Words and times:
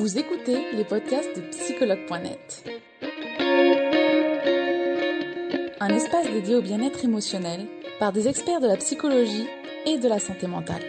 Vous 0.00 0.18
écoutez 0.18 0.56
les 0.72 0.84
podcasts 0.84 1.36
de 1.36 1.42
psychologue.net. 1.50 2.64
Un 5.78 5.88
espace 5.90 6.26
dédié 6.32 6.56
au 6.56 6.62
bien-être 6.62 7.04
émotionnel 7.04 7.66
par 7.98 8.10
des 8.10 8.26
experts 8.26 8.60
de 8.62 8.66
la 8.66 8.78
psychologie 8.78 9.46
et 9.84 9.98
de 9.98 10.08
la 10.08 10.18
santé 10.18 10.46
mentale. 10.46 10.80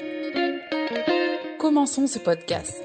Commençons 1.59 2.07
ce 2.07 2.19
podcast. 2.19 2.81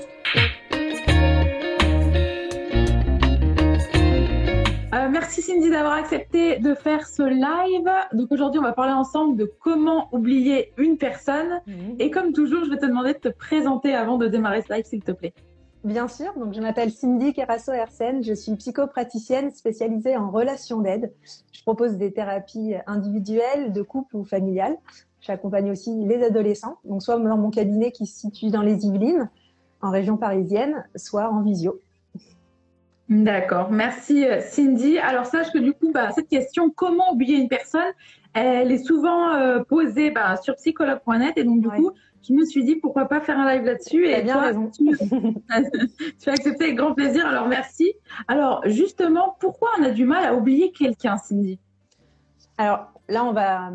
Euh, 4.94 5.08
merci 5.08 5.42
Cindy 5.42 5.70
d'avoir 5.70 5.92
accepté 5.92 6.58
de 6.58 6.74
faire 6.74 7.06
ce 7.06 7.22
live. 7.22 7.88
Donc 8.14 8.32
aujourd'hui, 8.32 8.58
on 8.58 8.64
va 8.64 8.72
parler 8.72 8.94
ensemble 8.94 9.36
de 9.36 9.48
comment 9.60 10.08
oublier 10.10 10.72
une 10.76 10.98
personne. 10.98 11.62
Mhm. 11.68 11.96
Et 12.00 12.10
comme 12.10 12.32
toujours, 12.32 12.64
je 12.64 12.70
vais 12.70 12.78
te 12.78 12.86
demander 12.86 13.12
de 13.12 13.18
te 13.18 13.28
présenter 13.28 13.94
avant 13.94 14.18
de 14.18 14.26
démarrer 14.26 14.62
ce 14.62 14.72
live, 14.72 14.86
s'il 14.86 15.04
te 15.04 15.12
plaît. 15.12 15.32
Bien 15.86 16.08
sûr, 16.08 16.32
donc 16.36 16.52
je 16.52 16.60
m'appelle 16.60 16.90
Cindy 16.90 17.32
Kerasso 17.32 17.70
Hersen, 17.70 18.20
je 18.24 18.34
suis 18.34 18.56
psychopraticienne 18.56 19.52
spécialisée 19.52 20.16
en 20.16 20.32
relations 20.32 20.80
d'aide. 20.80 21.12
Je 21.52 21.62
propose 21.62 21.96
des 21.96 22.12
thérapies 22.12 22.74
individuelles, 22.88 23.72
de 23.72 23.82
couple 23.82 24.16
ou 24.16 24.24
familiales. 24.24 24.76
J'accompagne 25.20 25.70
aussi 25.70 25.94
les 26.04 26.24
adolescents, 26.24 26.78
donc 26.84 27.04
soit 27.04 27.20
dans 27.20 27.38
mon 27.38 27.50
cabinet 27.50 27.92
qui 27.92 28.06
se 28.06 28.18
situe 28.18 28.50
dans 28.50 28.62
les 28.62 28.84
Yvelines, 28.84 29.30
en 29.80 29.92
région 29.92 30.16
parisienne, 30.16 30.84
soit 30.96 31.30
en 31.30 31.42
visio. 31.42 31.80
D'accord, 33.08 33.70
merci 33.70 34.26
euh, 34.26 34.40
Cindy. 34.40 34.98
Alors 34.98 35.26
sache 35.26 35.52
que 35.52 35.58
du 35.58 35.72
coup, 35.72 35.92
bah, 35.92 36.10
cette 36.10 36.28
question, 36.28 36.68
comment 36.68 37.12
oublier 37.12 37.36
une 37.36 37.48
personne, 37.48 37.92
elle 38.44 38.72
est 38.72 38.84
souvent 38.84 39.34
euh, 39.34 39.62
posée 39.64 40.10
bah, 40.10 40.36
sur 40.36 40.54
psychologue.net 40.56 41.32
et 41.36 41.44
donc 41.44 41.60
du 41.60 41.68
Ouais. 41.68 41.76
coup, 41.78 41.90
je 42.28 42.32
me 42.34 42.44
suis 42.44 42.64
dit 42.64 42.76
pourquoi 42.76 43.06
pas 43.06 43.20
faire 43.20 43.38
un 43.38 43.50
live 43.52 43.64
là-dessus. 43.64 44.06
Et 44.06 44.22
bien 44.22 44.34
toi, 44.34 44.42
raison. 44.42 44.70
tu, 44.70 44.84
tu 46.20 46.28
as 46.28 46.32
accepté 46.32 46.64
avec 46.64 46.76
grand 46.76 46.92
plaisir, 46.94 47.26
alors 47.26 47.46
merci. 47.48 47.92
Alors 48.28 48.62
justement, 48.66 49.36
pourquoi 49.40 49.68
on 49.78 49.84
a 49.84 49.90
du 49.90 50.04
mal 50.04 50.24
à 50.24 50.34
oublier 50.34 50.72
quelqu'un, 50.72 51.16
Cindy? 51.16 51.58
Alors 52.58 52.88
là, 53.08 53.24
on 53.24 53.32
va, 53.32 53.70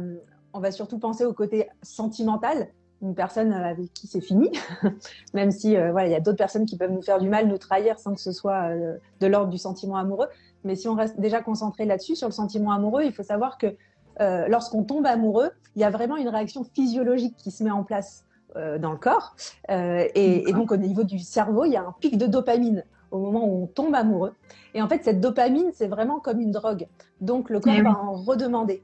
on 0.53 0.59
va 0.59 0.71
surtout 0.71 0.99
penser 0.99 1.25
au 1.25 1.33
côté 1.33 1.67
sentimental. 1.81 2.67
Une 3.03 3.15
personne 3.15 3.51
avec 3.51 3.91
qui 3.93 4.05
c'est 4.05 4.21
fini, 4.21 4.51
même 5.33 5.49
si 5.49 5.75
euh, 5.75 5.91
voilà, 5.91 6.07
il 6.07 6.11
y 6.11 6.15
a 6.15 6.19
d'autres 6.19 6.37
personnes 6.37 6.67
qui 6.67 6.77
peuvent 6.77 6.91
nous 6.91 7.01
faire 7.01 7.17
du 7.19 7.29
mal, 7.29 7.47
nous 7.47 7.57
trahir 7.57 7.97
sans 7.97 8.13
que 8.13 8.21
ce 8.21 8.31
soit 8.31 8.69
euh, 8.69 8.95
de 9.21 9.25
l'ordre 9.27 9.49
du 9.49 9.57
sentiment 9.57 9.95
amoureux. 9.97 10.27
Mais 10.63 10.75
si 10.75 10.87
on 10.87 10.93
reste 10.93 11.19
déjà 11.19 11.41
concentré 11.41 11.85
là-dessus, 11.85 12.15
sur 12.15 12.27
le 12.27 12.33
sentiment 12.33 12.71
amoureux, 12.71 13.01
il 13.03 13.11
faut 13.11 13.23
savoir 13.23 13.57
que 13.57 13.75
euh, 14.21 14.47
lorsqu'on 14.47 14.83
tombe 14.83 15.05
amoureux, 15.05 15.49
il 15.75 15.81
y 15.81 15.85
a 15.85 15.89
vraiment 15.89 16.17
une 16.17 16.29
réaction 16.29 16.63
physiologique 16.63 17.35
qui 17.37 17.51
se 17.51 17.63
met 17.63 17.71
en 17.71 17.83
place 17.83 18.25
euh, 18.55 18.77
dans 18.77 18.91
le 18.91 18.97
corps. 18.97 19.35
Euh, 19.69 20.07
et, 20.15 20.49
et 20.49 20.53
donc 20.53 20.71
au 20.71 20.77
niveau 20.77 21.03
du 21.03 21.19
cerveau, 21.19 21.65
il 21.65 21.71
y 21.71 21.77
a 21.77 21.81
un 21.81 21.95
pic 21.99 22.17
de 22.17 22.27
dopamine 22.27 22.83
au 23.11 23.19
moment 23.19 23.45
où 23.45 23.63
on 23.63 23.67
tombe 23.67 23.95
amoureux. 23.95 24.33
Et 24.73 24.81
en 24.81 24.87
fait, 24.87 25.03
cette 25.03 25.19
dopamine, 25.19 25.71
c'est 25.73 25.87
vraiment 25.87 26.19
comme 26.19 26.39
une 26.39 26.51
drogue. 26.51 26.87
Donc 27.19 27.49
le 27.49 27.59
corps 27.59 27.73
Eh 27.75 27.81
oui. 27.81 27.83
va 27.83 27.99
en 27.99 28.13
redemander. 28.13 28.83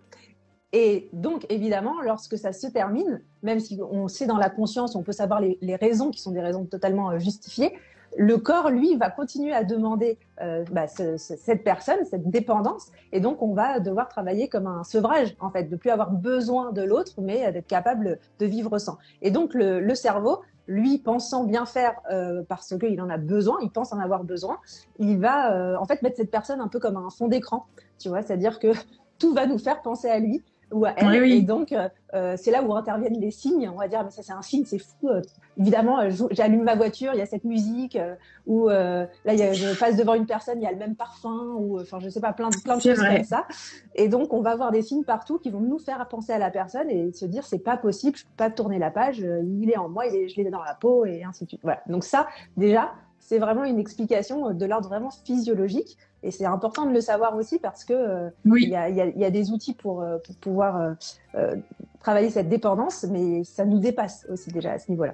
Et 0.73 1.09
donc, 1.13 1.45
évidemment, 1.49 2.01
lorsque 2.01 2.37
ça 2.37 2.51
se 2.51 2.67
termine, 2.67 3.21
même 3.41 3.59
si 3.59 3.79
on 3.89 4.09
sait 4.09 4.25
dans 4.25 4.37
la 4.37 4.49
conscience, 4.49 4.95
on 4.95 5.03
peut 5.03 5.13
savoir 5.13 5.39
les, 5.39 5.57
les 5.61 5.75
raisons 5.77 6.11
qui 6.11 6.21
sont 6.21 6.31
des 6.31 6.41
raisons 6.41 6.65
totalement 6.65 7.17
justifiées, 7.19 7.73
le 8.15 8.37
corps, 8.37 8.69
lui, 8.69 8.95
va 8.95 9.09
continuer 9.09 9.53
à 9.53 9.63
demander 9.63 10.17
euh, 10.41 10.63
bah, 10.71 10.87
ce- 10.87 11.17
ce- 11.17 11.35
cette 11.35 11.63
personne, 11.63 12.05
cette 12.05 12.29
dépendance, 12.29 12.91
et 13.11 13.19
donc 13.19 13.41
on 13.41 13.53
va 13.53 13.79
devoir 13.79 14.07
travailler 14.07 14.47
comme 14.47 14.67
un 14.67 14.83
sevrage, 14.83 15.35
en 15.39 15.49
fait, 15.49 15.63
de 15.63 15.75
plus 15.75 15.89
avoir 15.89 16.11
besoin 16.11 16.71
de 16.71 16.81
l'autre, 16.83 17.13
mais 17.19 17.51
d'être 17.51 17.67
capable 17.67 18.19
de 18.39 18.45
vivre 18.45 18.77
sans. 18.77 18.97
Et 19.21 19.31
donc 19.31 19.53
le, 19.53 19.79
le 19.79 19.95
cerveau, 19.95 20.41
lui, 20.67 20.97
pensant 20.97 21.43
bien 21.45 21.65
faire 21.65 21.93
euh, 22.11 22.43
parce 22.47 22.77
qu'il 22.77 22.99
en 23.01 23.09
a 23.09 23.17
besoin, 23.17 23.57
il 23.61 23.71
pense 23.71 23.93
en 23.93 23.99
avoir 23.99 24.23
besoin, 24.23 24.57
il 24.99 25.17
va 25.19 25.53
euh, 25.55 25.77
en 25.77 25.85
fait 25.85 26.01
mettre 26.01 26.17
cette 26.17 26.31
personne 26.31 26.59
un 26.61 26.67
peu 26.67 26.79
comme 26.79 26.97
un 26.97 27.09
fond 27.09 27.27
d'écran, 27.27 27.65
tu 27.99 28.09
vois, 28.09 28.21
c'est-à-dire 28.21 28.59
que 28.59 28.67
tout 29.19 29.33
va 29.33 29.47
nous 29.47 29.57
faire 29.57 29.81
penser 29.81 30.09
à 30.09 30.19
lui 30.19 30.43
ou 30.71 30.85
à 30.85 30.93
elle, 30.97 31.07
Oui, 31.07 31.19
oui. 31.21 31.31
et 31.33 31.41
donc 31.41 31.71
euh, 31.71 31.87
euh, 32.13 32.35
c'est 32.37 32.51
là 32.51 32.61
où 32.61 32.73
interviennent 32.75 33.19
les 33.19 33.31
signes. 33.31 33.69
On 33.73 33.77
va 33.77 33.87
dire, 33.87 34.03
mais 34.03 34.11
ça 34.11 34.21
c'est 34.23 34.33
un 34.33 34.41
signe, 34.41 34.65
c'est 34.65 34.79
fou. 34.79 35.09
euh, 35.09 35.21
évidemment, 35.57 35.99
euh, 35.99 36.09
j'allume 36.31 36.63
ma 36.63 36.75
voiture, 36.75 37.11
il 37.13 37.19
y 37.19 37.21
a 37.21 37.25
cette 37.25 37.43
musique, 37.43 37.95
euh, 37.95 38.15
ou 38.45 38.69
euh, 38.69 39.05
là 39.25 39.33
il 39.33 39.39
y 39.39 39.43
a, 39.43 39.53
je 39.53 39.77
passe 39.79 39.95
devant 39.95 40.13
une 40.13 40.25
personne, 40.25 40.59
il 40.59 40.63
y 40.63 40.67
a 40.67 40.71
le 40.71 40.77
même 40.77 40.95
parfum, 40.95 41.55
ou 41.57 41.79
enfin 41.79 41.99
je 41.99 42.09
sais 42.09 42.19
pas, 42.19 42.33
plein 42.33 42.49
de 42.49 42.55
plein 42.63 42.77
de 42.77 42.81
choses 42.81 42.97
vrai. 42.97 43.15
comme 43.17 43.23
ça. 43.25 43.47
Et 43.95 44.09
donc 44.09 44.33
on 44.33 44.41
va 44.41 44.51
avoir 44.51 44.71
des 44.71 44.81
signes 44.81 45.03
partout 45.03 45.37
qui 45.39 45.49
vont 45.49 45.61
nous 45.61 45.79
faire 45.79 46.05
penser 46.07 46.33
à 46.33 46.37
la 46.39 46.51
personne 46.51 46.89
et 46.89 47.11
se 47.13 47.25
dire 47.25 47.45
c'est 47.45 47.59
pas 47.59 47.77
possible, 47.77 48.17
je 48.17 48.23
peux 48.23 48.29
pas 48.37 48.49
tourner 48.49 48.79
la 48.79 48.91
page, 48.91 49.19
il 49.19 49.69
est 49.71 49.77
en 49.77 49.89
moi, 49.89 50.05
il 50.07 50.15
est, 50.15 50.27
je 50.29 50.35
l'ai 50.35 50.49
dans 50.49 50.63
la 50.63 50.73
peau 50.73 51.05
et 51.05 51.23
ainsi 51.23 51.45
de 51.45 51.49
suite. 51.49 51.61
Voilà. 51.63 51.81
Donc 51.87 52.03
ça 52.03 52.27
déjà 52.57 52.91
c'est 53.19 53.39
vraiment 53.39 53.63
une 53.65 53.79
explication 53.79 54.53
de 54.53 54.65
l'ordre 54.65 54.87
vraiment 54.87 55.09
physiologique 55.25 55.97
et 56.23 56.31
c'est 56.31 56.45
important 56.45 56.85
de 56.85 56.91
le 56.91 57.01
savoir 57.01 57.35
aussi 57.35 57.59
parce 57.59 57.85
que 57.85 57.93
euh, 57.93 58.29
il 58.63 58.69
y, 58.69 58.75
a, 58.75 58.89
il 58.89 58.95
y 58.95 59.01
a- 59.01 59.05
il 59.05 59.17
y 59.19 59.25
a 59.25 59.29
des 59.31 59.51
outils 59.51 59.73
pour, 59.73 60.01
euh, 60.01 60.17
pour 60.25 60.35
pouvoir 60.35 60.95
euh, 61.35 61.55
travailler 61.99 62.29
cette 62.29 62.49
dépendance, 62.49 63.03
mais 63.09 63.43
ça 63.43 63.65
nous 63.65 63.79
dépasse 63.79 64.25
aussi 64.31 64.51
déjà 64.51 64.71
à 64.73 64.79
ce 64.79 64.89
niveau-là. 64.91 65.13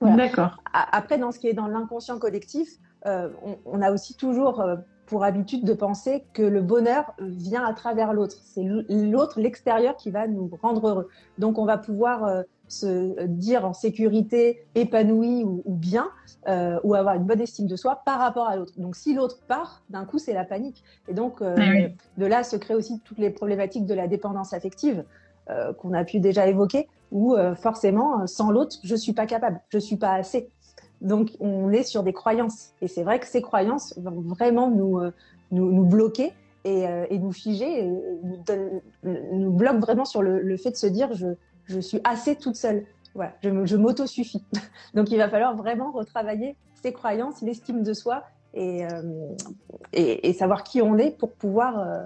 Voilà. 0.00 0.16
d'accord. 0.16 0.56
Après, 0.72 1.18
dans 1.18 1.32
ce 1.32 1.38
qui 1.38 1.48
est 1.48 1.54
dans 1.54 1.66
l'inconscient 1.66 2.18
collectif, 2.18 2.68
euh, 3.06 3.30
on, 3.44 3.56
on 3.64 3.82
a 3.82 3.90
aussi 3.90 4.14
toujours 4.16 4.64
pour 5.06 5.24
habitude 5.24 5.64
de 5.64 5.72
penser 5.72 6.24
que 6.34 6.42
le 6.42 6.60
bonheur 6.60 7.14
vient 7.20 7.64
à 7.64 7.72
travers 7.72 8.12
l'autre. 8.12 8.36
C'est 8.44 8.62
l'autre, 8.62 9.40
l'extérieur, 9.40 9.96
qui 9.96 10.10
va 10.10 10.28
nous 10.28 10.50
rendre 10.62 10.86
heureux. 10.88 11.08
Donc, 11.38 11.58
on 11.58 11.64
va 11.64 11.78
pouvoir 11.78 12.24
se 12.68 13.26
dire 13.26 13.64
en 13.64 13.72
sécurité, 13.72 14.66
épanoui 14.74 15.42
ou, 15.44 15.62
ou 15.64 15.74
bien, 15.74 16.08
euh, 16.46 16.78
ou 16.84 16.94
avoir 16.94 17.14
une 17.16 17.24
bonne 17.24 17.40
estime 17.40 17.66
de 17.66 17.76
soi 17.76 18.02
par 18.04 18.18
rapport 18.18 18.46
à 18.46 18.56
l'autre. 18.56 18.72
Donc, 18.76 18.94
si 18.94 19.14
l'autre 19.14 19.40
part, 19.48 19.82
d'un 19.90 20.04
coup, 20.04 20.18
c'est 20.18 20.32
la 20.34 20.44
panique. 20.44 20.84
Et 21.08 21.14
donc, 21.14 21.42
euh, 21.42 21.54
Ah 21.58 21.70
oui. 21.70 21.94
de 22.16 22.26
là 22.26 22.44
se 22.44 22.56
créent 22.56 22.74
aussi 22.74 23.00
toutes 23.00 23.18
les 23.18 23.30
problématiques 23.30 23.86
de 23.86 23.94
la 23.94 24.06
dépendance 24.06 24.52
affective 24.52 25.04
euh, 25.50 25.72
qu'on 25.72 25.92
a 25.94 26.04
pu 26.04 26.20
déjà 26.20 26.46
évoquer, 26.46 26.88
où 27.10 27.34
forcément, 27.56 28.26
sans 28.26 28.50
l'autre, 28.50 28.76
je 28.84 28.94
suis 28.94 29.14
pas 29.14 29.24
capable, 29.24 29.60
je 29.70 29.78
suis 29.78 29.96
pas 29.96 30.12
assez. 30.12 30.50
Donc, 31.00 31.30
on 31.40 31.72
est 31.72 31.84
sur 31.84 32.02
des 32.02 32.12
croyances. 32.12 32.72
Et 32.82 32.88
c'est 32.88 33.02
vrai 33.02 33.18
que 33.18 33.26
ces 33.26 33.40
croyances 33.40 33.98
vont 33.98 34.20
vraiment 34.20 34.70
nous, 34.70 35.00
nous, 35.50 35.72
nous 35.72 35.84
bloquer 35.86 36.34
et, 36.64 36.84
et 37.08 37.18
nous 37.18 37.32
figer, 37.32 37.84
et 37.84 37.86
nous, 37.86 38.82
nous 39.32 39.52
bloquent 39.52 39.80
vraiment 39.80 40.04
sur 40.04 40.20
le, 40.20 40.42
le 40.42 40.56
fait 40.58 40.72
de 40.72 40.76
se 40.76 40.86
dire 40.86 41.14
je, 41.14 41.28
je 41.68 41.80
suis 41.80 42.00
assez 42.04 42.36
toute 42.36 42.56
seule. 42.56 42.86
Voilà, 43.14 43.32
je, 43.42 43.76
m'auto-suffis. 43.76 44.44
Donc, 44.94 45.10
il 45.10 45.18
va 45.18 45.28
falloir 45.28 45.56
vraiment 45.56 45.90
retravailler 45.90 46.56
ces 46.82 46.92
croyances, 46.92 47.42
l'estime 47.42 47.82
de 47.82 47.92
soi 47.92 48.24
et, 48.54 48.84
euh, 48.86 49.34
et, 49.92 50.28
et 50.28 50.32
savoir 50.32 50.62
qui 50.62 50.80
on 50.82 50.96
est 50.98 51.10
pour 51.18 51.32
pouvoir 51.32 51.78
euh, 51.78 52.04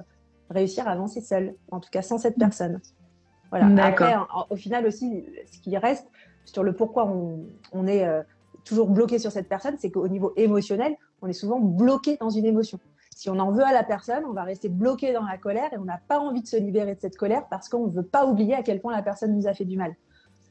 réussir 0.51 0.89
à 0.89 0.93
avancer 0.93 1.21
seul, 1.21 1.55
en 1.71 1.81
tout 1.81 1.91
cas 1.91 2.03
sans 2.03 2.19
cette 2.19 2.39
personne. 2.39 2.81
Voilà. 3.51 3.67
Après, 3.85 4.17
en- 4.17 4.47
au 4.49 4.57
final 4.57 4.87
aussi, 4.87 5.25
ce 5.53 5.61
qui 5.61 5.77
reste 5.77 6.07
sur 6.45 6.63
le 6.63 6.73
pourquoi 6.75 7.07
on, 7.07 7.41
on 7.73 7.87
est 7.87 8.05
euh, 8.07 8.23
toujours 8.65 8.89
bloqué 8.89 9.19
sur 9.19 9.31
cette 9.31 9.49
personne, 9.49 9.77
c'est 9.79 9.91
qu'au 9.91 10.09
niveau 10.09 10.33
émotionnel, 10.37 10.95
on 11.21 11.27
est 11.29 11.33
souvent 11.35 11.61
bloqué 11.61 12.17
dans 12.21 12.31
une 12.31 12.47
émotion. 12.47 12.79
Si 13.23 13.31
on 13.31 13.39
en 13.39 13.53
veut 13.53 13.63
à 13.63 13.73
la 13.73 13.85
personne, 13.85 14.25
on 14.29 14.33
va 14.33 14.43
rester 14.43 14.69
bloqué 14.69 15.13
dans 15.13 15.23
la 15.23 15.39
colère 15.39 15.73
et 15.73 15.79
on 15.79 15.85
n'a 15.85 16.01
pas 16.09 16.19
envie 16.19 16.43
de 16.43 16.47
se 16.49 16.57
libérer 16.57 16.97
de 16.97 17.01
cette 17.01 17.17
colère 17.17 17.47
parce 17.49 17.69
qu'on 17.69 17.87
ne 17.87 17.93
veut 17.93 18.03
pas 18.03 18.27
oublier 18.27 18.57
à 18.57 18.65
quel 18.65 18.81
point 18.81 18.93
la 18.93 19.01
personne 19.01 19.33
nous 19.37 19.47
a 19.47 19.55
fait 19.55 19.65
du 19.65 19.77
mal. 19.77 19.95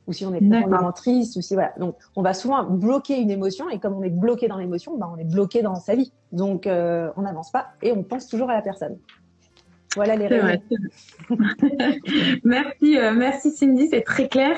Ou 0.08 0.14
si 0.14 0.26
on 0.26 0.34
est 0.34 0.40
profondément 0.40 0.94
triste, 0.94 1.36
ou 1.36 1.42
si 1.42 1.54
voilà. 1.54 1.74
Donc, 1.78 1.98
on 2.16 2.22
va 2.22 2.34
souvent 2.34 2.64
bloquer 2.64 3.20
une 3.20 3.30
émotion 3.30 3.70
et 3.70 3.78
comme 3.78 3.96
on 3.96 4.04
est 4.04 4.10
bloqué 4.10 4.48
dans 4.48 4.56
l'émotion, 4.56 4.98
ben, 4.98 5.12
on 5.14 5.18
est 5.18 5.26
bloqué 5.26 5.62
dans 5.62 5.76
sa 5.76 5.96
vie. 5.96 6.14
Donc, 6.32 6.66
euh, 6.66 7.12
on 7.18 7.24
n'avance 7.24 7.52
pas 7.52 7.72
et 7.82 7.92
on 7.92 8.04
pense 8.04 8.28
toujours 8.28 8.50
à 8.50 8.54
la 8.54 8.62
personne. 8.62 8.98
Voilà 9.98 10.16
les 10.16 10.30
vrai. 10.30 10.62
merci, 12.46 12.98
euh, 12.98 13.14
merci 13.14 13.52
Cindy, 13.52 13.90
c'est 13.90 14.04
très 14.04 14.30
clair. 14.30 14.56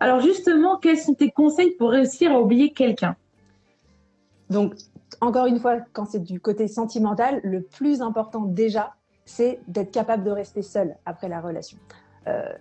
Alors 0.00 0.18
justement, 0.18 0.76
quels 0.78 0.98
sont 0.98 1.14
tes 1.14 1.30
conseils 1.30 1.70
pour 1.78 1.90
réussir 1.90 2.32
à 2.32 2.40
oublier 2.40 2.72
quelqu'un? 2.72 3.14
Donc, 4.50 4.74
encore 5.20 5.46
une 5.46 5.58
fois, 5.58 5.78
quand 5.92 6.06
c'est 6.06 6.22
du 6.22 6.40
côté 6.40 6.68
sentimental, 6.68 7.40
le 7.42 7.62
plus 7.62 8.02
important 8.02 8.42
déjà, 8.42 8.94
c'est 9.24 9.60
d'être 9.68 9.90
capable 9.90 10.24
de 10.24 10.30
rester 10.30 10.62
seul 10.62 10.96
après 11.06 11.28
la 11.28 11.40
relation. 11.40 11.78
Euh, 12.26 12.52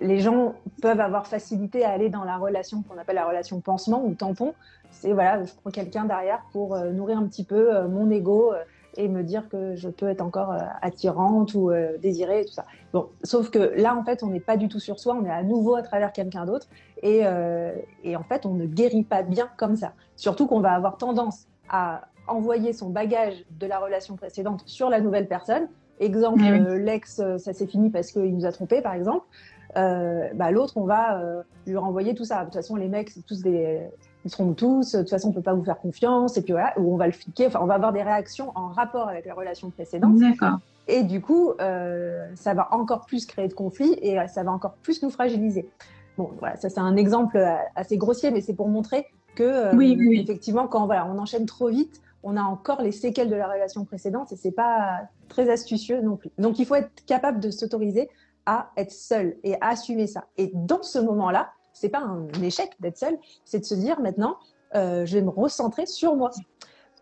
les 0.00 0.18
gens 0.18 0.54
peuvent 0.82 1.00
avoir 1.00 1.26
facilité 1.26 1.84
à 1.84 1.90
aller 1.90 2.10
dans 2.10 2.24
la 2.24 2.36
relation 2.36 2.82
qu'on 2.82 2.98
appelle 2.98 3.14
la 3.14 3.26
relation 3.26 3.60
pansement 3.60 4.04
ou 4.04 4.14
tampon. 4.14 4.54
C'est 4.90 5.12
voilà, 5.12 5.44
je 5.44 5.52
prends 5.54 5.70
quelqu'un 5.70 6.04
derrière 6.04 6.42
pour 6.52 6.74
euh, 6.74 6.90
nourrir 6.90 7.18
un 7.18 7.26
petit 7.26 7.44
peu 7.44 7.74
euh, 7.74 7.88
mon 7.88 8.10
ego 8.10 8.52
et 8.96 9.08
me 9.08 9.22
dire 9.22 9.48
que 9.48 9.74
je 9.74 9.88
peux 9.88 10.08
être 10.08 10.20
encore 10.20 10.54
attirante 10.80 11.54
ou 11.54 11.72
désirée 12.00 12.42
et 12.42 12.44
tout 12.44 12.52
ça. 12.52 12.64
Bon, 12.92 13.08
sauf 13.24 13.50
que 13.50 13.72
là, 13.74 13.96
en 13.96 14.04
fait, 14.04 14.22
on 14.22 14.28
n'est 14.28 14.38
pas 14.38 14.56
du 14.56 14.68
tout 14.68 14.78
sur 14.78 15.00
soi, 15.00 15.16
on 15.20 15.24
est 15.24 15.32
à 15.32 15.42
nouveau 15.42 15.74
à 15.74 15.82
travers 15.82 16.12
quelqu'un 16.12 16.46
d'autre 16.46 16.68
et 17.02 17.26
en 17.26 18.22
fait, 18.22 18.46
on 18.46 18.54
ne 18.54 18.66
guérit 18.66 19.02
pas 19.02 19.22
bien 19.22 19.48
comme 19.56 19.74
ça. 19.74 19.94
Surtout 20.14 20.46
qu'on 20.46 20.60
va 20.60 20.70
avoir 20.74 20.96
tendance 20.96 21.48
à 21.74 22.02
envoyer 22.28 22.72
son 22.72 22.88
bagage 22.88 23.44
de 23.50 23.66
la 23.66 23.78
relation 23.78 24.14
précédente 24.16 24.62
sur 24.64 24.88
la 24.88 25.00
nouvelle 25.00 25.26
personne. 25.26 25.66
Exemple, 25.98 26.42
euh, 26.42 26.78
l'ex, 26.78 27.18
euh, 27.18 27.38
ça 27.38 27.52
s'est 27.52 27.66
fini 27.66 27.90
parce 27.90 28.12
qu'il 28.12 28.34
nous 28.34 28.46
a 28.46 28.52
trompé, 28.52 28.80
par 28.80 28.94
exemple. 28.94 29.26
bah, 29.74 30.50
l'autre, 30.52 30.76
on 30.76 30.84
va 30.84 31.20
lui 31.66 31.76
renvoyer 31.76 32.14
tout 32.14 32.24
ça. 32.24 32.40
De 32.40 32.44
toute 32.44 32.54
façon, 32.54 32.76
les 32.76 32.88
mecs, 32.88 33.10
c'est 33.10 33.26
tous 33.26 33.42
des, 33.42 33.80
ils 34.24 34.30
seront 34.30 34.52
tous, 34.52 34.92
de 34.92 35.00
toute 35.00 35.10
façon, 35.10 35.30
on 35.30 35.32
peut 35.32 35.42
pas 35.42 35.54
vous 35.54 35.64
faire 35.64 35.80
confiance, 35.80 36.36
et 36.36 36.42
puis 36.42 36.52
voilà, 36.52 36.72
ou 36.78 36.94
on 36.94 36.96
va 36.96 37.06
le 37.06 37.12
fliquer, 37.12 37.48
enfin, 37.48 37.58
on 37.60 37.66
va 37.66 37.74
avoir 37.74 37.92
des 37.92 38.02
réactions 38.02 38.52
en 38.54 38.68
rapport 38.68 39.08
avec 39.08 39.26
la 39.26 39.34
relation 39.34 39.70
précédente. 39.70 40.16
D'accord. 40.16 40.58
Et 40.86 41.02
du 41.02 41.20
coup, 41.20 41.54
ça 41.58 42.54
va 42.54 42.68
encore 42.70 43.04
plus 43.06 43.26
créer 43.26 43.48
de 43.48 43.54
conflits 43.54 43.94
et 44.00 44.16
ça 44.28 44.44
va 44.44 44.52
encore 44.52 44.74
plus 44.74 45.02
nous 45.02 45.10
fragiliser. 45.10 45.68
Bon, 46.16 46.30
voilà, 46.38 46.54
ça 46.56 46.68
c'est 46.68 46.80
un 46.80 46.94
exemple 46.94 47.44
assez 47.74 47.96
grossier, 47.96 48.30
mais 48.30 48.40
c'est 48.40 48.54
pour 48.54 48.68
montrer 48.68 49.06
que, 49.34 49.74
oui, 49.74 49.96
oui. 49.98 50.20
effectivement, 50.20 50.66
quand 50.66 50.86
voilà, 50.86 51.06
on 51.06 51.18
enchaîne 51.18 51.46
trop 51.46 51.68
vite, 51.68 52.00
on 52.22 52.36
a 52.36 52.42
encore 52.42 52.82
les 52.82 52.92
séquelles 52.92 53.28
de 53.28 53.36
la 53.36 53.46
relation 53.46 53.84
précédente 53.84 54.32
et 54.32 54.36
c'est 54.36 54.50
pas 54.50 55.02
très 55.28 55.50
astucieux 55.50 56.00
non 56.00 56.16
plus. 56.16 56.30
Donc 56.38 56.58
il 56.58 56.66
faut 56.66 56.74
être 56.74 57.04
capable 57.06 57.40
de 57.40 57.50
s'autoriser 57.50 58.08
à 58.46 58.70
être 58.76 58.92
seul 58.92 59.36
et 59.42 59.54
à 59.60 59.68
assumer 59.68 60.06
ça. 60.06 60.24
Et 60.36 60.50
dans 60.54 60.82
ce 60.82 60.98
moment-là, 60.98 61.50
c'est 61.72 61.88
pas 61.88 62.00
un 62.00 62.26
échec 62.42 62.70
d'être 62.80 62.96
seul, 62.96 63.18
c'est 63.44 63.60
de 63.60 63.64
se 63.64 63.74
dire 63.74 64.00
maintenant, 64.00 64.36
euh, 64.74 65.04
je 65.06 65.14
vais 65.14 65.22
me 65.22 65.30
recentrer 65.30 65.86
sur 65.86 66.16
moi. 66.16 66.30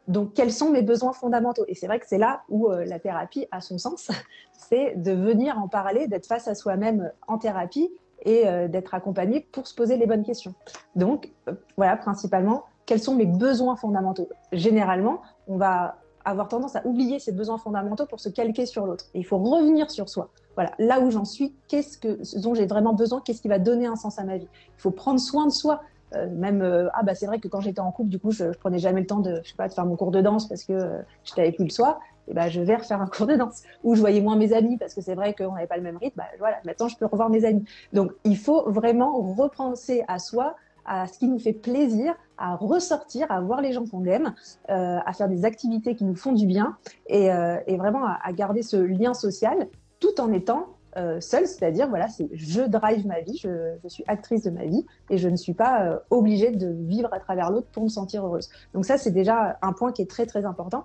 Donc, 0.08 0.34
quels 0.34 0.52
sont 0.52 0.70
mes 0.70 0.82
besoins 0.82 1.12
fondamentaux? 1.12 1.64
Et 1.68 1.74
c'est 1.74 1.86
vrai 1.86 2.00
que 2.00 2.06
c'est 2.08 2.18
là 2.18 2.42
où 2.48 2.70
euh, 2.70 2.84
la 2.84 2.98
thérapie 2.98 3.46
a 3.52 3.60
son 3.60 3.78
sens, 3.78 4.10
c'est 4.52 4.94
de 4.96 5.12
venir 5.12 5.58
en 5.58 5.68
parler, 5.68 6.08
d'être 6.08 6.26
face 6.26 6.48
à 6.48 6.54
soi-même 6.54 7.12
en 7.28 7.38
thérapie 7.38 7.90
et 8.22 8.46
euh, 8.46 8.68
d'être 8.68 8.94
accompagné 8.94 9.40
pour 9.52 9.66
se 9.66 9.74
poser 9.74 9.96
les 9.96 10.06
bonnes 10.06 10.24
questions. 10.24 10.54
Donc, 10.96 11.32
voilà, 11.76 11.96
principalement, 11.96 12.64
quels 12.86 13.00
sont 13.00 13.14
mes 13.14 13.26
besoins 13.26 13.76
fondamentaux? 13.76 14.28
Généralement, 14.52 15.22
on 15.48 15.56
va 15.56 15.96
avoir 16.24 16.48
tendance 16.48 16.76
à 16.76 16.86
oublier 16.86 17.18
ces 17.18 17.32
besoins 17.32 17.58
fondamentaux 17.58 18.06
pour 18.06 18.20
se 18.20 18.28
calquer 18.28 18.66
sur 18.66 18.86
l'autre. 18.86 19.06
il 19.14 19.26
faut 19.26 19.38
revenir 19.38 19.90
sur 19.90 20.08
soi. 20.08 20.30
Voilà, 20.54 20.72
là 20.78 21.00
où 21.00 21.10
j'en 21.10 21.24
suis, 21.24 21.54
qu'est-ce 21.68 21.98
que, 21.98 22.40
dont 22.40 22.54
j'ai 22.54 22.66
vraiment 22.66 22.92
besoin, 22.92 23.20
qu'est-ce 23.24 23.42
qui 23.42 23.48
va 23.48 23.58
donner 23.58 23.86
un 23.86 23.96
sens 23.96 24.18
à 24.18 24.24
ma 24.24 24.36
vie? 24.36 24.48
Il 24.78 24.80
faut 24.80 24.90
prendre 24.90 25.18
soin 25.18 25.46
de 25.46 25.52
soi. 25.52 25.80
Euh, 26.14 26.28
même 26.28 26.60
euh, 26.60 26.88
ah 26.92 27.02
bah 27.02 27.14
c'est 27.14 27.24
vrai 27.24 27.38
que 27.38 27.48
quand 27.48 27.60
j'étais 27.62 27.80
en 27.80 27.90
couple 27.90 28.10
du 28.10 28.18
coup 28.18 28.32
je, 28.32 28.52
je, 28.52 28.58
prenais 28.58 28.78
jamais 28.78 29.00
le 29.00 29.06
temps 29.06 29.20
de 29.20 29.40
je 29.42 29.48
sais 29.48 29.56
pas 29.56 29.66
de 29.66 29.72
faire 29.72 29.86
mon 29.86 29.96
cours 29.96 30.10
de 30.10 30.20
danse 30.20 30.46
parce 30.46 30.62
que 30.62 30.74
euh, 30.74 30.98
j'étais 31.24 31.40
avec 31.40 31.56
lui 31.56 31.64
le 31.64 31.70
soir 31.70 32.00
et 32.28 32.34
bah 32.34 32.48
je 32.48 32.60
vais 32.60 32.76
refaire 32.76 33.00
un 33.00 33.06
cours 33.06 33.26
de 33.26 33.36
danse 33.36 33.62
ou 33.82 33.94
je 33.94 34.00
voyais 34.00 34.20
moins 34.20 34.36
mes 34.36 34.52
amis 34.52 34.76
parce 34.78 34.94
que 34.94 35.00
c'est 35.00 35.14
vrai 35.14 35.34
qu'on 35.34 35.52
n'avait 35.52 35.66
pas 35.66 35.76
le 35.76 35.82
même 35.82 35.96
rythme 35.96 36.16
bah 36.16 36.24
voilà 36.38 36.58
maintenant 36.64 36.88
je 36.88 36.96
peux 36.96 37.06
revoir 37.06 37.30
mes 37.30 37.44
amis 37.44 37.64
donc 37.92 38.12
il 38.24 38.36
faut 38.36 38.70
vraiment 38.70 39.20
repenser 39.34 40.04
à 40.08 40.18
soi 40.18 40.56
à 40.84 41.06
ce 41.06 41.18
qui 41.18 41.28
nous 41.28 41.38
fait 41.38 41.52
plaisir, 41.52 42.14
à 42.38 42.56
ressortir, 42.56 43.30
à 43.30 43.40
voir 43.40 43.60
les 43.60 43.72
gens 43.72 43.86
qu'on 43.86 44.04
aime, 44.04 44.34
euh, 44.68 44.98
à 45.04 45.12
faire 45.12 45.28
des 45.28 45.44
activités 45.44 45.94
qui 45.94 46.04
nous 46.04 46.16
font 46.16 46.32
du 46.32 46.46
bien 46.46 46.76
et, 47.06 47.32
euh, 47.32 47.58
vraiment 47.68 48.04
à, 48.04 48.32
garder 48.32 48.62
ce 48.62 48.76
lien 48.76 49.14
social 49.14 49.68
tout 50.00 50.20
en 50.20 50.32
étant 50.32 50.66
euh, 50.98 51.20
seul, 51.20 51.46
c'est-à-dire 51.46 51.88
voilà, 51.88 52.08
c'est 52.08 52.28
je 52.32 52.60
drive 52.60 53.06
ma 53.06 53.20
vie, 53.20 53.38
je, 53.38 53.76
je, 53.82 53.88
suis 53.88 54.04
actrice 54.08 54.42
de 54.42 54.50
ma 54.50 54.66
vie 54.66 54.84
et 55.08 55.16
je 55.16 55.28
ne 55.28 55.36
suis 55.36 55.54
pas 55.54 55.86
euh, 55.86 55.98
obligée 56.10 56.50
de 56.50 56.68
vivre 56.68 57.08
à 57.12 57.18
travers 57.18 57.50
l'autre 57.50 57.68
pour 57.72 57.84
me 57.84 57.88
sentir 57.88 58.26
heureuse. 58.26 58.50
Donc 58.74 58.84
ça, 58.84 58.98
c'est 58.98 59.10
déjà 59.10 59.58
un 59.62 59.72
point 59.72 59.92
qui 59.92 60.02
est 60.02 60.10
très 60.10 60.26
très 60.26 60.44
important. 60.44 60.84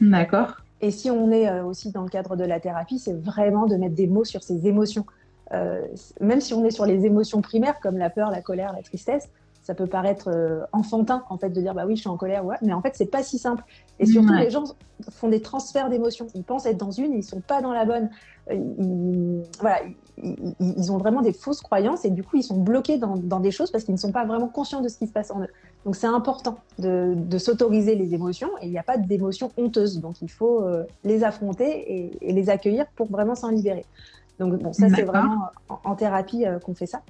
D'accord. 0.00 0.56
Et 0.80 0.90
si 0.90 1.10
on 1.10 1.30
est 1.30 1.48
euh, 1.48 1.64
aussi 1.64 1.90
dans 1.90 2.02
le 2.02 2.08
cadre 2.08 2.36
de 2.36 2.44
la 2.44 2.58
thérapie, 2.60 2.98
c'est 2.98 3.12
vraiment 3.12 3.66
de 3.66 3.76
mettre 3.76 3.94
des 3.94 4.06
mots 4.06 4.24
sur 4.24 4.42
ses 4.42 4.66
émotions. 4.66 5.04
Euh, 5.52 5.82
même 6.20 6.40
si 6.40 6.54
on 6.54 6.64
est 6.64 6.70
sur 6.70 6.86
les 6.86 7.04
émotions 7.04 7.42
primaires 7.42 7.80
comme 7.80 7.98
la 7.98 8.08
peur, 8.08 8.30
la 8.30 8.40
colère, 8.40 8.72
la 8.72 8.82
tristesse, 8.82 9.28
ça 9.62 9.74
peut 9.74 9.86
paraître 9.86 10.28
euh, 10.28 10.62
enfantin 10.72 11.24
en 11.28 11.36
fait 11.36 11.50
de 11.50 11.60
dire 11.60 11.74
bah 11.74 11.84
oui 11.86 11.94
je 11.94 12.00
suis 12.00 12.08
en 12.08 12.16
colère 12.16 12.44
ouais 12.44 12.56
mais 12.62 12.72
en 12.72 12.80
fait 12.80 12.92
c'est 12.94 13.10
pas 13.10 13.22
si 13.22 13.38
simple 13.38 13.62
et 13.98 14.06
surtout 14.06 14.32
ouais. 14.32 14.44
les 14.44 14.50
gens 14.50 14.64
font 15.10 15.28
des 15.28 15.42
transferts 15.42 15.90
d'émotions 15.90 16.26
ils 16.34 16.44
pensent 16.44 16.64
être 16.64 16.78
dans 16.78 16.90
une 16.90 17.12
ils 17.12 17.22
sont 17.22 17.40
pas 17.40 17.60
dans 17.60 17.72
la 17.72 17.84
bonne 17.84 18.08
ils, 18.50 19.42
voilà 19.60 19.80
ils, 20.16 20.54
ils, 20.60 20.90
ont 20.90 20.96
vraiment 20.96 21.20
des 21.20 21.34
fausses 21.34 21.60
croyances 21.60 22.06
et 22.06 22.10
du 22.10 22.22
coup 22.22 22.38
ils 22.38 22.42
sont 22.42 22.56
bloqués 22.56 22.96
dans, 22.96 23.16
dans 23.16 23.38
des 23.38 23.50
choses 23.50 23.70
parce 23.70 23.84
qu'ils 23.84 23.94
ne 23.94 24.00
sont 24.00 24.12
pas 24.12 24.24
vraiment 24.24 24.48
conscients 24.48 24.80
de 24.80 24.88
ce 24.88 24.96
qui 24.96 25.06
se 25.06 25.12
passe 25.12 25.30
en 25.30 25.42
eux 25.42 25.50
donc 25.84 25.96
c'est 25.96 26.06
important 26.06 26.58
de, 26.78 27.14
de 27.16 27.38
s'autoriser 27.38 27.94
les 27.94 28.12
émotions 28.14 28.50
et 28.60 28.66
il 28.66 28.70
n'y 28.70 28.78
a 28.78 28.82
pas 28.82 28.98
d'émotions 28.98 29.50
honteuses. 29.56 30.00
Donc 30.00 30.20
il 30.20 30.30
faut 30.30 30.62
euh, 30.62 30.84
les 31.04 31.24
affronter 31.24 31.68
et, 31.68 32.28
et, 32.28 32.32
les 32.32 32.50
accueillir 32.50 32.86
pour 32.96 33.10
vraiment 33.10 33.34
s'en 33.34 33.48
libérer. 33.48 33.86
Donc 34.38 34.54
bon 34.56 34.72
ça 34.72 34.88
c'est 34.94 35.02
vraiment 35.02 35.48
en, 35.68 35.80
en 35.84 35.94
thérapie 35.94 36.44
euh, 36.44 36.58
qu'on 36.58 36.74
fait 36.74 36.86
ça. 36.86 37.00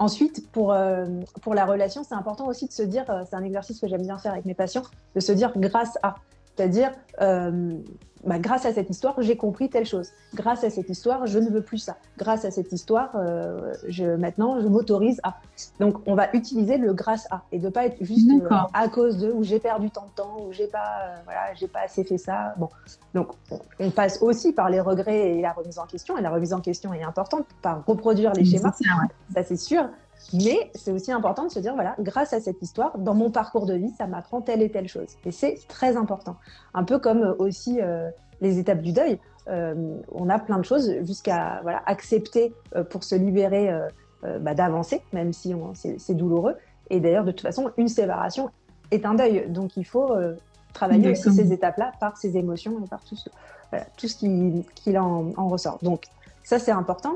Ensuite, 0.00 0.48
pour, 0.52 0.72
euh, 0.72 1.06
pour 1.42 1.54
la 1.54 1.66
relation, 1.66 2.04
c'est 2.04 2.14
important 2.14 2.46
aussi 2.46 2.68
de 2.68 2.72
se 2.72 2.84
dire, 2.84 3.04
c'est 3.28 3.34
un 3.34 3.42
exercice 3.42 3.80
que 3.80 3.88
j'aime 3.88 4.02
bien 4.02 4.16
faire 4.16 4.32
avec 4.32 4.44
mes 4.44 4.54
patients, 4.54 4.84
de 5.16 5.20
se 5.20 5.32
dire 5.32 5.52
grâce 5.56 5.98
à. 6.04 6.14
C'est-à-dire, 6.58 6.90
euh, 7.20 7.78
bah, 8.24 8.40
grâce 8.40 8.66
à 8.66 8.72
cette 8.72 8.90
histoire, 8.90 9.14
j'ai 9.18 9.36
compris 9.36 9.70
telle 9.70 9.86
chose. 9.86 10.10
Grâce 10.34 10.64
à 10.64 10.70
cette 10.70 10.88
histoire, 10.90 11.24
je 11.26 11.38
ne 11.38 11.48
veux 11.50 11.62
plus 11.62 11.78
ça. 11.78 11.98
Grâce 12.16 12.44
à 12.44 12.50
cette 12.50 12.72
histoire, 12.72 13.10
euh, 13.14 13.72
je, 13.86 14.04
maintenant, 14.04 14.60
je 14.60 14.66
m'autorise 14.66 15.20
à. 15.22 15.36
Donc, 15.78 15.98
on 16.06 16.16
va 16.16 16.34
utiliser 16.34 16.76
le 16.76 16.94
grâce 16.94 17.28
à 17.30 17.42
et 17.52 17.60
de 17.60 17.68
pas 17.68 17.86
être 17.86 18.02
juste 18.02 18.28
euh, 18.28 18.56
à 18.74 18.88
cause 18.88 19.18
de 19.18 19.30
ou 19.30 19.44
j'ai 19.44 19.60
perdu 19.60 19.88
tant 19.92 20.06
de 20.06 20.14
temps 20.16 20.36
ou 20.40 20.52
j'ai 20.52 20.66
pas, 20.66 21.14
voilà, 21.24 21.54
j'ai 21.54 21.68
pas 21.68 21.82
assez 21.84 22.02
fait 22.02 22.18
ça. 22.18 22.54
Bon, 22.56 22.68
donc 23.14 23.28
on, 23.78 23.90
passe 23.90 24.20
aussi 24.20 24.52
par 24.52 24.68
les 24.68 24.80
regrets 24.80 25.36
et 25.36 25.40
la 25.40 25.52
remise 25.52 25.78
en 25.78 25.86
question. 25.86 26.18
Et 26.18 26.22
la 26.22 26.30
remise 26.30 26.52
en 26.52 26.60
question 26.60 26.92
est 26.92 27.04
importante 27.04 27.46
par 27.62 27.84
reproduire 27.86 28.32
les 28.32 28.44
schémas. 28.44 28.72
Ça, 28.72 28.84
ouais. 29.00 29.08
ça 29.32 29.44
c'est 29.44 29.56
sûr. 29.56 29.88
Mais 30.32 30.70
c'est 30.74 30.92
aussi 30.92 31.12
important 31.12 31.44
de 31.44 31.50
se 31.50 31.58
dire, 31.58 31.74
voilà, 31.74 31.94
grâce 32.00 32.32
à 32.32 32.40
cette 32.40 32.60
histoire, 32.62 32.98
dans 32.98 33.14
mon 33.14 33.30
parcours 33.30 33.66
de 33.66 33.74
vie, 33.74 33.90
ça 33.96 34.06
m'apprend 34.06 34.40
telle 34.40 34.62
et 34.62 34.70
telle 34.70 34.88
chose. 34.88 35.16
Et 35.24 35.30
c'est 35.30 35.58
très 35.68 35.96
important. 35.96 36.36
Un 36.74 36.84
peu 36.84 36.98
comme 36.98 37.34
aussi 37.38 37.80
euh, 37.80 38.10
les 38.40 38.58
étapes 38.58 38.82
du 38.82 38.92
deuil. 38.92 39.18
Euh, 39.48 39.96
on 40.12 40.28
a 40.28 40.38
plein 40.38 40.58
de 40.58 40.64
choses 40.64 40.92
jusqu'à 41.02 41.60
voilà, 41.62 41.82
accepter 41.86 42.54
euh, 42.76 42.84
pour 42.84 43.04
se 43.04 43.14
libérer 43.14 43.70
bah, 44.40 44.54
d'avancer, 44.54 45.02
même 45.12 45.32
si 45.32 45.54
c'est 45.72 46.14
douloureux. 46.14 46.56
Et 46.90 47.00
d'ailleurs, 47.00 47.24
de 47.24 47.30
toute 47.30 47.42
façon, 47.42 47.70
une 47.76 47.88
séparation 47.88 48.50
est 48.90 49.06
un 49.06 49.14
deuil. 49.14 49.48
Donc 49.48 49.76
il 49.76 49.84
faut 49.84 50.14
travailler 50.72 51.12
aussi 51.12 51.32
ces 51.32 51.52
étapes-là 51.52 51.92
par 52.00 52.16
ses 52.16 52.36
émotions 52.36 52.82
et 52.84 52.88
par 52.88 53.02
tout 53.04 53.16
ce, 53.16 53.30
voilà, 53.70 53.86
tout 53.96 54.08
ce 54.08 54.16
qui, 54.16 54.66
qui 54.74 54.98
en, 54.98 55.32
en 55.36 55.48
ressort. 55.48 55.78
Donc 55.82 56.04
ça, 56.42 56.58
c'est 56.58 56.72
important. 56.72 57.14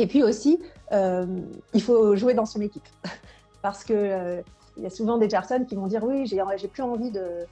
Et 0.00 0.06
puis 0.06 0.22
aussi, 0.22 0.58
euh, 0.92 1.26
il 1.74 1.82
faut 1.82 2.16
jouer 2.16 2.32
dans 2.32 2.46
son 2.46 2.60
équipe. 2.60 2.88
Parce 3.62 3.84
que 3.84 3.92
euh, 3.92 4.40
il 4.78 4.82
y 4.82 4.86
a 4.86 4.90
souvent 4.90 5.18
des 5.18 5.28
personnes 5.28 5.66
qui 5.66 5.74
vont 5.74 5.86
dire 5.86 6.02
oui, 6.04 6.26
j'ai 6.26 6.68
plus 6.68 6.82
envie 6.82 7.10
de, 7.10 7.44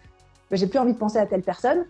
j'ai 0.50 0.66
plus 0.66 0.78
envie 0.78 0.94
de 0.94 0.98
penser 0.98 1.18
à 1.18 1.26
telle 1.26 1.42
personne. 1.42 1.84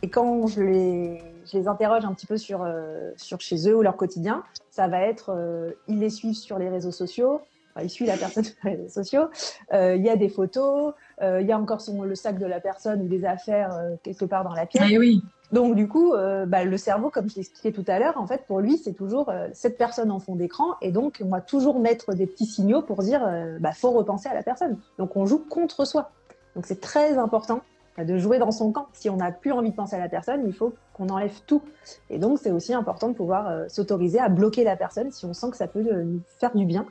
Et 0.00 0.08
quand 0.08 0.46
je 0.46 0.62
les, 0.62 1.68
interroge 1.68 2.04
un 2.04 2.14
petit 2.14 2.26
peu 2.26 2.38
sur, 2.38 2.62
euh, 2.62 3.10
sur 3.16 3.40
chez 3.40 3.68
eux 3.68 3.76
ou 3.76 3.82
leur 3.82 3.96
quotidien, 3.96 4.44
ça 4.70 4.86
va 4.86 5.00
être, 5.02 5.74
ils 5.88 5.98
les 5.98 6.10
suivent 6.10 6.36
sur 6.36 6.58
les 6.58 6.68
réseaux 6.68 6.92
sociaux, 6.92 7.40
ils 7.82 7.90
suivent 7.90 8.08
la 8.08 8.16
personne 8.16 8.44
sur 8.44 8.54
les 8.64 8.76
réseaux 8.76 9.02
sociaux, 9.02 9.28
il 9.72 10.02
y 10.02 10.08
a 10.08 10.16
des 10.16 10.28
photos, 10.28 10.94
il 11.20 11.46
y 11.46 11.52
a 11.52 11.58
encore 11.58 11.80
son, 11.80 12.02
le 12.02 12.14
sac 12.14 12.38
de 12.38 12.46
la 12.46 12.60
personne 12.60 13.02
ou 13.02 13.08
des 13.08 13.24
affaires 13.24 13.76
quelque 14.02 14.24
part 14.24 14.44
dans 14.44 14.52
la 14.52 14.66
pièce. 14.66 14.84
Oui. 14.98 15.22
Donc 15.52 15.76
du 15.76 15.88
coup, 15.88 16.12
euh, 16.12 16.44
bah, 16.44 16.64
le 16.64 16.76
cerveau, 16.76 17.10
comme 17.10 17.28
je 17.30 17.36
l'expliquais 17.36 17.72
tout 17.72 17.84
à 17.88 17.98
l'heure, 17.98 18.18
en 18.18 18.26
fait, 18.26 18.44
pour 18.46 18.60
lui, 18.60 18.76
c'est 18.76 18.92
toujours 18.92 19.30
euh, 19.30 19.48
cette 19.52 19.78
personne 19.78 20.10
en 20.10 20.18
fond 20.18 20.36
d'écran, 20.36 20.74
et 20.82 20.92
donc 20.92 21.22
on 21.24 21.28
va 21.28 21.40
toujours 21.40 21.80
mettre 21.80 22.12
des 22.14 22.26
petits 22.26 22.46
signaux 22.46 22.82
pour 22.82 23.02
dire, 23.02 23.22
euh, 23.26 23.58
bah, 23.58 23.72
faut 23.72 23.90
repenser 23.90 24.28
à 24.28 24.34
la 24.34 24.42
personne. 24.42 24.78
Donc 24.98 25.16
on 25.16 25.24
joue 25.24 25.38
contre 25.38 25.86
soi. 25.86 26.10
Donc 26.54 26.66
c'est 26.66 26.80
très 26.80 27.16
important 27.16 27.60
de 27.96 28.18
jouer 28.18 28.38
dans 28.38 28.52
son 28.52 28.70
camp. 28.72 28.86
Si 28.92 29.10
on 29.10 29.16
n'a 29.16 29.32
plus 29.32 29.52
envie 29.52 29.70
de 29.70 29.74
penser 29.74 29.96
à 29.96 29.98
la 29.98 30.08
personne, 30.08 30.42
il 30.46 30.52
faut 30.52 30.74
qu'on 30.92 31.08
enlève 31.08 31.40
tout. 31.46 31.62
Et 32.10 32.18
donc 32.18 32.38
c'est 32.40 32.50
aussi 32.50 32.74
important 32.74 33.08
de 33.08 33.14
pouvoir 33.14 33.48
euh, 33.48 33.64
s'autoriser 33.68 34.20
à 34.20 34.28
bloquer 34.28 34.64
la 34.64 34.76
personne 34.76 35.10
si 35.10 35.24
on 35.24 35.32
sent 35.32 35.50
que 35.50 35.56
ça 35.56 35.66
peut 35.66 35.82
nous 35.82 36.20
faire 36.38 36.54
du 36.54 36.66
bien. 36.66 36.86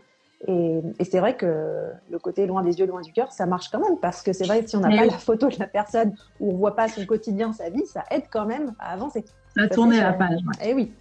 Et, 0.45 0.81
et 0.99 1.03
c'est 1.03 1.19
vrai 1.19 1.35
que 1.35 1.91
le 2.11 2.19
côté 2.19 2.45
loin 2.45 2.61
des 2.61 2.77
yeux, 2.77 2.85
loin 2.85 3.01
du 3.01 3.11
cœur, 3.11 3.31
ça 3.31 3.45
marche 3.47 3.69
quand 3.69 3.79
même 3.79 3.97
parce 3.97 4.21
que 4.21 4.33
c'est 4.33 4.45
vrai 4.45 4.63
que 4.63 4.69
si 4.69 4.75
on 4.75 4.81
n'a 4.81 4.89
pas 4.89 5.03
oui. 5.03 5.09
la 5.09 5.17
photo 5.17 5.47
de 5.47 5.55
la 5.57 5.67
personne 5.67 6.13
ou 6.39 6.51
on 6.51 6.57
voit 6.57 6.75
pas 6.75 6.87
son 6.87 7.05
quotidien, 7.05 7.53
sa 7.53 7.69
vie, 7.69 7.85
ça 7.87 8.03
aide 8.11 8.25
quand 8.29 8.45
même 8.45 8.73
à 8.79 8.93
avancer. 8.93 9.25
À 9.57 9.67
tourner 9.67 9.99
la 9.99 10.13
page. 10.13 10.39
Ouais. 10.45 10.69
Et 10.69 10.73
oui. 10.75 10.91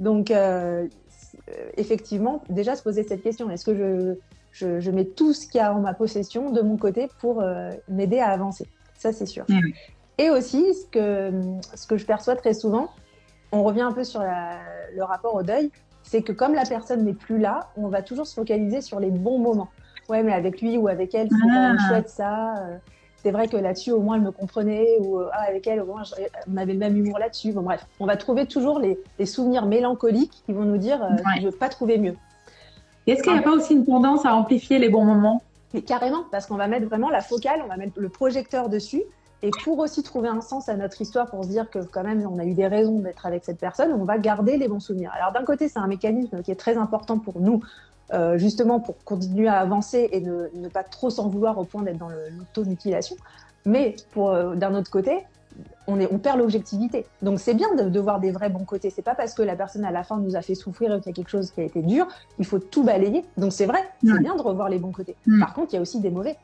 Donc 0.00 0.32
euh, 0.32 0.88
effectivement, 1.76 2.42
déjà 2.48 2.74
se 2.74 2.82
poser 2.82 3.04
cette 3.04 3.22
question 3.22 3.48
est-ce 3.50 3.64
que 3.64 3.76
je, 3.76 4.14
je, 4.50 4.80
je, 4.80 4.90
mets 4.90 5.04
tout 5.04 5.32
ce 5.32 5.46
qu'il 5.46 5.60
y 5.60 5.62
a 5.62 5.72
en 5.72 5.80
ma 5.80 5.94
possession 5.94 6.50
de 6.50 6.60
mon 6.60 6.76
côté 6.76 7.08
pour 7.20 7.40
euh, 7.40 7.70
m'aider 7.88 8.18
à 8.18 8.30
avancer? 8.30 8.66
Ça, 8.98 9.12
c'est 9.12 9.26
sûr. 9.26 9.44
Et, 9.48 9.54
oui. 9.54 9.74
Et 10.18 10.30
aussi, 10.30 10.74
ce 10.74 10.86
que, 10.86 11.30
ce 11.74 11.86
que 11.86 11.96
je 11.96 12.04
perçois 12.04 12.36
très 12.36 12.52
souvent, 12.52 12.90
on 13.52 13.62
revient 13.62 13.80
un 13.82 13.92
peu 13.92 14.04
sur 14.04 14.20
la, 14.20 14.58
le 14.94 15.02
rapport 15.02 15.34
au 15.34 15.42
deuil, 15.42 15.70
c'est 16.10 16.22
que 16.22 16.32
comme 16.32 16.54
la 16.54 16.64
personne 16.64 17.04
n'est 17.04 17.14
plus 17.14 17.38
là, 17.38 17.68
on 17.76 17.86
va 17.86 18.02
toujours 18.02 18.26
se 18.26 18.34
focaliser 18.34 18.80
sur 18.80 18.98
les 18.98 19.10
bons 19.12 19.38
moments. 19.38 19.68
Ouais, 20.08 20.24
mais 20.24 20.32
avec 20.32 20.60
lui 20.60 20.76
ou 20.76 20.88
avec 20.88 21.14
elle, 21.14 21.28
c'était 21.30 21.52
ah. 21.52 21.76
chouette 21.88 22.08
ça. 22.08 22.56
Euh, 22.56 22.78
c'est 23.22 23.30
vrai 23.30 23.46
que 23.46 23.56
là-dessus, 23.56 23.92
au 23.92 24.00
moins, 24.00 24.16
elle 24.16 24.22
me 24.22 24.32
comprenait, 24.32 24.88
ou 24.98 25.20
ah, 25.20 25.44
avec 25.46 25.68
elle, 25.68 25.80
au 25.80 25.86
moins, 25.86 26.02
on 26.52 26.56
avait 26.56 26.72
le 26.72 26.80
même 26.80 26.96
humour 26.96 27.20
là-dessus. 27.20 27.52
Bon, 27.52 27.62
bref, 27.62 27.86
on 28.00 28.06
va 28.06 28.16
trouver 28.16 28.46
toujours 28.46 28.80
les, 28.80 28.98
les 29.20 29.26
souvenirs 29.26 29.66
mélancoliques 29.66 30.42
qui 30.46 30.52
vont 30.52 30.64
nous 30.64 30.78
dire 30.78 31.00
euh, 31.00 31.10
ouais. 31.10 31.36
je 31.36 31.42
ne 31.42 31.50
veux 31.52 31.56
pas 31.56 31.68
trouver 31.68 31.96
mieux. 31.96 32.16
Est-ce 33.06 33.22
qu'il 33.22 33.32
n'y 33.32 33.38
a 33.38 33.42
pas 33.42 33.52
aussi 33.52 33.74
une 33.74 33.86
tendance 33.86 34.26
à 34.26 34.34
amplifier 34.34 34.80
les 34.80 34.88
bons 34.88 35.04
moments? 35.04 35.44
Mais 35.74 35.82
carrément, 35.82 36.24
parce 36.32 36.46
qu'on 36.46 36.56
va 36.56 36.66
mettre 36.66 36.88
vraiment 36.88 37.10
la 37.10 37.20
focale, 37.20 37.60
on 37.64 37.68
va 37.68 37.76
mettre 37.76 37.92
le 38.00 38.08
projecteur 38.08 38.68
dessus, 38.68 39.02
Et 39.42 39.50
pour 39.64 39.78
aussi 39.78 40.02
trouver 40.02 40.28
un 40.28 40.42
sens 40.42 40.68
à 40.68 40.76
notre 40.76 41.00
histoire, 41.00 41.30
pour 41.30 41.44
se 41.44 41.48
dire 41.48 41.70
que 41.70 41.78
quand 41.78 42.02
même 42.02 42.26
on 42.30 42.38
a 42.38 42.44
eu 42.44 42.54
des 42.54 42.66
raisons 42.66 42.98
d'être 42.98 43.24
avec 43.24 43.44
cette 43.44 43.58
personne, 43.58 43.92
on 43.92 44.04
va 44.04 44.18
garder 44.18 44.58
les 44.58 44.68
bons 44.68 44.80
souvenirs. 44.80 45.12
Alors 45.16 45.32
d'un 45.32 45.44
côté, 45.44 45.68
c'est 45.68 45.78
un 45.78 45.86
mécanisme 45.86 46.42
qui 46.42 46.50
est 46.50 46.56
très 46.56 46.76
important 46.76 47.18
pour 47.18 47.40
nous, 47.40 47.62
euh, 48.12 48.36
justement 48.36 48.80
pour 48.80 49.02
continuer 49.04 49.48
à 49.48 49.58
avancer 49.60 50.08
et 50.12 50.20
ne, 50.20 50.48
ne 50.54 50.68
pas 50.68 50.82
trop 50.82 51.10
s'en 51.10 51.28
vouloir 51.28 51.58
au 51.58 51.64
point 51.64 51.82
d'être 51.82 51.98
dans 51.98 52.10
l'automutilation. 52.10 53.16
Mais 53.64 53.96
pour 54.12 54.30
euh, 54.30 54.54
d'un 54.56 54.74
autre 54.74 54.90
côté, 54.90 55.24
on, 55.86 55.98
est, 55.98 56.08
on 56.12 56.18
perd 56.18 56.38
l'objectivité. 56.38 57.06
Donc 57.22 57.40
c'est 57.40 57.54
bien 57.54 57.74
de, 57.74 57.88
de, 57.88 58.00
voir 58.00 58.20
des 58.20 58.30
vrais 58.30 58.50
bons 58.50 58.64
côtés. 58.64 58.90
C'est 58.90 59.02
pas 59.02 59.14
parce 59.14 59.34
que 59.34 59.42
la 59.42 59.56
personne 59.56 59.84
à 59.84 59.90
la 59.90 60.04
fin 60.04 60.18
nous 60.18 60.36
a 60.36 60.42
fait 60.42 60.54
souffrir 60.54 60.94
et 60.94 61.00
qu'il 61.00 61.10
y 61.10 61.14
a 61.14 61.14
quelque 61.14 61.30
chose 61.30 61.50
qui 61.50 61.60
a 61.60 61.64
été 61.64 61.82
dur, 61.82 62.06
il 62.38 62.44
faut 62.44 62.58
tout 62.58 62.82
balayer. 62.82 63.24
Donc 63.36 63.52
c'est 63.52 63.66
vrai, 63.66 63.80
c'est 64.04 64.18
bien 64.20 64.36
de 64.36 64.42
revoir 64.42 64.68
les 64.68 64.78
bons 64.78 64.92
côtés. 64.92 65.16
Mm. 65.26 65.40
Par 65.40 65.54
contre, 65.54 65.72
il 65.72 65.76
y 65.76 65.78
a 65.78 65.82
aussi 65.82 66.00
des 66.00 66.10
mauvais. 66.10 66.36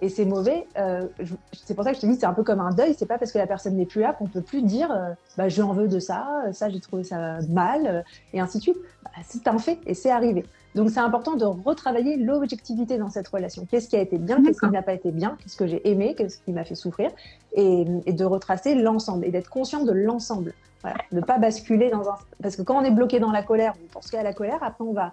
Et 0.00 0.08
c'est 0.08 0.24
mauvais. 0.24 0.66
Euh, 0.78 1.06
c'est 1.52 1.74
pour 1.74 1.84
ça 1.84 1.90
que 1.90 1.96
je 1.96 2.02
te 2.02 2.06
dis, 2.06 2.16
c'est 2.16 2.26
un 2.26 2.32
peu 2.32 2.42
comme 2.42 2.60
un 2.60 2.72
deuil. 2.72 2.94
C'est 2.96 3.06
pas 3.06 3.18
parce 3.18 3.32
que 3.32 3.38
la 3.38 3.46
personne 3.46 3.76
n'est 3.76 3.86
plus 3.86 4.02
là 4.02 4.12
qu'on 4.12 4.26
peut 4.26 4.42
plus 4.42 4.62
dire, 4.62 4.90
euh, 4.90 5.14
bah, 5.36 5.48
je 5.48 5.62
en 5.62 5.72
veux 5.72 5.88
de 5.88 5.98
ça, 5.98 6.26
ça 6.52 6.68
j'ai 6.68 6.80
trouvé 6.80 7.04
ça 7.04 7.38
mal, 7.48 7.86
euh, 7.86 8.02
et 8.32 8.40
ainsi 8.40 8.58
de 8.58 8.62
suite. 8.62 8.78
Bah, 9.02 9.10
c'est 9.24 9.46
un 9.48 9.58
fait 9.58 9.78
et 9.86 9.94
c'est 9.94 10.10
arrivé. 10.10 10.44
Donc 10.74 10.90
c'est 10.90 11.00
important 11.00 11.36
de 11.36 11.44
retravailler 11.44 12.16
l'objectivité 12.16 12.98
dans 12.98 13.08
cette 13.08 13.28
relation. 13.28 13.66
Qu'est-ce 13.70 13.88
qui 13.88 13.96
a 13.96 14.00
été 14.00 14.18
bien, 14.18 14.42
qu'est-ce 14.42 14.60
qui 14.60 14.70
n'a 14.70 14.82
pas 14.82 14.94
été 14.94 15.12
bien, 15.12 15.36
qu'est-ce 15.40 15.56
que 15.56 15.66
j'ai 15.66 15.88
aimé, 15.88 16.14
qu'est-ce 16.16 16.38
qui 16.38 16.52
m'a 16.52 16.64
fait 16.64 16.74
souffrir, 16.74 17.10
et, 17.52 17.86
et 18.06 18.12
de 18.12 18.24
retracer 18.24 18.74
l'ensemble 18.74 19.24
et 19.24 19.30
d'être 19.30 19.50
conscient 19.50 19.84
de 19.84 19.92
l'ensemble. 19.92 20.52
Voilà. 20.82 20.98
Ne 21.12 21.22
pas 21.22 21.38
basculer 21.38 21.90
dans 21.90 22.10
un. 22.10 22.16
Parce 22.42 22.56
que 22.56 22.62
quand 22.62 22.76
on 22.76 22.82
est 22.82 22.90
bloqué 22.90 23.18
dans 23.18 23.32
la 23.32 23.42
colère, 23.42 23.72
on 23.82 23.86
pense 23.90 24.10
qu'à 24.10 24.22
la 24.22 24.34
colère, 24.34 24.58
après 24.60 24.84
on 24.84 24.92
va 24.92 25.12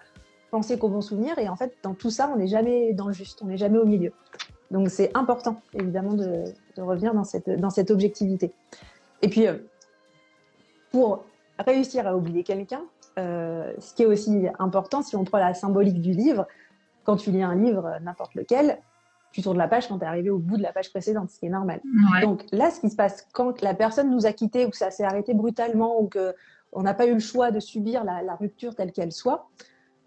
penser 0.51 0.77
qu'au 0.77 0.89
bon 0.89 1.01
souvenir, 1.01 1.39
et 1.39 1.49
en 1.49 1.55
fait 1.55 1.75
dans 1.81 1.93
tout 1.93 2.11
ça, 2.11 2.29
on 2.33 2.37
n'est 2.37 2.47
jamais 2.47 2.93
dans 2.93 3.07
le 3.07 3.13
juste, 3.13 3.41
on 3.41 3.47
n'est 3.47 3.57
jamais 3.57 3.77
au 3.77 3.85
milieu. 3.85 4.11
Donc 4.69 4.89
c'est 4.89 5.11
important, 5.15 5.61
évidemment, 5.73 6.13
de, 6.13 6.45
de, 6.75 6.81
revenir 6.81 7.13
dans 7.13 7.23
cette, 7.23 7.49
dans 7.49 7.69
cette 7.69 7.91
objectivité. 7.91 8.53
Et 9.21 9.29
puis, 9.29 9.47
euh, 9.47 9.57
pour 10.91 11.25
réussir 11.59 12.07
à 12.07 12.15
oublier 12.15 12.43
quelqu'un, 12.43 12.81
euh, 13.19 13.73
ce 13.79 13.93
qui 13.93 14.03
est 14.03 14.05
aussi 14.05 14.47
important, 14.59 15.01
si 15.01 15.15
on 15.15 15.25
prend 15.25 15.39
la 15.39 15.53
symbolique 15.53 16.01
du 16.01 16.11
livre, 16.11 16.47
quand 17.03 17.17
tu 17.17 17.31
lis 17.31 17.43
un 17.43 17.55
livre, 17.55 17.85
euh, 17.85 17.99
n'importe 17.99 18.35
lequel, 18.35 18.79
tu 19.33 19.41
tournes 19.41 19.57
la 19.57 19.67
page 19.67 19.87
quand 19.87 19.99
tu 19.99 20.03
es 20.03 20.07
arrivé 20.07 20.29
au 20.29 20.39
bout 20.39 20.57
de 20.57 20.63
la 20.63 20.73
page 20.73 20.89
précédente, 20.89 21.29
ce 21.29 21.39
qui 21.39 21.45
est 21.45 21.49
normal. 21.49 21.81
Ouais. 22.13 22.21
Donc 22.21 22.45
là, 22.51 22.69
ce 22.69 22.79
qui 22.79 22.89
se 22.89 22.95
passe 22.95 23.27
quand 23.33 23.61
la 23.61 23.73
personne 23.73 24.09
nous 24.09 24.25
a 24.25 24.33
quittés 24.33 24.65
ou 24.65 24.69
que 24.69 24.77
ça 24.77 24.91
s'est 24.91 25.05
arrêté 25.05 25.33
brutalement 25.33 26.01
ou 26.01 26.09
qu'on 26.09 26.81
n'a 26.81 26.93
pas 26.93 27.05
eu 27.05 27.13
le 27.13 27.19
choix 27.19 27.51
de 27.51 27.59
subir 27.59 28.03
la, 28.03 28.21
la 28.23 28.35
rupture 28.35 28.75
telle 28.75 28.91
qu'elle 28.91 29.13
soit, 29.13 29.47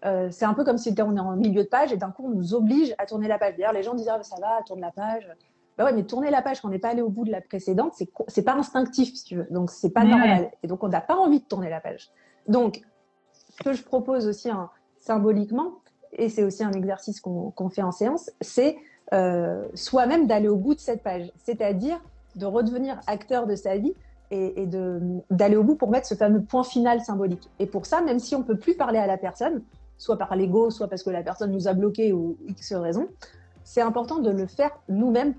euh, 0.05 0.29
c'est 0.31 0.45
un 0.45 0.53
peu 0.53 0.63
comme 0.63 0.77
si 0.77 0.93
on 0.99 1.15
est 1.15 1.19
en 1.19 1.35
milieu 1.35 1.63
de 1.63 1.69
page 1.69 1.91
et 1.91 1.97
d'un 1.97 2.11
coup 2.11 2.27
on 2.27 2.29
nous 2.29 2.53
oblige 2.53 2.93
à 2.97 3.05
tourner 3.05 3.27
la 3.27 3.39
page. 3.39 3.55
D'ailleurs, 3.55 3.73
les 3.73 3.83
gens 3.83 3.95
disent 3.95 4.09
ah, 4.09 4.21
ça 4.21 4.35
va, 4.39 4.61
tourne 4.65 4.81
la 4.81 4.91
page. 4.91 5.27
Bah 5.77 5.85
ouais, 5.85 5.93
mais 5.93 6.03
tourner 6.03 6.29
la 6.29 6.41
page 6.41 6.61
quand 6.61 6.69
on 6.69 6.71
n'est 6.71 6.79
pas 6.79 6.89
allé 6.89 7.01
au 7.01 7.09
bout 7.09 7.25
de 7.25 7.31
la 7.31 7.41
précédente, 7.41 7.93
c'est 7.95 8.09
c'est 8.27 8.43
pas 8.43 8.53
instinctif 8.53 9.13
si 9.15 9.23
tu 9.25 9.35
veux. 9.37 9.47
Donc 9.49 9.71
c'est 9.71 9.89
pas 9.89 10.01
ouais. 10.01 10.09
normal. 10.09 10.51
Et 10.63 10.67
donc 10.67 10.83
on 10.83 10.87
n'a 10.87 11.01
pas 11.01 11.15
envie 11.15 11.39
de 11.39 11.45
tourner 11.45 11.69
la 11.69 11.81
page. 11.81 12.11
Donc 12.47 12.81
ce 13.33 13.63
que 13.63 13.73
je 13.73 13.83
propose 13.83 14.27
aussi 14.27 14.49
hein, 14.49 14.69
symboliquement, 14.99 15.79
et 16.13 16.29
c'est 16.29 16.43
aussi 16.43 16.63
un 16.63 16.71
exercice 16.71 17.19
qu'on 17.19 17.51
qu 17.51 17.69
fait 17.73 17.81
en 17.81 17.91
séance, 17.91 18.31
c'est 18.41 18.77
euh, 19.13 19.67
soi-même 19.73 20.27
d'aller 20.27 20.47
au 20.47 20.55
bout 20.55 20.75
de 20.75 20.79
cette 20.79 21.03
page, 21.03 21.31
c'est-à-dire 21.37 21.99
de 22.35 22.45
redevenir 22.45 22.99
acteur 23.07 23.47
de 23.47 23.55
sa 23.55 23.77
vie 23.77 23.93
et, 24.31 24.63
et 24.63 24.67
d'aller 25.29 25.55
au 25.55 25.63
bout 25.63 25.75
pour 25.75 25.89
mettre 25.89 26.07
ce 26.07 26.15
fameux 26.15 26.41
point 26.41 26.63
final 26.63 27.01
symbolique. 27.01 27.49
Et 27.59 27.65
pour 27.65 27.85
ça, 27.85 28.01
même 28.01 28.19
si 28.19 28.35
on 28.35 28.43
peut 28.43 28.57
plus 28.57 28.75
parler 28.75 28.99
à 28.99 29.07
la 29.07 29.17
personne, 29.17 29.61
soit 29.97 30.17
par 30.17 30.35
l'ego, 30.35 30.69
soit 30.69 30.87
parce 30.87 31.03
que 31.03 31.09
la 31.09 31.23
personne 31.23 31.51
nous 31.51 31.67
a 31.67 31.73
bloqué 31.73 32.13
ou 32.13 32.37
X 32.47 32.73
raison, 32.73 33.07
c'est 33.63 33.81
important 33.81 34.19
de 34.19 34.29
le 34.29 34.47
faire 34.47 34.71
nous-mêmes, 34.89 35.33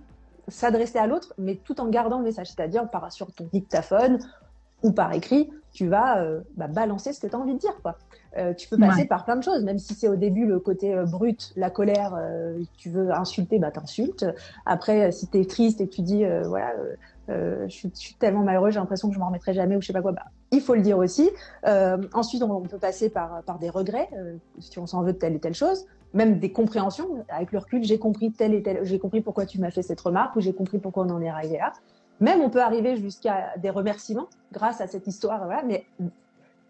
s'adresser 0.49 0.99
à 0.99 1.07
l'autre, 1.07 1.35
mais 1.39 1.57
tout 1.57 1.81
en 1.81 1.89
gardant 1.89 2.19
le 2.19 2.25
message, 2.25 2.49
c'est-à-dire 2.49 2.89
par 2.91 3.11
sur 3.13 3.33
ton 3.33 3.49
dictaphone 3.53 4.19
ou 4.83 4.93
par 4.93 5.13
écrit, 5.13 5.51
tu 5.73 5.89
vas 5.89 6.23
euh, 6.23 6.41
bah, 6.57 6.69
balancer 6.69 7.13
ce 7.13 7.21
que 7.21 7.27
tu 7.27 7.35
as 7.35 7.39
envie 7.39 7.55
de 7.55 7.59
dire. 7.59 7.77
Quoi. 7.83 7.97
Euh, 8.37 8.55
tu 8.55 8.69
peux 8.69 8.79
passer 8.79 9.03
ouais. 9.03 9.07
par 9.07 9.25
plein 9.25 9.37
de 9.37 9.43
choses, 9.43 9.65
même 9.65 9.79
si 9.79 9.95
c'est 9.95 10.09
au 10.09 10.17
début 10.17 10.47
le 10.47 10.59
côté 10.59 10.95
euh, 10.95 11.05
brut, 11.05 11.53
la 11.57 11.71
colère, 11.71 12.19
tu 12.77 12.91
veux 12.91 13.11
insulter, 13.13 13.59
bah 13.59 13.71
t'insultes. 13.71 14.27
Après, 14.65 15.11
si 15.13 15.29
tu 15.29 15.41
es 15.41 15.45
triste 15.45 15.81
et 15.81 15.89
que 15.89 15.95
tu 15.95 16.03
dis, 16.03 16.25
voilà, 16.45 16.73
je 17.29 17.67
suis, 17.69 17.91
je, 17.95 17.99
suis, 17.99 18.15
tellement 18.15 18.43
malheureux, 18.43 18.71
j'ai 18.71 18.79
l'impression 18.79 19.09
que 19.09 19.15
je 19.15 19.21
m'en 19.21 19.27
remettrai 19.27 19.55
jamais 19.55 19.77
ou 19.77 19.81
je 19.81 19.87
sais 19.87 19.93
pas 19.93 20.03
quoi, 20.03 20.13
bah, 20.13 20.27
il 20.53 20.61
faut 20.61 20.75
le 20.75 20.83
dire 20.83 20.99
aussi. 20.99 21.31
ensuite, 22.13 22.43
on, 22.43 22.51
on, 22.51 22.63
peut 22.63 22.79
passer 22.79 23.11
par, 23.11 23.43
par 23.43 23.59
des 23.59 23.71
regrets, 23.71 24.09
si 24.59 24.79
on 24.79 24.87
s'en 24.87 25.03
veut 25.03 25.13
de 25.13 25.19
telle 25.19 25.35
et 25.35 25.41
telle 25.41 25.55
chose, 25.55 25.87
même 26.15 26.39
des 26.39 26.51
compréhensions. 26.51 27.25
Avec 27.29 27.53
le 27.53 27.59
recul, 27.59 27.85
j'ai 27.85 27.99
compris 27.99 28.33
telle 28.33 28.55
et 28.55 28.63
telle, 28.63 28.85
j'ai 28.85 28.99
compris 28.99 29.21
pourquoi 29.21 29.47
tu 29.47 29.61
m'as 29.61 29.71
fait 29.71 29.83
cette 29.83 30.01
remarque 30.01 30.37
ou 30.37 30.41
j'ai 30.41 30.53
compris 30.53 30.79
pourquoi 30.79 31.05
on 31.05 31.11
en 31.11 31.23
est 31.23 31.29
arrivé 31.29 31.59
là. 31.59 31.73
Même 32.21 32.41
on 32.41 32.49
peut 32.49 32.63
arriver 32.63 32.97
jusqu'à 32.97 33.57
des 33.59 33.71
remerciements 33.71 34.29
grâce 34.53 34.81
à 34.81 34.87
cette 34.87 35.07
histoire, 35.07 35.45
voilà, 35.45 35.63
mais 35.63 35.85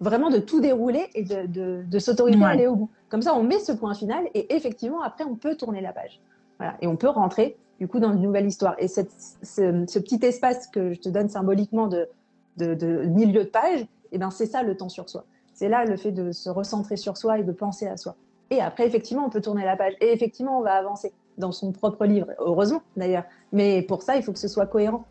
vraiment 0.00 0.28
de 0.28 0.38
tout 0.38 0.60
dérouler 0.60 1.06
et 1.14 1.22
de, 1.22 1.46
de, 1.46 1.84
de 1.86 1.98
s'autoriser 1.98 2.38
ouais. 2.38 2.44
à 2.44 2.48
aller 2.48 2.66
au 2.66 2.74
bout. 2.74 2.90
Comme 3.08 3.22
ça, 3.22 3.34
on 3.34 3.42
met 3.42 3.60
ce 3.60 3.72
point 3.72 3.94
final 3.94 4.24
et 4.34 4.54
effectivement, 4.54 5.02
après, 5.02 5.24
on 5.24 5.36
peut 5.36 5.54
tourner 5.54 5.80
la 5.80 5.92
page. 5.92 6.20
Voilà. 6.58 6.76
Et 6.80 6.86
on 6.86 6.96
peut 6.96 7.08
rentrer, 7.08 7.56
du 7.78 7.88
coup, 7.88 8.00
dans 8.00 8.12
une 8.12 8.22
nouvelle 8.22 8.46
histoire. 8.46 8.74
Et 8.78 8.88
cette, 8.88 9.10
ce, 9.42 9.84
ce, 9.86 9.98
petit 9.98 10.18
espace 10.22 10.66
que 10.66 10.94
je 10.94 11.00
te 11.00 11.08
donne 11.08 11.28
symboliquement 11.28 11.88
de, 11.88 12.08
de, 12.56 12.74
de 12.74 13.04
milieu 13.04 13.44
de 13.44 13.48
page, 13.48 13.86
eh 14.12 14.18
ben, 14.18 14.30
c'est 14.30 14.46
ça 14.46 14.62
le 14.62 14.76
temps 14.76 14.88
sur 14.88 15.08
soi. 15.08 15.24
C'est 15.54 15.68
là 15.68 15.84
le 15.84 15.96
fait 15.96 16.12
de 16.12 16.32
se 16.32 16.48
recentrer 16.48 16.96
sur 16.96 17.16
soi 17.16 17.38
et 17.38 17.42
de 17.42 17.52
penser 17.52 17.86
à 17.86 17.96
soi. 17.96 18.14
Et 18.50 18.60
après, 18.60 18.86
effectivement, 18.86 19.24
on 19.26 19.30
peut 19.30 19.40
tourner 19.40 19.64
la 19.64 19.76
page. 19.76 19.94
Et 20.00 20.12
effectivement, 20.12 20.58
on 20.58 20.62
va 20.62 20.74
avancer 20.74 21.12
dans 21.38 21.52
son 21.52 21.72
propre 21.72 22.06
livre. 22.06 22.28
Heureusement, 22.38 22.82
d'ailleurs. 22.96 23.24
Mais 23.52 23.82
pour 23.82 24.02
ça, 24.02 24.16
il 24.16 24.22
faut 24.22 24.32
que 24.32 24.38
ce 24.38 24.48
soit 24.48 24.66
cohérent. 24.66 25.04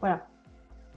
Voilà. 0.00 0.20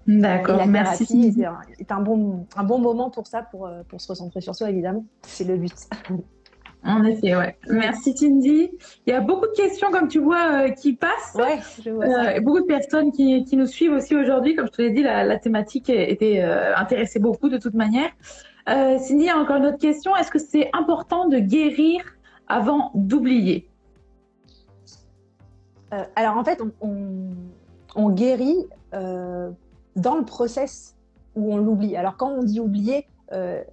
D'accord, 0.07 0.65
merci. 0.67 1.33
C'est 1.33 1.91
un, 1.91 1.97
un, 1.97 2.01
bon, 2.01 2.45
un 2.55 2.63
bon 2.63 2.79
moment 2.79 3.09
pour 3.09 3.27
ça, 3.27 3.41
pour, 3.41 3.67
euh, 3.67 3.81
pour 3.89 3.99
se 3.99 4.07
recentrer 4.07 4.39
sur 4.39 4.55
soi, 4.55 4.69
évidemment. 4.69 5.03
C'est 5.23 5.43
le 5.43 5.57
but. 5.57 5.73
En 6.83 7.03
effet, 7.03 7.35
ouais. 7.35 7.57
Merci 7.69 8.15
Cindy. 8.15 8.69
Il 9.05 9.09
y 9.09 9.13
a 9.13 9.19
beaucoup 9.19 9.47
de 9.47 9.53
questions, 9.53 9.91
comme 9.91 10.07
tu 10.07 10.19
vois, 10.19 10.65
euh, 10.65 10.69
qui 10.69 10.93
passent. 10.93 11.35
Ouais, 11.35 11.59
je 11.83 11.89
vois 11.89 12.05
ça. 12.05 12.29
Euh, 12.29 12.41
beaucoup 12.41 12.61
de 12.61 12.65
personnes 12.65 13.11
qui, 13.11 13.43
qui, 13.43 13.57
nous 13.57 13.65
suivent 13.65 13.93
aussi 13.93 14.15
aujourd'hui. 14.15 14.55
Comme 14.55 14.67
je 14.67 14.71
te 14.71 14.81
l'ai 14.81 14.91
dit, 14.91 15.03
la, 15.03 15.23
la, 15.23 15.37
thématique 15.37 15.89
était 15.89 16.41
euh, 16.41 16.75
intéressait 16.75 17.19
beaucoup 17.19 17.49
de 17.49 17.57
toute 17.57 17.73
manière. 17.73 18.09
Cindy, 18.67 19.23
il 19.23 19.23
y 19.23 19.29
a 19.29 19.37
encore 19.37 19.57
une 19.57 19.65
autre 19.65 19.77
question. 19.77 20.15
Est-ce 20.15 20.29
que 20.29 20.39
c'est 20.39 20.69
important 20.73 21.27
de 21.27 21.39
guérir 21.39 22.01
avant 22.47 22.91
d'oublier? 22.95 23.69
Alors 26.17 26.35
en 26.35 26.43
fait, 26.43 26.61
on, 26.61 26.71
on, 26.81 27.29
on 27.95 28.09
guérit 28.09 28.67
dans 28.91 30.15
le 30.15 30.25
process 30.25 30.97
où 31.35 31.53
on 31.53 31.57
l'oublie. 31.57 31.95
Alors 31.95 32.17
quand 32.17 32.29
on 32.29 32.43
dit 32.43 32.59
oublier, 32.59 33.07
euh, 33.31 33.63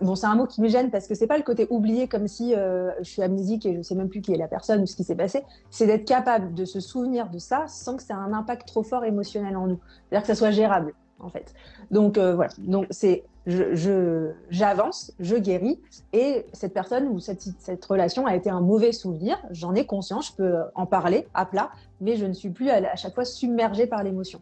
bon, 0.00 0.14
c'est 0.14 0.26
un 0.26 0.34
mot 0.34 0.46
qui 0.46 0.60
me 0.60 0.68
gêne 0.68 0.90
parce 0.90 1.06
que 1.06 1.14
c'est 1.14 1.26
pas 1.26 1.36
le 1.36 1.42
côté 1.42 1.66
oublier 1.70 2.08
comme 2.08 2.28
si 2.28 2.54
euh, 2.54 2.90
je 3.00 3.08
suis 3.08 3.22
amnésique 3.22 3.66
et 3.66 3.76
je 3.76 3.82
sais 3.82 3.94
même 3.94 4.08
plus 4.08 4.20
qui 4.20 4.32
est 4.32 4.36
la 4.36 4.48
personne 4.48 4.82
ou 4.82 4.86
ce 4.86 4.96
qui 4.96 5.04
s'est 5.04 5.14
passé. 5.14 5.44
C'est 5.70 5.86
d'être 5.86 6.04
capable 6.04 6.54
de 6.54 6.64
se 6.64 6.80
souvenir 6.80 7.30
de 7.30 7.38
ça 7.38 7.64
sans 7.68 7.96
que 7.96 8.02
ça 8.02 8.14
ait 8.14 8.16
un 8.16 8.32
impact 8.32 8.66
trop 8.66 8.82
fort 8.82 9.04
émotionnel 9.04 9.56
en 9.56 9.66
nous. 9.66 9.80
C'est-à-dire 10.08 10.22
que 10.22 10.26
ça 10.28 10.34
soit 10.34 10.50
gérable 10.50 10.94
en 11.20 11.28
fait. 11.28 11.54
Donc 11.90 12.18
euh, 12.18 12.34
voilà. 12.34 12.50
Donc 12.58 12.86
c'est 12.90 13.24
je 13.46 14.30
j'avance, 14.50 15.12
je, 15.18 15.34
je, 15.34 15.40
guéris 15.40 15.80
et 16.12 16.44
cette 16.52 16.74
personne 16.74 17.08
ou 17.08 17.18
cette, 17.18 17.40
cette 17.58 17.84
relation 17.84 18.26
a 18.26 18.36
été 18.36 18.50
un 18.50 18.60
mauvais 18.60 18.92
souvenir. 18.92 19.38
J'en 19.50 19.74
ai 19.74 19.86
conscience, 19.86 20.28
je 20.28 20.32
peux 20.34 20.56
en 20.74 20.84
parler 20.84 21.26
à 21.32 21.46
plat, 21.46 21.70
mais 22.02 22.16
je 22.16 22.26
ne 22.26 22.34
suis 22.34 22.50
plus 22.50 22.68
à, 22.68 22.76
à 22.76 22.96
chaque 22.96 23.14
fois 23.14 23.24
submergée 23.24 23.86
par 23.86 24.02
l'émotion. 24.02 24.40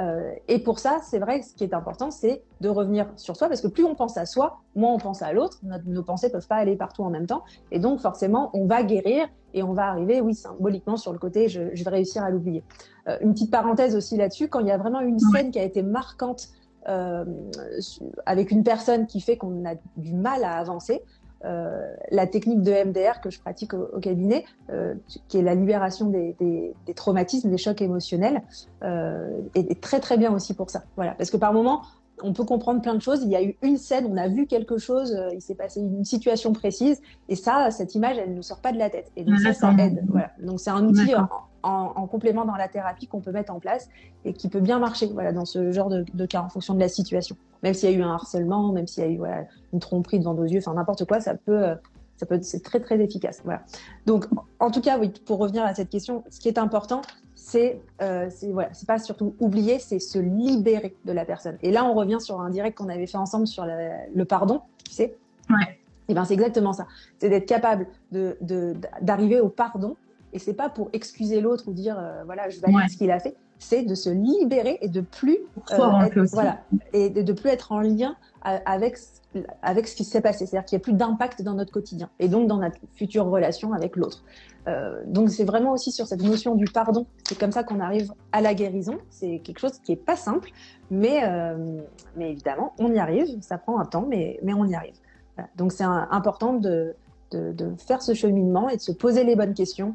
Euh, 0.00 0.32
et 0.48 0.58
pour 0.60 0.78
ça, 0.78 0.98
c'est 1.02 1.18
vrai 1.18 1.42
ce 1.42 1.54
qui 1.54 1.64
est 1.64 1.74
important, 1.74 2.10
c'est 2.10 2.42
de 2.60 2.68
revenir 2.68 3.06
sur 3.16 3.36
soi, 3.36 3.48
parce 3.48 3.60
que 3.60 3.68
plus 3.68 3.84
on 3.84 3.94
pense 3.94 4.16
à 4.16 4.24
soi, 4.24 4.60
moins 4.74 4.94
on 4.94 4.98
pense 4.98 5.22
à 5.22 5.32
l'autre. 5.32 5.60
Nos 5.86 6.02
pensées 6.02 6.30
peuvent 6.30 6.46
pas 6.46 6.56
aller 6.56 6.76
partout 6.76 7.02
en 7.02 7.10
même 7.10 7.26
temps, 7.26 7.42
et 7.70 7.78
donc 7.78 8.00
forcément, 8.00 8.50
on 8.54 8.66
va 8.66 8.82
guérir 8.82 9.28
et 9.52 9.62
on 9.62 9.72
va 9.72 9.88
arriver, 9.88 10.20
oui, 10.20 10.34
symboliquement 10.34 10.96
sur 10.96 11.12
le 11.12 11.18
côté, 11.18 11.48
je, 11.48 11.74
je 11.74 11.84
vais 11.84 11.90
réussir 11.90 12.22
à 12.22 12.30
l'oublier. 12.30 12.62
Euh, 13.08 13.18
une 13.20 13.32
petite 13.32 13.50
parenthèse 13.50 13.96
aussi 13.96 14.16
là-dessus, 14.16 14.48
quand 14.48 14.60
il 14.60 14.68
y 14.68 14.72
a 14.72 14.78
vraiment 14.78 15.00
une 15.00 15.18
scène 15.18 15.50
qui 15.50 15.58
a 15.58 15.64
été 15.64 15.82
marquante 15.82 16.48
euh, 16.88 17.24
avec 18.24 18.50
une 18.50 18.64
personne 18.64 19.06
qui 19.06 19.20
fait 19.20 19.36
qu'on 19.36 19.66
a 19.66 19.74
du 19.96 20.14
mal 20.14 20.44
à 20.44 20.56
avancer, 20.56 21.02
euh, 21.44 21.94
la 22.10 22.26
technique 22.26 22.60
de 22.62 22.70
MDR 22.70 23.20
que 23.22 23.30
je 23.30 23.40
pratique 23.40 23.72
au, 23.72 23.88
au 23.94 24.00
cabinet, 24.00 24.44
euh, 24.70 24.94
qui 25.28 25.38
est 25.38 25.42
la 25.42 25.54
libération 25.54 26.06
des, 26.10 26.36
des, 26.38 26.74
des, 26.86 26.94
traumatismes, 26.94 27.50
des 27.50 27.56
chocs 27.56 27.80
émotionnels, 27.80 28.42
euh, 28.82 29.40
est, 29.54 29.70
est, 29.70 29.80
très 29.80 30.00
très 30.00 30.18
bien 30.18 30.32
aussi 30.32 30.52
pour 30.52 30.68
ça. 30.68 30.82
Voilà, 30.96 31.12
parce 31.12 31.30
que 31.30 31.38
par 31.38 31.54
moment, 31.54 31.82
on 32.22 32.34
peut 32.34 32.44
comprendre 32.44 32.82
plein 32.82 32.94
de 32.94 33.00
choses. 33.00 33.22
Il 33.22 33.30
y 33.30 33.36
a 33.36 33.42
eu 33.42 33.56
une 33.62 33.78
scène, 33.78 34.06
on 34.10 34.18
a 34.18 34.28
vu 34.28 34.46
quelque 34.46 34.76
chose, 34.76 35.18
il 35.32 35.40
s'est 35.40 35.54
passé 35.54 35.80
une 35.80 36.04
situation 36.04 36.52
précise, 36.52 37.00
et 37.30 37.36
ça, 37.36 37.70
cette 37.70 37.94
image, 37.94 38.18
elle 38.18 38.34
ne 38.34 38.42
sort 38.42 38.60
pas 38.60 38.72
de 38.72 38.78
la 38.78 38.90
tête. 38.90 39.10
Et 39.16 39.24
donc 39.24 39.38
ça, 39.38 39.54
ça 39.54 39.74
aide. 39.78 40.04
Voilà. 40.08 40.30
Donc 40.42 40.60
c'est 40.60 40.68
un 40.68 40.84
outil 40.84 41.14
en, 41.14 41.26
en, 41.62 41.92
en, 41.96 42.06
complément 42.06 42.44
dans 42.44 42.56
la 42.56 42.68
thérapie 42.68 43.06
qu'on 43.06 43.20
peut 43.20 43.32
mettre 43.32 43.54
en 43.54 43.60
place 43.60 43.88
et 44.26 44.34
qui 44.34 44.50
peut 44.50 44.60
bien 44.60 44.78
marcher. 44.78 45.06
Voilà, 45.06 45.32
dans 45.32 45.46
ce 45.46 45.72
genre 45.72 45.88
de, 45.88 46.04
de 46.12 46.26
cas 46.26 46.42
en 46.42 46.50
fonction 46.50 46.74
de 46.74 46.80
la 46.80 46.88
situation 46.88 47.36
même 47.62 47.74
s'il 47.74 47.90
y 47.90 47.94
a 47.94 47.96
eu 47.96 48.02
un 48.02 48.12
harcèlement, 48.12 48.72
même 48.72 48.86
s'il 48.86 49.04
y 49.04 49.06
a 49.06 49.10
eu 49.10 49.18
voilà, 49.18 49.44
une 49.72 49.80
tromperie 49.80 50.18
devant 50.18 50.34
nos 50.34 50.44
yeux, 50.44 50.58
enfin 50.58 50.74
n'importe 50.74 51.04
quoi, 51.04 51.20
ça 51.20 51.34
peut, 51.34 51.74
Ça 52.16 52.26
peut, 52.26 52.38
c'est 52.42 52.62
très 52.62 52.80
très 52.80 52.98
efficace. 53.00 53.40
Voilà. 53.44 53.62
Donc, 54.04 54.26
en 54.58 54.70
tout 54.70 54.82
cas, 54.82 54.98
oui, 54.98 55.10
pour 55.24 55.38
revenir 55.38 55.64
à 55.64 55.74
cette 55.74 55.88
question, 55.88 56.22
ce 56.28 56.38
qui 56.38 56.48
est 56.48 56.58
important, 56.58 57.00
c'est, 57.34 57.80
euh, 58.02 58.28
c'est 58.28 58.52
voilà, 58.52 58.68
c'est 58.74 58.86
pas 58.86 58.98
surtout 58.98 59.34
oublier, 59.40 59.78
c'est 59.78 59.98
se 59.98 60.18
libérer 60.18 60.94
de 61.06 61.12
la 61.12 61.24
personne. 61.24 61.56
Et 61.62 61.70
là, 61.70 61.84
on 61.86 61.94
revient 61.94 62.20
sur 62.20 62.38
un 62.42 62.50
direct 62.50 62.76
qu'on 62.76 62.90
avait 62.90 63.06
fait 63.06 63.16
ensemble 63.16 63.46
sur 63.46 63.64
le 63.64 64.24
pardon, 64.24 64.60
tu 64.84 64.92
sais. 64.92 65.16
Ouais. 65.48 65.78
Et 66.08 66.14
ben, 66.14 66.24
c'est 66.26 66.34
exactement 66.34 66.74
ça. 66.74 66.86
C'est 67.18 67.30
d'être 67.30 67.46
capable 67.46 67.86
de, 68.12 68.36
de, 68.42 68.74
d'arriver 69.00 69.40
au 69.40 69.48
pardon. 69.48 69.96
Et 70.34 70.38
c'est 70.38 70.54
pas 70.54 70.68
pour 70.68 70.90
excuser 70.92 71.40
l'autre 71.40 71.68
ou 71.68 71.72
dire, 71.72 71.96
euh, 71.98 72.22
voilà, 72.26 72.50
je 72.50 72.60
valide 72.60 72.76
Ouais. 72.76 72.88
ce 72.88 72.98
qu'il 72.98 73.10
a 73.10 73.18
fait. 73.18 73.34
C'est 73.62 73.82
de 73.82 73.94
se 73.94 74.08
libérer 74.10 74.78
et 74.80 74.88
de 74.88 75.02
plus 75.02 75.38
un 75.70 76.06
être- 76.06 76.12
voilà, 76.32 76.60
et 76.94 77.10
de, 77.10 77.20
de 77.22 77.32
plus 77.34 77.50
être 77.50 77.72
en 77.72 77.80
lien 77.80 78.16
a- 78.42 78.56
avec 78.64 78.96
ce- 78.96 79.20
avec 79.62 79.86
ce 79.86 79.94
qui 79.94 80.02
s'est 80.02 80.22
passé, 80.22 80.46
c'est-à-dire 80.46 80.64
qu'il 80.64 80.76
n'y 80.76 80.80
a 80.82 80.84
plus 80.84 80.92
d'impact 80.94 81.42
dans 81.42 81.52
notre 81.54 81.70
quotidien 81.70 82.08
et 82.18 82.26
donc 82.28 82.48
dans 82.48 82.56
notre 82.56 82.78
future 82.94 83.26
relation 83.26 83.72
avec 83.74 83.96
l'autre. 83.96 84.24
Euh, 84.66 85.02
donc 85.06 85.28
c'est 85.30 85.44
vraiment 85.44 85.72
aussi 85.72 85.92
sur 85.92 86.06
cette 86.06 86.22
notion 86.22 86.54
du 86.54 86.64
pardon, 86.64 87.06
c'est 87.28 87.38
comme 87.38 87.52
ça 87.52 87.62
qu'on 87.62 87.80
arrive 87.80 88.12
à 88.32 88.40
la 88.40 88.54
guérison. 88.54 88.96
C'est 89.10 89.38
quelque 89.40 89.58
chose 89.60 89.78
qui 89.78 89.92
est 89.92 89.96
pas 90.10 90.16
simple, 90.16 90.50
mais 90.90 91.20
euh, 91.24 91.80
mais 92.16 92.30
évidemment 92.32 92.72
on 92.80 92.90
y 92.92 92.98
arrive. 92.98 93.28
Ça 93.42 93.58
prend 93.58 93.78
un 93.78 93.84
temps, 93.84 94.06
mais 94.08 94.40
mais 94.42 94.54
on 94.54 94.64
y 94.64 94.74
arrive. 94.74 94.96
Voilà. 95.36 95.50
Donc 95.56 95.70
c'est 95.72 95.84
important 95.84 96.54
de, 96.54 96.94
de 97.30 97.52
de 97.52 97.74
faire 97.76 98.00
ce 98.02 98.14
cheminement 98.14 98.68
et 98.70 98.76
de 98.76 98.82
se 98.82 98.92
poser 98.92 99.22
les 99.22 99.36
bonnes 99.36 99.54
questions. 99.54 99.94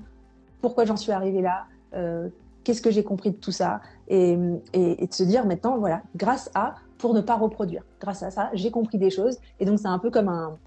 Pourquoi 0.62 0.86
j'en 0.86 0.98
suis 0.98 1.12
arrivée 1.12 1.42
là? 1.42 1.66
Euh, 1.96 2.30
Qu'est-ce 2.66 2.82
que 2.82 2.92
j'ai 2.92 3.04
compris 3.04 3.32
de 3.32 3.38
tout 3.38 3.52
ça 3.52 3.80
et, 4.10 4.36
de 4.36 5.08
se 5.12 5.24
dire 5.24 5.46
maintenant, 5.46 5.78
voilà, 5.78 6.02
grâce 6.16 6.52
à, 6.54 6.76
pour 6.98 7.14
ne 7.14 7.22
pas 7.22 7.36
reproduire. 7.36 7.84
Grâce 8.02 8.24
à 8.24 8.32
ça, 8.32 8.50
j'ai 8.54 8.72
compris 8.72 8.98
des 8.98 9.10
choses. 9.10 9.38
Et 9.62 9.66
donc, 9.66 9.80
c'est 9.80 9.88
un 9.88 10.00
peu 10.00 10.12
comme 10.12 10.28
un, 10.28 10.58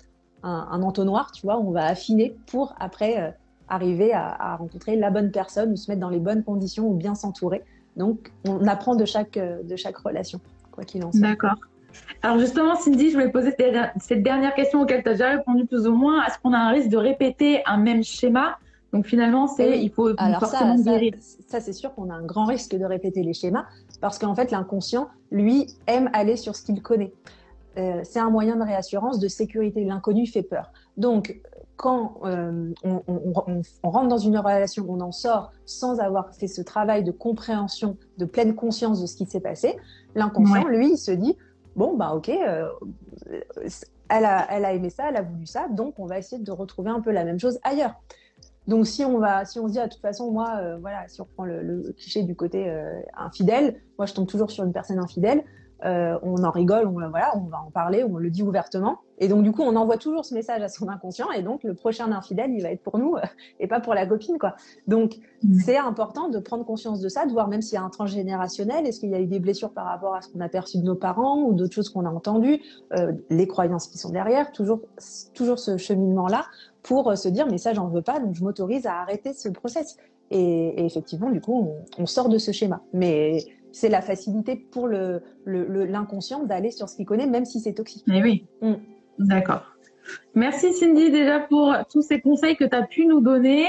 un, 0.43 0.83
entonnoir, 0.83 1.33
tu 1.33 1.43
vois, 1.43 1.59
où 1.59 1.69
on 1.69 1.73
va 1.73 1.85
affiner 1.85 2.37
pour 2.47 2.75
après 2.79 3.21
euh, 3.21 3.31
arriver 3.69 4.13
à, 4.13 4.57
rencontrer 4.57 4.97
la 4.97 5.11
bonne 5.11 5.31
personne 5.31 5.73
ou 5.73 5.77
se 5.77 5.91
mettre 5.91 6.01
dans 6.01 6.09
les 6.09 6.21
bonnes 6.21 6.45
conditions 6.45 6.89
ou 6.89 6.95
bien 6.95 7.15
s'entourer. 7.15 7.63
Donc, 7.97 8.33
on 8.47 8.67
apprend 8.67 8.95
de 8.95 9.05
chaque, 9.05 9.37
euh, 9.37 9.63
de 9.63 9.77
chaque 9.77 9.99
relation, 9.99 10.41
quoi 10.71 10.85
qu'il 10.85 11.05
en 11.05 11.13
soit. 11.13 11.21
D'accord. 11.21 11.57
Alors 12.23 12.39
justement, 12.39 12.77
Cindy, 12.77 13.11
je 13.11 13.15
voulais 13.15 13.31
poser 13.31 13.55
cette 13.99 14.23
dernière 14.23 14.55
question 14.55 14.83
auquel 14.83 15.03
tu 15.03 15.09
as 15.09 15.13
déjà 15.13 15.31
répondu 15.31 15.67
plus 15.67 15.87
ou 15.87 15.95
moins. 15.95 16.25
Est-ce 16.27 16.39
qu'on 16.39 16.53
a 16.53 16.59
un 16.59 16.71
risque 16.71 16.91
de 16.91 16.97
répéter 16.97 17.63
un 17.67 17.79
même 17.79 18.05
schéma 18.05 18.59
Donc 18.93 19.07
finalement, 19.07 19.47
c'est 19.47 19.71
Oui. 19.71 19.81
il 19.85 19.91
faut 19.91 20.09
Alors 20.17 20.41
ça, 20.41 20.47
forcément 20.47 20.77
ça, 20.79 20.83
guérir. 20.93 21.15
ça, 21.21 21.61
c'est 21.61 21.73
sûr 21.75 21.95
qu'on 21.95 22.09
a 22.11 22.15
un 22.15 22.25
grand 22.25 22.47
risque 22.47 22.75
de 22.77 22.85
répéter 22.85 23.23
les 23.23 23.35
schémas 23.35 23.67
parce 24.01 24.19
qu'en 24.19 24.35
fait, 24.35 24.51
l'inconscient, 24.51 25.09
lui, 25.31 25.67
aime 25.87 26.09
aller 26.13 26.37
sur 26.37 26.57
ce 26.57 26.63
qu'il 26.63 26.81
connaît. 26.83 27.13
Euh, 27.77 28.01
c'est 28.03 28.19
un 28.19 28.31
moyen 28.31 28.57
de 28.57 28.63
réassurance, 28.63 29.19
de 29.19 29.29
sécurité. 29.29 29.85
L'inconnu 29.85 30.27
fait 30.27 30.43
peur. 30.43 30.73
Donc, 30.97 31.39
quand 31.77 32.15
euh, 32.25 32.73
on, 32.83 33.03
on- 33.07 33.33
on- 33.47 33.63
on 33.85 33.91
rentre 33.91 34.09
dans 34.09 34.19
une 34.19 34.37
relation, 34.39 34.85
on 34.89 35.01
en 35.01 35.13
sort 35.13 35.53
sans 35.65 36.01
avoir 36.01 36.35
fait 36.35 36.49
ce 36.49 36.61
travail 36.63 37.05
de 37.05 37.13
compréhension, 37.13 37.97
de 38.17 38.25
pleine 38.25 38.55
conscience 38.57 39.01
de 39.01 39.07
ce 39.07 39.15
qui 39.17 39.27
s'est 39.27 39.39
passé, 39.41 39.77
l'inconscient, 40.17 40.67
lui, 40.67 40.93
il 40.93 40.99
se 40.99 41.13
dit, 41.13 41.37
bon, 41.77 41.95
bah 41.97 42.15
ok, 42.17 42.31
euh, 42.31 42.67
elle, 44.09 44.25
a, 44.25 44.47
elle 44.51 44.65
a 44.65 44.73
aimé 44.73 44.91
ça, 44.91 45.05
elle 45.11 45.17
a 45.17 45.23
voulu 45.23 45.47
ça, 45.47 45.69
donc 45.69 45.99
on 45.99 46.07
va 46.07 46.19
essayer 46.19 46.43
de 46.43 46.51
retrouver 46.51 46.91
un 46.91 47.01
peu 47.01 47.13
la 47.13 47.25
même 47.25 47.39
chose 47.39 47.59
ailleurs. 47.63 47.95
Donc 48.69 48.87
si 48.87 49.05
on 49.05 49.19
va, 49.19 49.45
si 49.45 49.59
on 49.59 49.67
se 49.67 49.73
dit, 49.73 49.79
ah, 49.81 49.87
de 49.89 49.93
toute 49.93 50.01
façon, 50.03 50.31
moi, 50.31 50.53
euh, 50.61 50.77
voilà, 50.79 51.09
si 51.09 51.21
on 51.21 51.27
prend 51.35 51.45
le, 51.45 51.63
le 51.63 51.93
cliché 51.99 52.23
du 52.23 52.37
côté 52.37 52.71
euh, 52.71 53.01
infidèle, 53.17 53.81
moi, 53.99 54.07
je 54.07 54.15
tombe 54.15 54.29
toujours 54.29 54.51
sur 54.53 54.63
une 54.65 54.73
personne 54.73 55.01
infidèle. 55.01 55.43
euh, 55.85 56.19
on 56.23 56.43
en 56.43 56.51
rigole, 56.51 56.89
on 56.89 56.93
voilà, 57.09 57.31
on 57.37 57.47
va 57.47 57.61
en 57.65 57.71
parler, 57.71 58.03
on 58.03 58.17
le 58.17 58.31
dit 58.31 58.43
ouvertement, 58.43 58.99
et 59.19 59.29
donc 59.29 59.45
du 59.45 59.53
coup, 59.53 59.63
on 59.63 59.77
envoie 59.77 59.97
toujours 59.97 60.25
ce 60.25 60.35
message 60.35 60.61
à 60.61 60.69
son 60.69 60.89
inconscient, 60.89 61.31
et 61.31 61.43
donc 61.45 61.63
le 61.63 61.73
prochain 61.75 62.11
infidèle, 62.11 62.51
il 62.53 62.63
va 62.65 62.73
être 62.73 62.83
pour 62.83 62.99
nous 62.99 63.15
euh, 63.15 63.21
et 63.61 63.69
pas 63.69 63.79
pour 63.79 63.95
la 63.95 64.05
copine, 64.05 64.39
quoi. 64.41 64.57
Donc 64.89 65.19
Mhm. 65.45 65.61
c'est 65.65 65.77
important 65.77 66.29
de 66.31 66.41
prendre 66.41 66.65
conscience 66.65 67.01
de 67.01 67.09
ça, 67.09 67.27
de 67.27 67.31
voir 67.33 67.47
même 67.47 67.63
s'il 67.63 67.75
y 67.75 67.79
a 67.79 67.85
un 67.85 67.91
transgénérationnel, 67.91 68.89
est-ce 68.89 68.99
qu'il 68.99 69.11
y 69.11 69.15
a 69.15 69.21
eu 69.21 69.27
des 69.29 69.39
blessures 69.39 69.73
par 69.73 69.85
rapport 69.87 70.17
à 70.17 70.21
ce 70.21 70.29
qu'on 70.29 70.41
a 70.41 70.49
perçu 70.49 70.79
de 70.79 70.83
nos 70.83 70.97
parents 70.97 71.43
ou 71.45 71.55
d'autres 71.55 71.75
choses 71.75 71.91
qu'on 71.91 72.05
a 72.07 72.11
entendues, 72.11 72.61
euh, 72.99 73.13
les 73.31 73.47
croyances 73.47 73.87
qui 73.87 73.99
sont 73.99 74.11
derrière, 74.11 74.51
toujours, 74.51 74.81
toujours 75.33 75.61
ce 75.61 75.77
cheminement-là 75.77 76.45
pour 76.89 77.11
euh, 77.11 77.15
se 77.17 77.29
dire 77.29 77.47
mais 77.51 77.59
ça 77.59 77.73
j'en 77.75 77.87
veux 77.89 78.03
pas, 78.03 78.19
donc 78.19 78.35
je 78.35 78.43
m'autorise 78.43 78.87
à 78.87 78.95
arrêter 79.03 79.33
ce 79.33 79.49
process. 79.49 79.97
Et, 80.31 80.81
et 80.81 80.85
effectivement, 80.85 81.31
du 81.31 81.41
coup, 81.41 81.55
on, 81.99 82.03
on 82.03 82.07
sort 82.07 82.29
de 82.29 82.39
ce 82.39 82.51
schéma. 82.53 82.83
Mais 82.93 83.45
c'est 83.73 83.89
la 83.89 84.03
facilité 84.03 84.57
pour 84.57 84.87
le 84.89 85.23
le- 85.45 85.67
le- 85.67 85.87
l'inconscient 85.87 86.43
d'aller 86.45 86.71
sur 86.71 86.89
ce 86.89 86.97
qu'il 86.97 87.07
connaît, 87.07 87.27
même 87.27 87.45
si 87.45 87.61
c'est 87.61 87.75
toxique. 87.75 88.05
Mais 88.07 88.23
oui. 88.23 88.47
Mm. 88.63 88.75
D'accord. 89.19 89.63
Merci 90.35 90.73
Cindy 90.73 91.11
déjà 91.11 91.41
pour 91.41 91.75
tous 91.93 92.03
ces 92.03 92.21
conseils 92.21 92.57
que 92.57 92.65
tu 92.65 92.75
as 92.77 92.87
pu 92.87 93.07
nous 93.07 93.21
donner. 93.21 93.67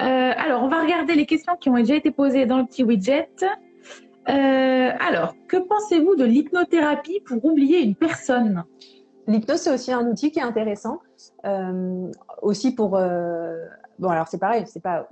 Euh, 0.00 0.32
alors, 0.44 0.62
on 0.62 0.68
va 0.68 0.82
regarder 0.82 1.14
les 1.14 1.26
questions 1.26 1.54
qui 1.60 1.68
ont 1.70 1.74
déjà 1.76 1.94
été 1.96 2.10
posées 2.10 2.46
dans 2.46 2.58
le 2.58 2.64
petit 2.66 2.84
widget. 2.84 3.28
Euh, 4.28 4.90
alors, 5.08 5.34
que 5.48 5.56
pensez-vous 5.56 6.16
de 6.16 6.24
l'hypnothérapie 6.24 7.20
pour 7.26 7.44
oublier 7.44 7.80
une 7.82 7.94
personne? 7.94 8.64
L'hypnose, 9.26 9.60
c'est 9.60 9.74
aussi 9.74 9.92
un 9.92 10.06
outil 10.08 10.30
qui 10.30 10.38
est 10.38 10.42
intéressant. 10.42 10.98
Euh, 11.44 12.10
aussi 12.42 12.74
pour. 12.74 12.96
euh, 12.96 13.64
bon, 13.98 14.08
alors 14.08 14.28
c'est 14.28 14.38
pareil, 14.38 14.64
c'est 14.66 14.82
pas 14.82 15.08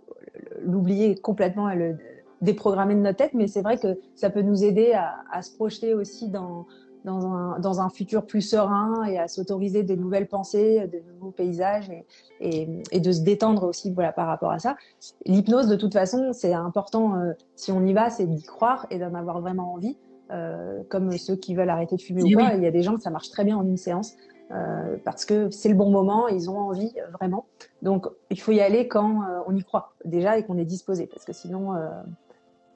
l'oublier 0.63 1.15
complètement 1.17 1.69
et 1.71 1.77
le 1.77 1.97
déprogrammer 2.41 2.95
de 2.95 3.01
notre 3.01 3.19
tête, 3.19 3.35
mais 3.35 3.47
c'est 3.47 3.63
vrai 3.63 3.79
que 3.79 3.99
ça 4.15 4.31
peut 4.31 4.43
nous 4.43 4.65
aider 4.65 4.93
à, 4.93 5.15
à 5.33 5.43
se 5.43 5.55
projeter 5.55 5.95
aussi 5.95 6.29
dans, 6.29 6.67
dans, 7.05 7.27
un, 7.27 7.59
dans 7.59 7.81
un 7.81 7.89
futur 7.89 8.27
plus 8.27 8.43
serein 8.43 9.05
et 9.05 9.19
à 9.19 9.29
s'autoriser 9.29 9.83
des 9.83 9.97
nouvelles 9.97 10.29
pensées, 10.29 10.87
de 10.93 11.01
nouveaux 11.15 11.31
paysages 11.31 11.89
et, 11.91 12.05
et, 12.41 12.69
et 12.93 13.01
de 13.01 13.13
se 13.13 13.23
détendre 13.23 13.65
aussi 13.65 13.91
voilà, 13.91 14.13
par 14.13 14.27
rapport 14.27 14.51
à 14.51 14.59
ça. 14.59 14.77
L'hypnose, 15.25 15.69
de 15.69 15.77
toute 15.77 15.93
façon, 15.95 16.33
c'est 16.33 16.53
important, 16.53 17.17
euh, 17.17 17.33
si 17.57 17.73
on 17.73 17.85
y 17.87 17.95
va, 17.95 18.11
c'est 18.11 18.27
d'y 18.27 18.43
croire 18.43 18.87
et 18.91 18.99
d'en 18.99 19.15
avoir 19.15 19.41
vraiment 19.41 19.73
envie. 19.73 19.97
Euh, 20.31 20.83
comme 20.89 21.13
ceux 21.19 21.37
qui 21.37 21.55
veulent 21.55 21.69
arrêter 21.69 21.97
de 21.97 22.01
fumer 22.01 22.23
ou 22.23 22.27
oui. 22.27 22.45
il 22.57 22.63
y 22.63 22.67
a 22.67 22.71
des 22.71 22.81
gens 22.81 22.99
ça 22.99 23.11
marche 23.11 23.29
très 23.29 23.45
bien 23.45 23.59
en 23.59 23.63
une 23.63 23.77
séance 23.77 24.15
euh, 24.55 24.97
parce 25.05 25.25
que 25.25 25.51
c'est 25.51 25.69
le 25.69 25.75
bon 25.75 25.91
moment, 25.91 26.29
ils 26.29 26.49
ont 26.51 26.59
envie 26.59 26.93
euh, 26.99 27.11
vraiment. 27.19 27.47
Donc 27.83 28.07
il 28.31 28.41
faut 28.41 28.53
y 28.53 28.61
aller 28.61 28.89
quand 28.89 29.23
euh, 29.23 29.41
on 29.47 29.55
y 29.55 29.63
croit 29.65 29.95
déjà 30.05 30.39
et 30.39 30.45
qu'on 30.45 30.59
est 30.59 30.65
disposé, 30.65 31.07
parce 31.07 31.25
que 31.25 31.33
sinon, 31.33 31.73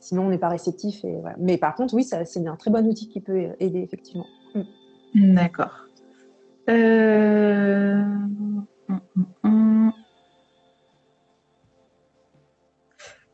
sinon 0.01 0.27
on 0.27 0.29
n'est 0.31 0.39
pas 0.39 0.49
réceptif. 0.49 1.05
Mais 1.39 1.57
par 1.57 1.75
contre, 1.75 1.95
oui, 1.95 2.05
c'est 2.05 2.47
un 2.47 2.57
très 2.57 2.71
bon 2.71 2.87
outil 2.87 3.09
qui 3.09 3.21
peut 3.21 3.49
aider 3.61 3.81
effectivement. 3.81 4.27
D'accord. 5.15 5.87
Hum, 6.69 8.67
hum, 8.89 9.01
hum. 9.43 9.93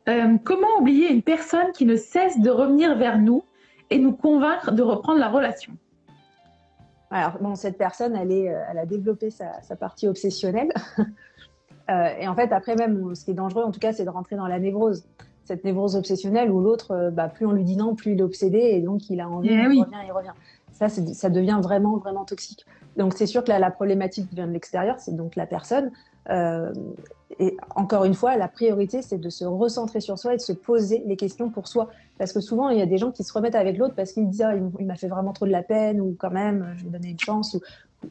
Euh, 0.08 0.36
comment 0.44 0.68
oublier 0.80 1.10
une 1.10 1.22
personne 1.22 1.72
qui 1.72 1.86
ne 1.86 1.96
cesse 1.96 2.38
de 2.38 2.50
revenir 2.50 2.96
vers 2.96 3.18
nous 3.18 3.42
et 3.90 3.98
nous 3.98 4.12
convaincre 4.12 4.72
de 4.72 4.82
reprendre 4.82 5.18
la 5.18 5.28
relation? 5.28 5.72
Alors 7.14 7.38
bon, 7.40 7.54
cette 7.54 7.78
personne, 7.78 8.16
elle 8.16 8.32
est, 8.32 8.52
euh, 8.52 8.60
elle 8.68 8.78
a 8.78 8.86
développé 8.86 9.30
sa, 9.30 9.62
sa 9.62 9.76
partie 9.76 10.08
obsessionnelle. 10.08 10.72
Euh, 11.90 12.08
et 12.18 12.26
en 12.26 12.34
fait, 12.34 12.50
après 12.50 12.76
même, 12.76 13.14
ce 13.14 13.26
qui 13.26 13.32
est 13.32 13.34
dangereux, 13.34 13.62
en 13.62 13.70
tout 13.70 13.78
cas, 13.78 13.92
c'est 13.92 14.06
de 14.06 14.08
rentrer 14.08 14.36
dans 14.36 14.46
la 14.46 14.58
névrose. 14.58 15.04
Cette 15.44 15.64
névrose 15.64 15.96
obsessionnelle 15.96 16.50
où 16.50 16.58
l'autre, 16.58 16.92
euh, 16.92 17.10
bah, 17.10 17.28
plus 17.28 17.44
on 17.44 17.52
lui 17.52 17.62
dit 17.62 17.76
non, 17.76 17.94
plus 17.94 18.12
il 18.12 18.20
est 18.20 18.22
obsédé 18.22 18.56
et 18.56 18.80
donc 18.80 19.10
il 19.10 19.20
a 19.20 19.28
envie, 19.28 19.50
Eh 19.50 19.52
il 19.52 19.68
oui. 19.68 19.82
revient, 19.82 19.96
il 20.06 20.12
revient. 20.12 20.32
Ça, 20.72 20.88
ça 20.88 21.28
devient 21.28 21.60
vraiment, 21.62 21.98
vraiment 21.98 22.24
toxique. 22.24 22.64
Donc 22.96 23.12
c'est 23.14 23.26
sûr 23.26 23.44
que 23.44 23.50
là, 23.50 23.58
la 23.58 23.70
problématique 23.70 24.32
vient 24.32 24.46
de 24.46 24.52
l'extérieur, 24.52 24.98
c'est 24.98 25.14
donc 25.14 25.36
la 25.36 25.44
personne. 25.46 25.90
Euh, 26.30 26.72
et 27.38 27.56
encore 27.74 28.04
une 28.04 28.14
fois, 28.14 28.36
la 28.36 28.48
priorité, 28.48 29.02
c'est 29.02 29.18
de 29.18 29.30
se 29.30 29.44
recentrer 29.44 30.00
sur 30.00 30.18
soi 30.18 30.34
et 30.34 30.36
de 30.36 30.42
se 30.42 30.52
poser 30.52 31.02
les 31.06 31.16
questions 31.16 31.50
pour 31.50 31.66
soi. 31.66 31.88
Parce 32.18 32.32
que 32.32 32.40
souvent, 32.40 32.68
il 32.68 32.78
y 32.78 32.82
a 32.82 32.86
des 32.86 32.98
gens 32.98 33.10
qui 33.10 33.24
se 33.24 33.32
remettent 33.32 33.56
avec 33.56 33.76
l'autre 33.76 33.94
parce 33.94 34.12
qu'ils 34.12 34.28
disent 34.28 34.42
ah, 34.42 34.54
il 34.54 34.86
m'a 34.86 34.96
fait 34.96 35.08
vraiment 35.08 35.32
trop 35.32 35.46
de 35.46 35.50
la 35.50 35.62
peine 35.62 36.00
ou 36.00 36.14
quand 36.18 36.30
même, 36.30 36.74
je 36.76 36.84
vais 36.84 36.90
donner 36.90 37.10
une 37.10 37.18
chance 37.18 37.56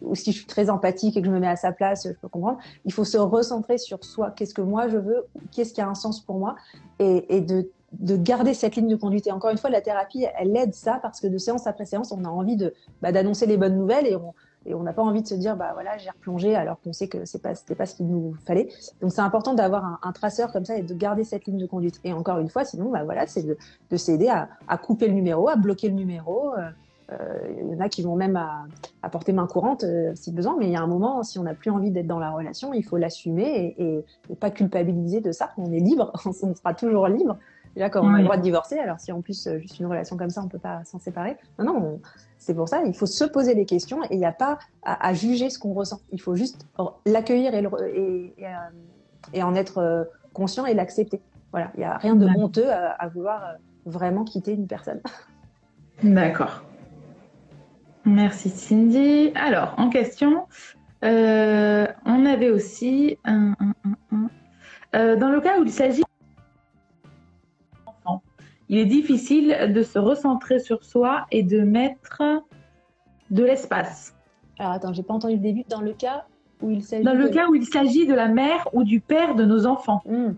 ou, 0.02 0.16
si 0.16 0.32
je 0.32 0.38
suis 0.40 0.48
très 0.48 0.70
empathique 0.70 1.16
et 1.16 1.22
que 1.22 1.28
je 1.28 1.32
me 1.32 1.40
mets 1.40 1.48
à 1.48 1.56
sa 1.56 1.72
place, 1.72 2.08
je 2.08 2.14
peux 2.14 2.28
comprendre. 2.28 2.58
Il 2.84 2.92
faut 2.92 3.06
se 3.06 3.18
recentrer 3.18 3.78
sur 3.78 4.04
soi. 4.04 4.32
Qu'est-ce 4.32 4.54
que 4.54 4.62
moi 4.62 4.88
je 4.90 4.98
veux 4.98 5.26
Qu'est-ce 5.52 5.74
qui 5.74 5.82
a 5.82 5.88
un 5.88 5.96
sens 5.96 6.20
pour 6.20 6.40
moi? 6.40 6.56
Et, 7.00 7.42
de, 7.42 7.70
de 7.94 8.18
garder 8.18 8.56
cette 8.56 8.76
ligne 8.76 8.88
de 8.88 8.96
conduite. 8.96 9.28
Et 9.28 9.32
encore 9.32 9.52
une 9.52 9.58
fois, 9.58 9.70
la 9.70 9.82
thérapie, 9.82 10.26
elle 10.36 10.58
aide 10.58 10.74
ça 10.74 11.00
parce 11.02 11.22
que 11.22 11.28
de 11.28 11.38
séance 11.38 11.68
après 11.68 11.86
séance, 11.86 12.12
on 12.12 12.26
a 12.26 12.28
envie 12.28 12.58
bah, 13.02 13.12
d'annoncer 13.12 13.46
les 13.46 13.58
bonnes 13.58 13.78
nouvelles 13.78 14.08
et 14.08 14.16
on 14.16 14.34
et 14.66 14.74
on 14.74 14.84
n'a 14.84 14.94
pas 14.94 15.02
envie 15.02 15.22
de 15.22 15.28
se 15.28 15.36
dire 15.36 15.56
bah 15.56 15.72
voilà 15.74 15.98
j'ai 15.98 16.10
replongé 16.10 16.56
alors 16.56 16.80
qu'on 16.82 16.94
sait 16.94 17.08
que 17.08 17.26
c'est 17.26 17.42
pas 17.42 17.54
pas 17.78 17.86
ce 17.86 17.96
qu'il 17.96 18.08
nous 18.08 18.36
fallait. 18.46 18.70
Donc 19.02 19.12
c'est 19.12 19.22
important 19.22 19.54
d'avoir 19.54 20.00
un, 20.02 20.12
traceur 20.12 20.52
comme 20.52 20.66
ça 20.66 20.78
et 20.78 20.82
de 20.82 20.94
garder 20.94 21.24
cette 21.24 21.46
ligne 21.46 21.58
de 21.58 21.66
conduite. 21.66 22.00
Et 22.04 22.14
encore 22.14 22.40
une 22.40 22.50
fois 22.50 22.66
sinon 22.66 22.90
bah 22.92 23.04
voilà 23.04 23.28
c'est 23.28 23.44
de, 23.44 23.58
de 23.90 23.98
s'aider 23.98 24.30
à, 24.30 24.78
couper 24.78 25.08
le 25.08 25.14
numéro 25.14 25.50
à 25.50 25.56
bloquer 25.56 25.90
le 25.90 25.96
numéro. 25.96 26.54
Euh, 26.54 26.70
euh, 27.12 27.40
il 27.62 27.74
y 27.74 27.76
en 27.76 27.80
a 27.82 27.90
qui 27.90 28.02
vont 28.02 28.16
même 28.16 28.38
à, 28.38 28.64
à 29.02 29.10
porter 29.10 29.34
main 29.34 29.46
courante 29.46 29.84
euh, 29.84 30.14
si 30.16 30.32
besoin. 30.32 30.56
Mais 30.58 30.68
il 30.68 30.72
y 30.72 30.76
a 30.76 30.82
un 30.82 30.88
moment 30.88 31.24
si 31.24 31.38
on 31.38 31.44
n'a 31.44 31.54
plus 31.54 31.70
envie 31.70 31.92
d'être 31.92 32.08
dans 32.08 32.20
la 32.20 32.32
relation 32.32 32.74
il 32.74 32.84
faut 32.84 32.98
l'assumer 32.98 33.76
et, 33.78 33.84
et, 33.84 34.06
et 34.30 34.36
pas 34.36 34.52
culpabiliser 34.52 35.20
de 35.20 35.32
ça. 35.32 35.52
On 35.58 35.72
est 35.72 35.80
libre 35.80 36.14
on 36.26 36.32
sera 36.56 36.74
toujours 36.74 37.08
libre 37.08 37.38
Déjà, 37.76 37.90
quand 37.90 38.04
on 38.04 38.14
a 38.14 38.20
le 38.20 38.24
droit 38.24 38.38
de 38.38 38.42
divorcer, 38.42 38.78
alors 38.78 39.00
si 39.00 39.12
en 39.12 39.22
plus, 39.22 39.50
juste 39.60 39.80
une 39.80 39.88
relation 39.88 40.16
comme 40.16 40.30
ça, 40.30 40.42
on 40.44 40.48
peut 40.48 40.60
pas 40.60 40.84
s'en 40.86 41.00
séparer. 41.00 41.38
Non, 41.58 41.66
non, 41.66 42.02
c'est 42.38 42.54
pour 42.54 42.70
ça, 42.70 42.84
il 42.86 42.96
faut 42.96 43.08
se 43.08 43.24
poser 43.24 43.56
les 43.56 43.66
questions 43.66 44.04
et 44.04 44.10
il 44.12 44.20
n'y 44.20 44.26
a 44.26 44.32
pas 44.32 44.60
à, 44.84 45.14
juger 45.14 45.50
ce 45.50 45.58
qu'on 45.58 45.74
ressent. 45.74 46.00
Il 46.12 46.22
faut 46.22 46.36
juste 46.36 46.68
l'accueillir 47.06 47.56
et, 47.56 47.66
et, 47.96 48.36
et, 49.34 49.42
en 49.42 49.56
être 49.56 50.08
conscient 50.34 50.66
et 50.66 50.74
l'accepter. 50.74 51.22
Voilà, 51.54 51.72
il 51.76 51.82
n'y 51.82 51.86
a 51.86 51.98
rien 51.98 52.16
de 52.16 52.26
honteux 52.26 52.70
à, 52.72 53.08
vouloir 53.08 53.44
euh, 53.44 53.54
vraiment 53.86 54.24
quitter 54.24 54.54
une 54.54 54.68
personne. 54.68 55.02
D'accord. 56.04 56.64
Merci 58.06 58.50
Cindy. 58.50 59.32
Alors, 59.36 59.76
en 59.78 59.90
question, 59.90 60.48
euh, 61.06 61.86
on 62.06 62.26
avait 62.26 62.50
aussi 62.50 63.18
un, 63.24 63.54
euh, 64.96 65.16
dans 65.16 65.30
le 65.30 65.42
cas 65.42 65.60
où 65.60 65.64
il 65.64 65.72
s'agit 65.72 66.04
il 68.70 68.78
est 68.78 68.86
difficile 68.86 69.74
de 69.74 69.84
se 69.84 70.00
recentrer 70.00 70.60
sur 70.60 70.84
soi 70.84 71.26
et 71.32 71.44
de 71.44 71.62
mettre 71.62 72.22
de 73.30 73.44
l'espace. 73.44 74.16
Alors 74.60 74.74
attends, 74.74 74.94
j'ai 74.94 75.04
pas 75.04 75.14
entendu 75.14 75.36
le 75.36 75.42
début. 75.42 75.64
Dans 75.70 75.82
le 75.82 75.94
cas 75.94 76.26
où 76.62 76.70
il 76.70 76.84
s'agit 76.84 77.04
dans 77.04 77.14
le 77.14 77.30
cas 77.30 77.48
où 77.48 77.56
il 77.56 77.66
s'agit 77.66 78.08
de 78.08 78.14
la 78.14 78.28
mère 78.28 78.68
ou 78.74 78.84
du 78.84 79.00
père 79.00 79.36
de 79.36 79.44
nos 79.44 79.66
enfants. 79.66 80.02
Hmm. 80.06 80.34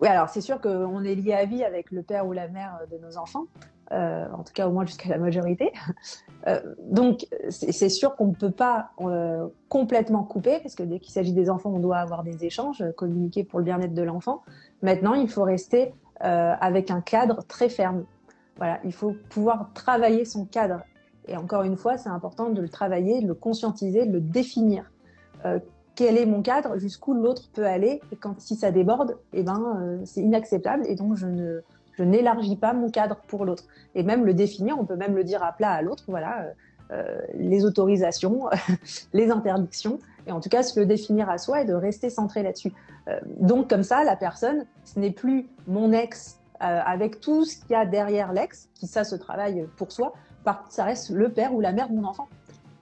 Oui, 0.00 0.08
alors 0.08 0.28
c'est 0.28 0.40
sûr 0.40 0.60
qu'on 0.60 1.02
est 1.02 1.14
lié 1.14 1.34
à 1.34 1.44
vie 1.44 1.64
avec 1.64 1.90
le 1.90 2.02
père 2.02 2.26
ou 2.26 2.32
la 2.32 2.48
mère 2.48 2.80
de 2.90 2.98
nos 2.98 3.18
enfants, 3.18 3.46
euh, 3.92 4.26
en 4.32 4.42
tout 4.42 4.52
cas 4.52 4.68
au 4.68 4.72
moins 4.72 4.84
jusqu'à 4.84 5.08
la 5.08 5.18
majorité. 5.18 5.72
Euh, 6.46 6.60
donc 6.88 7.26
c'est 7.50 7.88
sûr 7.88 8.14
qu'on 8.14 8.28
ne 8.28 8.34
peut 8.34 8.52
pas 8.52 8.92
euh, 9.00 9.48
complètement 9.68 10.22
couper, 10.22 10.60
parce 10.60 10.76
que 10.76 10.84
dès 10.84 11.00
qu'il 11.00 11.12
s'agit 11.12 11.32
des 11.32 11.50
enfants, 11.50 11.72
on 11.74 11.80
doit 11.80 11.96
avoir 11.98 12.22
des 12.22 12.44
échanges, 12.44 12.82
communiquer 12.96 13.42
pour 13.42 13.58
le 13.58 13.64
bien-être 13.64 13.92
de 13.92 14.02
l'enfant. 14.02 14.44
Maintenant, 14.80 15.14
il 15.14 15.28
faut 15.28 15.42
rester 15.42 15.92
avec 16.20 16.92
un 16.92 17.00
cadre 17.00 17.42
très 17.48 17.68
ferme. 17.68 18.04
Voilà, 18.56 18.78
il 18.84 18.92
faut 18.92 19.16
pouvoir 19.28 19.72
travailler 19.74 20.24
son 20.24 20.44
cadre. 20.46 20.80
Et 21.26 21.36
encore 21.36 21.64
une 21.64 21.76
fois, 21.76 21.98
c'est 21.98 22.08
important 22.08 22.50
de 22.50 22.62
le 22.62 22.68
travailler, 22.68 23.20
de 23.20 23.26
le 23.26 23.34
conscientiser, 23.34 24.06
de 24.06 24.12
le 24.12 24.20
définir 24.20 24.84
quel 25.96 26.16
est 26.16 26.26
mon 26.26 26.40
cadre, 26.40 26.78
jusqu'où 26.78 27.14
l'autre 27.14 27.50
peut 27.52 27.66
aller. 27.66 28.00
Et 28.12 28.16
quand, 28.16 28.40
si 28.40 28.54
ça 28.54 28.70
déborde, 28.70 29.18
eh 29.32 29.42
ben, 29.42 30.00
c'est 30.04 30.22
inacceptable 30.22 30.84
et 30.86 30.94
donc 30.94 31.16
je 31.16 31.26
ne 31.26 31.62
je 31.98 32.04
n'élargis 32.04 32.56
pas 32.56 32.72
mon 32.72 32.90
cadre 32.90 33.16
pour 33.26 33.44
l'autre. 33.44 33.64
Et 33.94 34.02
même 34.02 34.24
le 34.24 34.32
définir, 34.32 34.78
on 34.78 34.84
peut 34.84 34.96
même 34.96 35.16
le 35.16 35.24
dire 35.24 35.42
à 35.42 35.52
plat 35.52 35.72
à 35.72 35.82
l'autre, 35.82 36.04
voilà, 36.06 36.42
euh, 36.42 36.52
euh 36.92 37.20
les 37.34 37.64
autorisations, 37.64 38.48
les 39.12 39.30
interdictions, 39.30 39.98
et 40.26 40.32
en 40.32 40.40
tout 40.40 40.48
cas 40.48 40.62
se 40.62 40.78
le 40.78 40.86
définir 40.86 41.28
à 41.28 41.38
soi 41.38 41.62
et 41.62 41.64
de 41.64 41.74
rester 41.74 42.08
centré 42.08 42.42
là-dessus. 42.42 42.72
Euh, 43.08 43.18
donc 43.40 43.68
comme 43.68 43.82
ça, 43.82 44.04
la 44.04 44.16
personne, 44.16 44.64
ce 44.84 45.00
n'est 45.00 45.10
plus 45.10 45.48
mon 45.66 45.92
ex 45.92 46.38
euh, 46.62 46.80
avec 46.84 47.20
tout 47.20 47.44
ce 47.44 47.56
qu'il 47.58 47.70
y 47.70 47.74
a 47.74 47.84
derrière 47.84 48.32
l'ex, 48.32 48.68
qui 48.74 48.86
ça 48.86 49.04
se 49.04 49.16
travaille 49.16 49.66
pour 49.76 49.90
soi, 49.90 50.14
par 50.44 50.64
ça 50.70 50.84
reste 50.84 51.10
le 51.10 51.30
père 51.30 51.52
ou 51.52 51.60
la 51.60 51.72
mère 51.72 51.88
de 51.88 51.94
mon 51.94 52.04
enfant. 52.04 52.28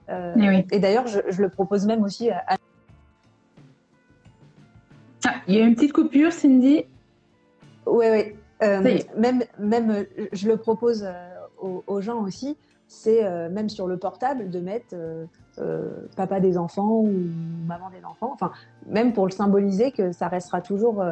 Euh, 0.09 0.35
et, 0.37 0.49
oui. 0.49 0.67
et 0.71 0.79
d'ailleurs, 0.79 1.07
je, 1.07 1.21
je, 1.31 1.43
le 1.43 1.49
propose 1.49 1.85
même 1.85 2.05
aussi 2.05 2.31
à 2.31 2.57
ah, 5.27 5.35
il 5.49 5.57
y 5.57 5.61
a 5.61 5.65
une 5.65 5.75
petite 5.75 5.93
coupure, 5.93 6.31
Cindy. 6.31 6.85
Oui, 7.85 8.07
oui. 8.11 8.35
Euh, 8.63 8.81
même, 9.17 9.43
même, 9.59 10.07
je 10.33 10.49
le 10.49 10.57
propose 10.57 11.05
euh, 11.05 11.83
aux, 11.87 12.01
gens 12.01 12.23
aussi, 12.23 12.57
c'est 12.89 13.25
euh, 13.25 13.51
même 13.51 13.69
sur 13.69 13.87
le 13.87 13.99
portable 13.99 14.49
de 14.49 14.61
mettre 14.61 14.97
papa 16.17 16.41
des 16.41 16.59
enfants 16.59 17.01
ou 17.01 17.11
maman 17.67 17.91
des 17.91 18.05
enfants, 18.05 18.31
enfin, 18.33 18.53
même 18.87 19.13
pour 19.13 19.27
le 19.27 19.33
symboliser 19.33 19.91
que 19.91 20.13
ça 20.13 20.29
restera 20.29 20.61
toujours, 20.61 21.03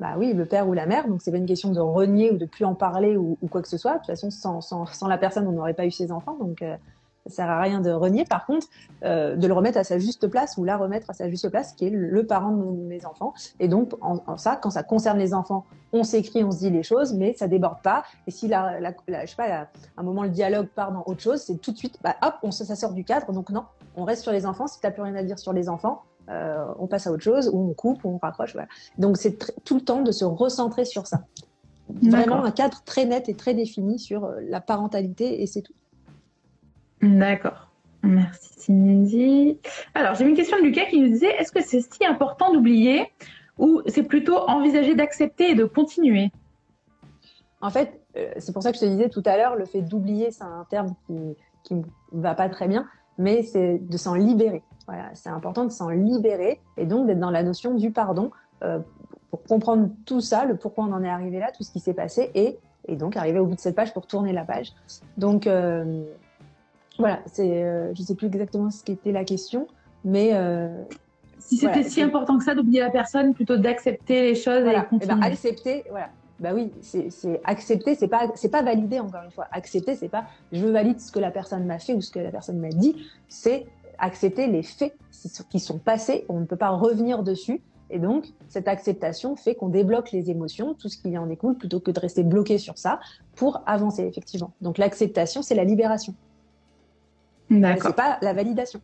bah 0.00 0.14
oui, 0.16 0.32
le 0.32 0.46
père 0.46 0.66
ou 0.68 0.72
la 0.72 0.86
mère, 0.86 1.06
donc 1.06 1.20
c'est 1.20 1.30
pas 1.30 1.36
une 1.36 1.46
question 1.46 1.70
de 1.70 1.80
renier 1.80 2.30
ou 2.30 2.38
de 2.38 2.46
plus 2.46 2.64
en 2.64 2.74
parler 2.74 3.16
ou, 3.16 3.36
quoi 3.50 3.60
que 3.60 3.68
ce 3.68 3.76
soit. 3.76 3.92
De 3.94 3.98
toute 3.98 4.06
façon, 4.06 4.30
sans, 4.30 4.62
sans, 4.62 4.86
sans 4.86 5.06
la 5.06 5.18
personne, 5.18 5.46
on 5.46 5.52
n'aurait 5.52 5.74
pas 5.74 5.84
eu 5.84 5.90
ses 5.90 6.12
enfants, 6.12 6.36
donc 6.40 6.64
ça 7.26 7.36
sert 7.36 7.50
à 7.50 7.60
rien 7.60 7.80
de 7.80 7.90
renier. 7.90 8.24
Par 8.24 8.46
contre, 8.46 8.66
euh, 9.04 9.36
de 9.36 9.46
le 9.46 9.54
remettre 9.54 9.78
à 9.78 9.84
sa 9.84 9.98
juste 9.98 10.26
place 10.28 10.56
ou 10.58 10.64
la 10.64 10.76
remettre 10.76 11.10
à 11.10 11.14
sa 11.14 11.28
juste 11.28 11.48
place, 11.48 11.72
qui 11.72 11.86
est 11.86 11.90
le 11.90 12.26
parent 12.26 12.50
de 12.50 12.82
mes 12.82 13.06
enfants. 13.06 13.32
Et 13.60 13.68
donc, 13.68 13.92
en, 14.00 14.36
ça, 14.36 14.56
quand 14.56 14.70
ça 14.70 14.82
concerne 14.82 15.18
les 15.18 15.32
enfants, 15.34 15.64
on 15.92 16.02
s'écrit, 16.02 16.44
on 16.44 16.50
se 16.50 16.58
dit 16.58 16.70
les 16.70 16.82
choses, 16.82 17.14
mais 17.14 17.34
ça 17.34 17.48
déborde 17.48 17.80
pas. 17.82 18.04
Et 18.26 18.30
si 18.30 18.48
la, 18.48 18.80
la, 18.80 18.94
je 19.08 19.30
sais 19.30 19.36
pas, 19.36 19.44
à 19.44 19.68
un 19.96 20.02
moment 20.02 20.22
le 20.22 20.28
dialogue 20.28 20.66
part 20.66 20.92
dans 20.92 21.04
autre 21.06 21.20
chose, 21.20 21.40
c'est 21.40 21.56
tout 21.56 21.72
de 21.72 21.78
suite, 21.78 21.98
bah, 22.02 22.16
hop, 22.22 22.34
on 22.42 22.50
ça 22.50 22.76
sort 22.76 22.92
du 22.92 23.04
cadre. 23.04 23.32
Donc 23.32 23.50
non, 23.50 23.64
on 23.96 24.04
reste 24.04 24.22
sur 24.22 24.32
les 24.32 24.46
enfants. 24.46 24.66
Si 24.66 24.80
t'as 24.80 24.90
plus 24.90 25.02
rien 25.02 25.14
à 25.14 25.22
dire 25.22 25.38
sur 25.38 25.52
les 25.52 25.68
enfants, 25.68 26.02
euh, 26.28 26.66
on 26.78 26.86
passe 26.86 27.06
à 27.06 27.12
autre 27.12 27.22
chose, 27.22 27.50
ou 27.52 27.70
on 27.70 27.74
coupe, 27.74 28.04
ou 28.04 28.08
on 28.08 28.18
raccroche. 28.18 28.52
Voilà. 28.52 28.68
Donc 28.98 29.16
c'est 29.16 29.38
tout 29.64 29.76
le 29.76 29.82
temps 29.82 30.02
de 30.02 30.12
se 30.12 30.24
recentrer 30.24 30.84
sur 30.84 31.06
ça. 31.06 31.20
Vraiment 32.02 32.42
un 32.42 32.50
cadre 32.50 32.82
très 32.84 33.04
net 33.04 33.28
et 33.28 33.34
très 33.34 33.52
défini 33.52 33.98
sur 33.98 34.24
euh, 34.24 34.40
la 34.48 34.60
parentalité, 34.60 35.42
et 35.42 35.46
c'est 35.46 35.62
tout. 35.62 35.74
D'accord. 37.04 37.68
Merci 38.02 38.50
Cindy. 38.56 39.58
Alors, 39.94 40.14
j'ai 40.14 40.24
une 40.26 40.34
question 40.34 40.58
de 40.58 40.62
Lucas 40.62 40.86
qui 40.86 41.00
nous 41.00 41.08
disait 41.08 41.34
est-ce 41.38 41.52
que 41.52 41.62
c'est 41.62 41.80
si 41.80 42.04
important 42.04 42.52
d'oublier 42.52 43.12
ou 43.58 43.82
c'est 43.86 44.02
plutôt 44.02 44.38
envisager 44.38 44.94
d'accepter 44.94 45.50
et 45.50 45.54
de 45.54 45.64
continuer? 45.64 46.30
En 47.60 47.70
fait, 47.70 48.00
euh, 48.16 48.30
c'est 48.38 48.52
pour 48.52 48.62
ça 48.62 48.72
que 48.72 48.78
je 48.78 48.82
te 48.82 48.86
disais 48.86 49.08
tout 49.08 49.22
à 49.26 49.36
l'heure, 49.36 49.56
le 49.56 49.64
fait 49.64 49.82
d'oublier, 49.82 50.30
c'est 50.30 50.44
un 50.44 50.66
terme 50.68 50.94
qui 51.62 51.74
ne 51.74 51.82
va 52.12 52.34
pas 52.34 52.48
très 52.48 52.68
bien, 52.68 52.86
mais 53.18 53.42
c'est 53.42 53.78
de 53.78 53.96
s'en 53.96 54.14
libérer. 54.14 54.62
Voilà, 54.86 55.10
c'est 55.14 55.30
important 55.30 55.64
de 55.64 55.70
s'en 55.70 55.88
libérer 55.88 56.60
et 56.76 56.84
donc 56.84 57.06
d'être 57.06 57.20
dans 57.20 57.30
la 57.30 57.42
notion 57.42 57.74
du 57.74 57.90
pardon 57.90 58.30
euh, 58.62 58.80
pour 59.30 59.42
comprendre 59.44 59.88
tout 60.04 60.20
ça, 60.20 60.44
le 60.44 60.56
pourquoi 60.56 60.84
on 60.84 60.92
en 60.92 61.02
est 61.02 61.08
arrivé 61.08 61.38
là, 61.38 61.50
tout 61.56 61.64
ce 61.64 61.72
qui 61.72 61.80
s'est 61.80 61.94
passé 61.94 62.30
et, 62.34 62.58
et 62.86 62.96
donc 62.96 63.16
arriver 63.16 63.38
au 63.38 63.46
bout 63.46 63.54
de 63.54 63.60
cette 63.60 63.76
page 63.76 63.92
pour 63.92 64.06
tourner 64.06 64.32
la 64.32 64.44
page. 64.44 64.72
Donc, 65.16 65.46
euh, 65.46 66.04
voilà, 66.98 67.20
c'est, 67.26 67.64
euh, 67.64 67.94
je 67.94 68.00
ne 68.00 68.06
sais 68.06 68.14
plus 68.14 68.26
exactement 68.28 68.70
ce 68.70 68.84
qu'était 68.84 69.12
la 69.12 69.24
question, 69.24 69.66
mais 70.04 70.30
euh, 70.32 70.68
si 71.38 71.56
c'était 71.56 71.82
si 71.82 72.02
important 72.02 72.38
que 72.38 72.44
ça 72.44 72.54
d'oublier 72.54 72.80
la 72.80 72.90
personne 72.90 73.34
plutôt 73.34 73.56
d'accepter 73.56 74.22
les 74.22 74.34
choses 74.34 74.66
et 74.66 74.74
continuer. 74.88 75.00
Eh 75.02 75.06
ben, 75.06 75.22
accepter, 75.22 75.84
voilà. 75.90 76.10
Bah 76.40 76.50
oui, 76.52 76.72
c'est 76.80 77.40
accepter, 77.44 77.94
c'est 77.94 78.08
pas 78.08 78.28
c'est 78.34 78.48
pas 78.48 78.62
valider 78.62 78.98
encore 78.98 79.22
une 79.24 79.30
fois. 79.30 79.46
Accepter, 79.52 79.94
c'est 79.94 80.08
pas 80.08 80.24
je 80.52 80.66
valide 80.66 81.00
ce 81.00 81.12
que 81.12 81.20
la 81.20 81.30
personne 81.30 81.64
m'a 81.64 81.78
fait 81.78 81.94
ou 81.94 82.00
ce 82.00 82.10
que 82.10 82.18
la 82.18 82.30
personne 82.30 82.58
m'a 82.58 82.70
dit. 82.70 82.96
C'est 83.28 83.66
accepter 83.98 84.48
les 84.48 84.62
faits 84.62 84.96
qui 85.48 85.60
sont 85.60 85.78
passés. 85.78 86.24
On 86.28 86.40
ne 86.40 86.44
peut 86.44 86.56
pas 86.56 86.70
revenir 86.70 87.22
dessus. 87.22 87.60
Et 87.90 87.98
donc, 87.98 88.26
cette 88.48 88.66
acceptation 88.66 89.36
fait 89.36 89.54
qu'on 89.54 89.68
débloque 89.68 90.10
les 90.10 90.30
émotions, 90.30 90.74
tout 90.74 90.88
ce 90.88 90.98
qui 90.98 91.16
en 91.16 91.26
découle, 91.26 91.56
plutôt 91.56 91.78
que 91.80 91.90
de 91.90 92.00
rester 92.00 92.24
bloqué 92.24 92.58
sur 92.58 92.78
ça 92.78 92.98
pour 93.36 93.62
avancer, 93.66 94.02
effectivement. 94.02 94.52
Donc, 94.62 94.78
l'acceptation, 94.78 95.42
c'est 95.42 95.54
la 95.54 95.64
libération. 95.64 96.14
D'accord. 97.60 97.90
C'est 97.90 97.96
pas 97.96 98.18
la 98.22 98.32
validation. 98.32 98.80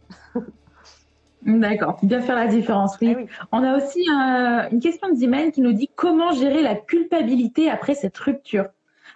D'accord, 1.42 1.98
bien 2.02 2.20
faire 2.20 2.36
la 2.36 2.46
différence, 2.46 2.98
oui. 3.00 3.16
Ah 3.40 3.46
On 3.52 3.64
a 3.64 3.76
aussi 3.76 4.00
euh, 4.10 4.68
une 4.70 4.80
question 4.80 5.08
de 5.08 5.14
Zimen 5.14 5.52
qui 5.52 5.62
nous 5.62 5.72
dit 5.72 5.88
comment 5.94 6.32
gérer 6.32 6.60
la 6.62 6.74
culpabilité 6.74 7.70
après 7.70 7.94
cette 7.94 8.18
rupture? 8.18 8.66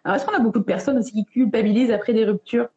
Alors, 0.04 0.16
est-ce 0.16 0.24
qu'on 0.24 0.34
a 0.34 0.38
beaucoup 0.38 0.58
de 0.58 0.64
personnes 0.64 0.98
aussi 0.98 1.12
qui 1.12 1.24
culpabilisent 1.26 1.90
après 1.90 2.14
des 2.14 2.24
ruptures? 2.24 2.68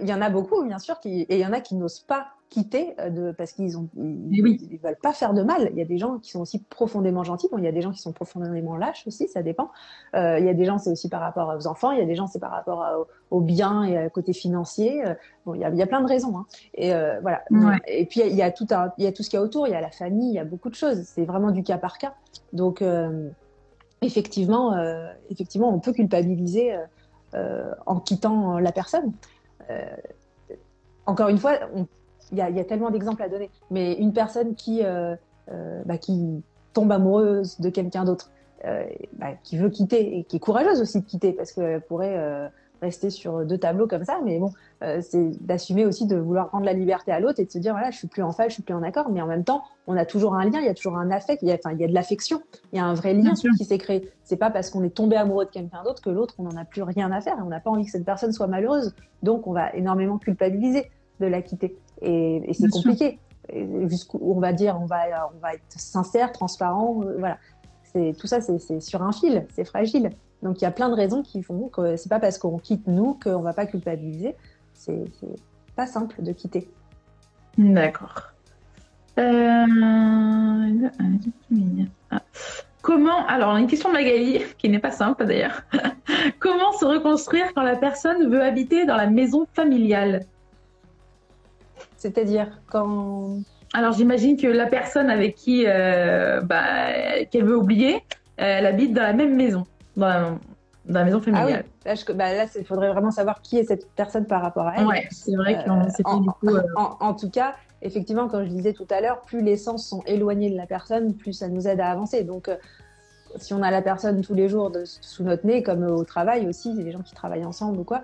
Il 0.00 0.08
y 0.08 0.12
en 0.12 0.20
a 0.20 0.28
beaucoup, 0.28 0.62
bien 0.64 0.78
sûr, 0.78 1.00
qui... 1.00 1.22
et 1.22 1.36
il 1.36 1.40
y 1.40 1.46
en 1.46 1.52
a 1.52 1.60
qui 1.60 1.74
n'osent 1.74 2.00
pas 2.00 2.28
quitter 2.52 2.94
euh, 3.00 3.08
de, 3.08 3.32
parce 3.32 3.52
qu'ils 3.52 3.78
ont 3.78 3.88
ils, 3.96 4.42
oui. 4.42 4.78
veulent 4.82 4.98
pas 5.02 5.14
faire 5.14 5.32
de 5.32 5.42
mal. 5.42 5.70
Il 5.72 5.78
y 5.78 5.82
a 5.82 5.86
des 5.86 5.96
gens 5.96 6.18
qui 6.18 6.30
sont 6.30 6.40
aussi 6.40 6.62
profondément 6.62 7.24
gentils. 7.24 7.48
Bon, 7.50 7.56
il 7.56 7.64
y 7.64 7.68
a 7.68 7.72
des 7.72 7.80
gens 7.80 7.92
qui 7.92 8.00
sont 8.00 8.12
profondément 8.12 8.76
lâches 8.76 9.06
aussi, 9.06 9.26
ça 9.28 9.42
dépend. 9.42 9.70
Euh, 10.14 10.38
il 10.38 10.44
y 10.44 10.48
a 10.50 10.54
des 10.54 10.66
gens 10.66 10.76
c'est 10.76 10.90
aussi 10.90 11.08
par 11.08 11.22
rapport 11.22 11.54
aux 11.58 11.66
enfants. 11.66 11.92
Il 11.92 11.98
y 11.98 12.02
a 12.02 12.04
des 12.04 12.14
gens 12.14 12.26
c'est 12.26 12.38
par 12.38 12.50
rapport 12.50 13.06
aux 13.30 13.40
biens 13.40 13.84
et 13.84 14.06
au 14.06 14.10
côté 14.10 14.34
financier. 14.34 15.04
Euh, 15.06 15.14
bon, 15.46 15.54
il 15.54 15.62
y 15.62 15.64
a, 15.64 15.70
il 15.70 15.76
y 15.76 15.82
a 15.82 15.86
plein 15.86 16.02
de 16.02 16.06
raisons. 16.06 16.36
Hein. 16.36 16.46
Et 16.74 16.94
euh, 16.94 17.18
voilà. 17.22 17.42
Et 17.86 18.04
puis 18.04 18.20
il 18.20 18.36
y 18.36 18.42
a 18.42 18.50
tout 18.50 18.66
un, 18.70 18.92
il 18.98 19.04
y 19.04 19.06
a 19.06 19.12
tout 19.12 19.22
ce 19.22 19.30
qu'il 19.30 19.38
y 19.38 19.40
a 19.40 19.42
autour. 19.42 19.66
Il 19.66 19.70
y 19.70 19.74
a 19.74 19.80
la 19.80 19.90
famille, 19.90 20.28
il 20.28 20.34
y 20.34 20.38
a 20.38 20.44
beaucoup 20.44 20.68
de 20.68 20.74
choses. 20.74 21.02
C'est 21.04 21.24
vraiment 21.24 21.50
du 21.50 21.62
cas 21.62 21.78
par 21.78 21.96
cas. 21.96 22.14
Donc 22.52 22.82
euh, 22.82 23.30
effectivement, 24.02 24.76
effectivement, 25.30 25.74
on 25.74 25.80
peut 25.80 25.92
culpabiliser 25.92 26.76
en 27.86 27.98
quittant 28.00 28.58
la 28.58 28.72
personne. 28.72 29.12
encore 31.06 31.28
une 31.28 31.38
fois, 31.38 31.52
on 31.74 31.86
il 32.32 32.38
y 32.38 32.60
a, 32.60 32.64
tellement 32.64 32.90
d'exemples 32.90 33.22
à 33.22 33.28
donner. 33.28 33.50
Mais 33.70 33.94
une 33.94 34.12
personne 34.12 34.54
qui, 34.54 34.82
euh, 34.82 35.14
euh, 35.50 35.82
bah, 35.84 35.98
qui 35.98 36.42
tombe 36.72 36.90
amoureuse 36.90 37.60
de 37.60 37.68
quelqu'un 37.68 38.04
d'autre, 38.04 38.30
euh, 38.64 38.84
bah, 39.18 39.32
qui 39.44 39.58
veut 39.58 39.68
quitter 39.68 40.18
et 40.18 40.24
qui 40.24 40.36
est 40.36 40.40
courageuse 40.40 40.80
aussi 40.80 41.00
de 41.00 41.04
quitter 41.04 41.32
parce 41.32 41.52
qu'elle 41.52 41.82
pourrait 41.82 42.50
rester 42.80 43.10
sur 43.10 43.44
deux 43.44 43.58
tableaux 43.58 43.86
comme 43.86 44.04
ça. 44.04 44.18
Mais 44.24 44.38
bon, 44.38 44.50
c'est 44.80 45.30
d'assumer 45.44 45.84
aussi 45.84 46.06
de 46.06 46.16
vouloir 46.16 46.50
rendre 46.50 46.64
la 46.64 46.72
liberté 46.72 47.12
à 47.12 47.20
l'autre 47.20 47.38
et 47.38 47.44
de 47.44 47.50
se 47.50 47.58
dire 47.58 47.72
voilà, 47.72 47.90
je 47.90 47.98
suis 47.98 48.08
plus 48.08 48.22
en 48.22 48.32
phase, 48.32 48.48
je 48.48 48.54
suis 48.54 48.62
plus 48.62 48.74
en 48.74 48.82
accord. 48.82 49.10
Mais 49.10 49.20
en 49.20 49.26
même 49.26 49.44
temps, 49.44 49.62
on 49.86 49.96
a 49.96 50.06
toujours 50.06 50.34
un 50.34 50.44
lien, 50.44 50.58
il 50.58 50.64
y 50.64 50.70
a 50.70 50.74
toujours 50.74 50.96
un 50.96 51.10
affect, 51.10 51.42
il 51.42 51.48
y 51.48 51.52
a, 51.52 51.58
il 51.72 51.80
y 51.80 51.84
a 51.84 51.88
de 51.88 51.94
l'affection, 51.94 52.40
il 52.72 52.76
y 52.76 52.80
a 52.80 52.84
un 52.84 52.94
vrai 52.94 53.12
lien 53.12 53.34
qui 53.34 53.64
s'est 53.64 53.78
créé. 53.78 54.10
C'est 54.24 54.38
pas 54.38 54.50
parce 54.50 54.70
qu'on 54.70 54.82
est 54.82 54.94
tombé 54.94 55.16
amoureux 55.16 55.44
de 55.44 55.50
quelqu'un 55.50 55.82
d'autre 55.84 56.00
que 56.00 56.10
l'autre, 56.10 56.34
on 56.38 56.44
n'en 56.44 56.56
a 56.56 56.64
plus 56.64 56.82
rien 56.82 57.12
à 57.12 57.20
faire. 57.20 57.36
On 57.44 57.50
n'a 57.50 57.60
pas 57.60 57.70
envie 57.70 57.84
que 57.84 57.90
cette 57.90 58.06
personne 58.06 58.32
soit 58.32 58.46
malheureuse. 58.46 58.94
Donc, 59.22 59.46
on 59.46 59.52
va 59.52 59.72
énormément 59.74 60.18
culpabiliser 60.18 60.90
de 61.20 61.26
la 61.26 61.42
quitter 61.42 61.76
et, 62.02 62.52
c'est 62.52 62.68
compliqué. 62.68 63.18
Jusqu'où 63.86 64.18
on 64.22 64.40
va 64.40 64.52
dire, 64.52 64.78
on 64.80 64.86
va, 64.86 65.30
on 65.34 65.38
va 65.40 65.54
être 65.54 65.62
sincère, 65.68 66.32
transparent, 66.32 67.02
euh, 67.02 67.16
voilà. 67.18 67.38
c'est 67.82 68.14
tout 68.18 68.26
ça, 68.26 68.40
c'est 68.40 68.80
sur 68.80 69.02
un 69.02 69.12
fil, 69.12 69.46
c'est 69.52 69.64
fragile. 69.64 70.10
Donc 70.42 70.60
il 70.60 70.64
y 70.64 70.66
a 70.66 70.70
plein 70.70 70.88
de 70.88 70.94
raisons 70.94 71.22
qui 71.22 71.42
font 71.42 71.68
que 71.68 71.96
c'est 71.96 72.08
pas 72.08 72.20
parce 72.20 72.38
qu'on 72.38 72.58
quitte 72.58 72.86
nous 72.86 73.18
qu'on 73.22 73.40
va 73.40 73.52
pas 73.52 73.66
culpabiliser. 73.66 74.36
C'est 74.74 75.04
pas 75.76 75.86
simple 75.86 76.22
de 76.22 76.32
quitter. 76.32 76.68
D'accord. 77.58 78.32
Euh, 79.18 79.66
ah. 82.10 82.22
Comment, 82.80 83.26
alors 83.26 83.56
une 83.56 83.66
question 83.66 83.90
de 83.90 83.94
Magali, 83.94 84.42
qui 84.58 84.68
n'est 84.68 84.80
pas 84.80 84.90
simple 84.90 85.26
d'ailleurs. 85.26 85.62
Comment 86.40 86.72
se 86.72 86.84
reconstruire 86.84 87.52
quand 87.54 87.62
la 87.62 87.76
personne 87.76 88.28
veut 88.28 88.42
habiter 88.42 88.86
dans 88.86 88.96
la 88.96 89.06
maison 89.06 89.46
familiale? 89.54 90.24
C'est-à-dire 91.96 92.60
quand 92.70 93.38
alors 93.74 93.92
j'imagine 93.92 94.36
que 94.36 94.46
la 94.46 94.66
personne 94.66 95.08
avec 95.08 95.34
qui 95.34 95.64
euh, 95.66 96.40
bah, 96.42 97.24
qu'elle 97.30 97.44
veut 97.44 97.56
oublier, 97.56 98.04
elle 98.36 98.66
habite 98.66 98.92
dans 98.92 99.02
la 99.02 99.14
même 99.14 99.34
maison, 99.34 99.64
dans 99.96 100.38
la, 100.86 101.04
maison 101.04 101.20
familiale. 101.20 101.64
Ah 101.86 101.94
oui. 101.94 102.04
Là, 102.16 102.44
il 102.44 102.62
bah, 102.62 102.64
faudrait 102.64 102.92
vraiment 102.92 103.10
savoir 103.10 103.40
qui 103.40 103.58
est 103.58 103.64
cette 103.64 103.90
personne 103.92 104.26
par 104.26 104.42
rapport 104.42 104.66
à 104.66 104.74
elle. 104.76 104.86
Ouais, 104.86 105.06
c'est 105.10 105.34
vrai 105.34 105.64
qu'on 105.64 105.88
sait 105.88 106.02
pas 106.02 106.18
du 106.18 106.28
coup. 106.28 106.54
Euh, 106.54 106.62
en, 106.76 107.14
tout 107.14 107.30
cas, 107.30 107.54
effectivement, 107.80 108.28
comme 108.28 108.44
je 108.44 108.50
disais 108.50 108.74
tout 108.74 108.86
à 108.90 109.00
l'heure, 109.00 109.22
plus 109.22 109.42
les 109.42 109.56
sens 109.56 109.88
sont 109.88 110.02
éloignés 110.06 110.50
de 110.50 110.56
la 110.56 110.66
personne, 110.66 111.14
plus 111.14 111.32
ça 111.32 111.48
nous 111.48 111.66
aide 111.66 111.80
à 111.80 111.90
avancer. 111.90 112.24
Donc, 112.24 112.48
euh, 112.48 112.56
si 113.36 113.54
on 113.54 113.62
a 113.62 113.70
la 113.70 113.82
personne 113.82 114.20
tous 114.22 114.34
les 114.34 114.48
jours 114.48 114.70
sous 114.84 115.22
notre 115.24 115.46
nez, 115.46 115.62
comme 115.62 115.84
au 115.84 116.04
travail 116.04 116.46
aussi, 116.46 116.72
les 116.74 116.92
gens 116.92 117.02
qui 117.02 117.14
travaillent 117.14 117.44
ensemble 117.44 117.78
ou 117.78 117.84
quoi, 117.84 118.02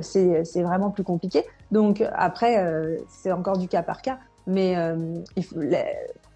c'est 0.00 0.62
vraiment 0.62 0.90
plus 0.90 1.04
compliqué. 1.04 1.44
Donc 1.70 2.04
après, 2.14 2.64
c'est 3.08 3.32
encore 3.32 3.58
du 3.58 3.68
cas 3.68 3.82
par 3.82 4.02
cas. 4.02 4.18
Mais 4.46 4.76
euh, 4.76 4.96
il 5.36 5.44
faut, 5.44 5.60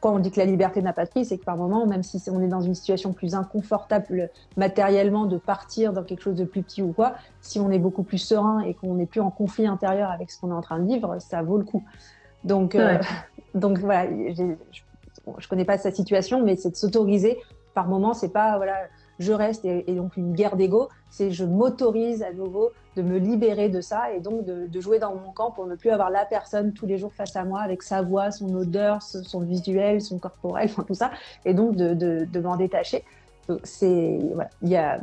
quand 0.01 0.15
on 0.15 0.19
dit 0.19 0.31
que 0.31 0.39
la 0.39 0.47
liberté 0.47 0.83
n'a 0.83 0.93
pas 0.93 1.05
de 1.05 1.11
prix, 1.11 1.25
c'est 1.25 1.39
que 1.39 1.45
par 1.45 1.57
moment, 1.57 1.87
même 1.87 2.03
si 2.03 2.23
on 2.31 2.41
est 2.43 2.49
dans 2.49 2.61
une 2.61 2.75
situation 2.75 3.13
plus 3.13 3.35
inconfortable 3.35 4.31
matériellement 4.57 5.27
de 5.27 5.39
partir 5.39 5.93
dans 5.93 6.05
quelque 6.05 6.23
chose 6.23 6.37
de 6.37 6.45
plus 6.45 6.63
petit 6.63 6.83
ou 6.83 6.93
quoi, 6.93 7.15
si 7.41 7.59
on 7.59 7.71
est 7.71 7.79
beaucoup 7.79 8.03
plus 8.03 8.19
serein 8.19 8.61
et 8.61 8.75
qu'on 8.75 8.95
n'est 8.95 9.07
plus 9.07 9.21
en 9.21 9.31
conflit 9.31 9.67
intérieur 9.67 10.11
avec 10.11 10.31
ce 10.31 10.41
qu'on 10.41 10.51
est 10.51 10.55
en 10.55 10.61
train 10.61 10.79
de 10.79 10.87
vivre, 10.87 11.17
ça 11.19 11.43
vaut 11.43 11.59
le 11.59 11.65
coup. 11.65 11.83
Donc, 12.45 12.75
euh, 12.75 12.99
donc 13.55 13.79
voilà, 13.79 14.07
je, 14.11 14.55
je 15.39 15.49
connais 15.49 15.65
pas 15.65 15.79
sa 15.79 15.91
situation, 15.91 16.45
mais 16.45 16.57
c'est 16.57 16.71
de 16.71 16.77
s'autoriser. 16.77 17.39
Par 17.75 17.89
moment, 17.89 18.15
c'est 18.15 18.29
pas 18.29 18.57
voilà, 18.57 18.77
je 19.19 19.33
reste 19.33 19.65
et, 19.65 19.83
donc 19.95 20.17
une 20.17 20.33
guerre 20.33 20.57
d'ego, 20.57 20.89
c'est 21.11 21.31
je 21.31 21.45
m'autorise 21.45 22.23
à 22.23 22.33
nouveau 22.33 22.71
de 22.97 23.03
me 23.03 23.19
libérer 23.19 23.69
de 23.69 23.81
ça 23.81 24.13
et 24.13 24.21
donc 24.21 24.45
de, 24.45 24.81
jouer 24.81 24.99
dans 24.99 25.15
mon 25.15 25.33
camp 25.33 25.51
pour 25.51 25.67
ne 25.67 25.75
plus 25.75 25.91
avoir 25.91 26.11
la 26.11 26.25
personne 26.25 26.73
tous 26.73 26.87
les 26.87 26.99
jours 26.99 27.13
face 27.13 27.35
à 27.37 27.45
moi 27.45 27.61
avec 27.61 27.83
sa 27.83 28.03
voix, 28.03 28.31
son 28.31 28.55
odeur, 28.55 29.03
son 29.03 29.41
visuel, 29.41 30.01
son 30.01 30.19
corporel, 30.19 30.69
enfin 30.71 30.85
tout 30.85 30.95
ça, 30.95 31.11
et 31.45 31.55
donc 31.55 31.77
de, 31.77 31.95
de, 31.95 32.41
m'en 32.41 32.57
détacher. 32.57 33.05
C'est 33.63 34.19
voilà, 34.33 34.51
il 34.63 34.69
y 34.69 34.77
a, 34.77 35.01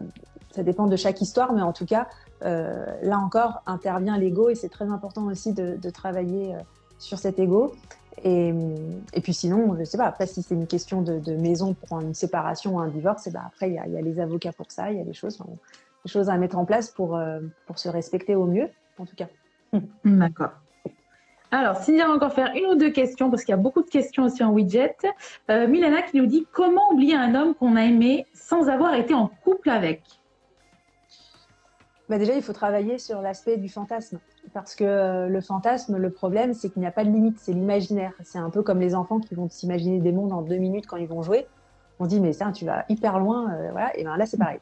ça 0.52 0.64
dépend 0.64 0.88
de 0.88 0.96
chaque 0.96 1.22
histoire, 1.22 1.54
mais 1.54 1.62
en 1.62 1.74
tout 1.74 1.86
cas, 1.86 2.08
euh, 2.44 2.86
là 3.04 3.20
encore 3.20 3.62
intervient 3.66 4.18
l'ego 4.18 4.50
et 4.50 4.56
c'est 4.56 4.70
très 4.70 4.90
important 4.90 5.26
aussi 5.28 5.54
de, 5.54 5.90
travailler 5.90 6.56
euh, 6.56 6.60
sur 6.98 7.20
cet 7.20 7.40
ego. 7.40 7.74
Et, 8.24 8.54
et, 9.14 9.22
puis 9.22 9.34
sinon, 9.34 9.76
je 9.80 9.84
sais 9.84 9.98
pas, 9.98 10.06
après 10.06 10.28
si 10.28 10.44
c'est 10.44 10.54
une 10.54 10.68
question 10.68 11.02
de, 11.02 11.20
de, 11.20 11.34
maison 11.34 11.74
pour 11.74 12.00
une 12.02 12.14
séparation 12.14 12.76
ou 12.76 12.80
un 12.80 12.88
divorce, 12.88 13.26
et 13.28 13.32
ben 13.32 13.42
après 13.46 13.70
il 13.70 13.74
y, 13.74 13.92
y, 13.92 13.98
a 13.98 14.02
les 14.02 14.20
avocats 14.20 14.54
pour 14.54 14.70
ça, 14.70 14.92
il 14.92 14.98
y 14.98 15.02
a 15.02 15.04
des 15.04 15.14
choses, 15.14 15.42
des 16.06 16.12
choses 16.12 16.30
à 16.30 16.38
mettre 16.38 16.58
en 16.58 16.66
place 16.66 16.92
pour, 16.92 17.16
euh, 17.16 17.40
pour 17.66 17.80
se 17.80 17.90
respecter 17.90 18.36
au 18.36 18.46
mieux, 18.46 18.70
en 19.00 19.06
tout 19.06 19.16
cas. 19.16 19.28
D'accord. 20.06 20.52
Alors, 21.54 21.76
si 21.76 21.98
va 21.98 22.10
encore 22.10 22.34
faire 22.34 22.54
une 22.56 22.66
ou 22.66 22.76
deux 22.76 22.92
questions, 22.92 23.30
parce 23.30 23.44
qu'il 23.44 23.52
y 23.52 23.58
a 23.58 23.62
beaucoup 23.62 23.84
de 23.84 23.90
questions 23.90 24.24
aussi 24.24 24.42
en 24.42 24.52
widget. 24.52 24.96
Euh, 25.50 25.68
Milana 25.68 26.02
qui 26.02 26.18
nous 26.18 26.26
dit 26.26 26.48
comment 26.54 26.94
oublier 26.94 27.16
un 27.16 27.36
homme 27.36 27.56
qu'on 27.56 27.76
a 27.76 27.84
aimé 27.84 28.26
sans 28.34 28.70
avoir 28.70 28.94
été 28.94 29.14
en 29.14 29.28
couple 29.28 29.70
avec? 29.70 30.02
Bah 32.08 32.18
Déjà, 32.18 32.36
il 32.36 32.42
faut 32.42 32.54
travailler 32.54 32.98
sur 32.98 33.22
l'aspect 33.22 33.58
du 33.58 33.68
fantasme. 33.68 34.20
Parce 34.54 34.76
que 34.76 34.84
euh, 34.84 35.28
le 35.28 35.42
fantasme, 35.42 35.98
le 35.98 36.10
problème, 36.10 36.54
c'est 36.54 36.70
qu'il 36.70 36.82
n'y 36.82 36.88
a 36.88 36.92
pas 36.92 37.04
de 37.04 37.10
limite, 37.10 37.40
c'est 37.40 37.54
l'imaginaire. 37.54 38.14
C'est 38.24 38.40
un 38.40 38.50
peu 38.50 38.64
comme 38.64 38.80
les 38.80 38.96
enfants 38.96 39.20
qui 39.20 39.36
vont 39.36 39.50
s'imaginer 39.50 40.00
des 40.00 40.12
mondes 40.12 40.34
en 40.34 40.42
deux 40.42 40.58
minutes 40.58 40.88
quand 40.88 40.98
ils 40.98 41.08
vont 41.08 41.22
jouer. 41.22 41.48
On 42.00 42.08
dit, 42.08 42.20
mais 42.20 42.34
ça, 42.34 42.52
tu 42.52 42.66
vas 42.66 42.86
hyper 42.90 43.20
loin. 43.20 43.56
voilà. 43.72 43.98
Et 43.98 44.04
ben 44.04 44.18
là, 44.18 44.26
c'est 44.26 44.38
pareil 44.38 44.60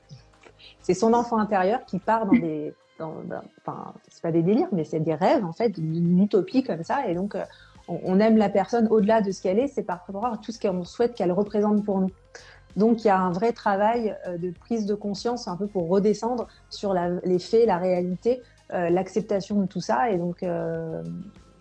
c'est 0.81 0.93
son 0.93 1.13
enfant 1.13 1.37
intérieur 1.37 1.85
qui 1.85 1.99
part 1.99 2.25
dans 2.25 2.33
des, 2.33 2.73
dans, 2.97 3.13
enfin, 3.61 3.93
c'est 4.07 4.21
pas 4.21 4.31
des 4.31 4.41
délires, 4.41 4.67
mais 4.71 4.83
c'est 4.83 4.99
des 4.99 5.15
rêves 5.15 5.45
en 5.45 5.53
fait, 5.53 5.69
d'une 5.69 6.21
utopie 6.21 6.63
comme 6.63 6.83
ça. 6.83 7.07
Et 7.07 7.15
donc, 7.15 7.35
euh, 7.35 7.43
on, 7.87 8.19
aime 8.19 8.37
la 8.37 8.49
personne 8.49 8.87
au-delà 8.89 9.21
de 9.21 9.31
ce 9.31 9.41
qu'elle 9.41 9.59
est, 9.59 9.67
c'est 9.67 9.83
par 9.83 10.03
rapport 10.05 10.25
à 10.25 10.37
tout 10.37 10.51
ce 10.51 10.59
qu'on 10.59 10.83
souhaite 10.83 11.15
qu'elle 11.15 11.31
représente 11.31 11.83
pour 11.85 11.99
nous. 11.99 12.11
Donc, 12.75 13.03
il 13.03 13.07
y 13.07 13.09
a 13.09 13.19
un 13.19 13.31
vrai 13.31 13.51
travail 13.51 14.15
euh, 14.27 14.37
de 14.37 14.51
prise 14.51 14.85
de 14.85 14.93
conscience, 14.93 15.47
un 15.47 15.55
peu 15.55 15.67
pour 15.67 15.89
redescendre 15.89 16.47
sur 16.69 16.93
les 16.93 17.39
faits, 17.39 17.65
la 17.65 17.77
réalité, 17.77 18.41
euh, 18.41 18.43
l'acceptation 18.69 19.59
de 19.61 19.65
tout 19.65 19.81
ça. 19.81 20.11
Et 20.11 20.17
donc, 20.17 20.43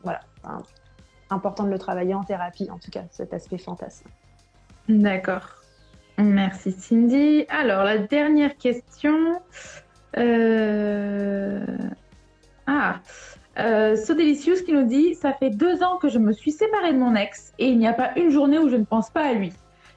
voilà, 0.03 0.21
important 1.31 1.64
de 1.64 1.71
le 1.71 1.79
travailler 1.79 2.14
en 2.14 2.25
thérapie, 2.25 2.68
en 2.71 2.79
tout 2.79 2.90
cas, 2.90 3.05
cet 3.11 3.33
aspect 3.33 3.59
fantasme. 3.59 4.09
D'accord. 4.88 5.59
Merci 6.18 6.73
Cindy. 6.73 7.44
Alors, 7.49 7.85
la 7.85 7.99
dernière 7.99 8.57
question. 8.57 9.40
Euh... 10.16 11.64
Ah, 12.66 12.97
euh, 13.59 13.97
So 13.97 14.14
Delicious 14.14 14.64
qui 14.64 14.73
nous 14.73 14.85
dit 14.85 15.14
Ça 15.14 15.33
fait 15.33 15.51
deux 15.51 15.83
ans 15.83 15.97
que 15.99 16.09
je 16.09 16.18
me 16.18 16.33
suis 16.33 16.51
séparée 16.51 16.92
de 16.92 16.99
mon 16.99 17.14
ex 17.14 17.53
et 17.59 17.68
il 17.68 17.79
n'y 17.79 17.87
a 17.87 17.92
pas 17.92 18.12
une 18.16 18.31
journée 18.31 18.59
où 18.59 18.68
je 18.68 18.77
ne 18.77 18.85
pense 18.85 19.11
pas 19.11 19.27
à 19.27 19.33
lui. 19.33 19.53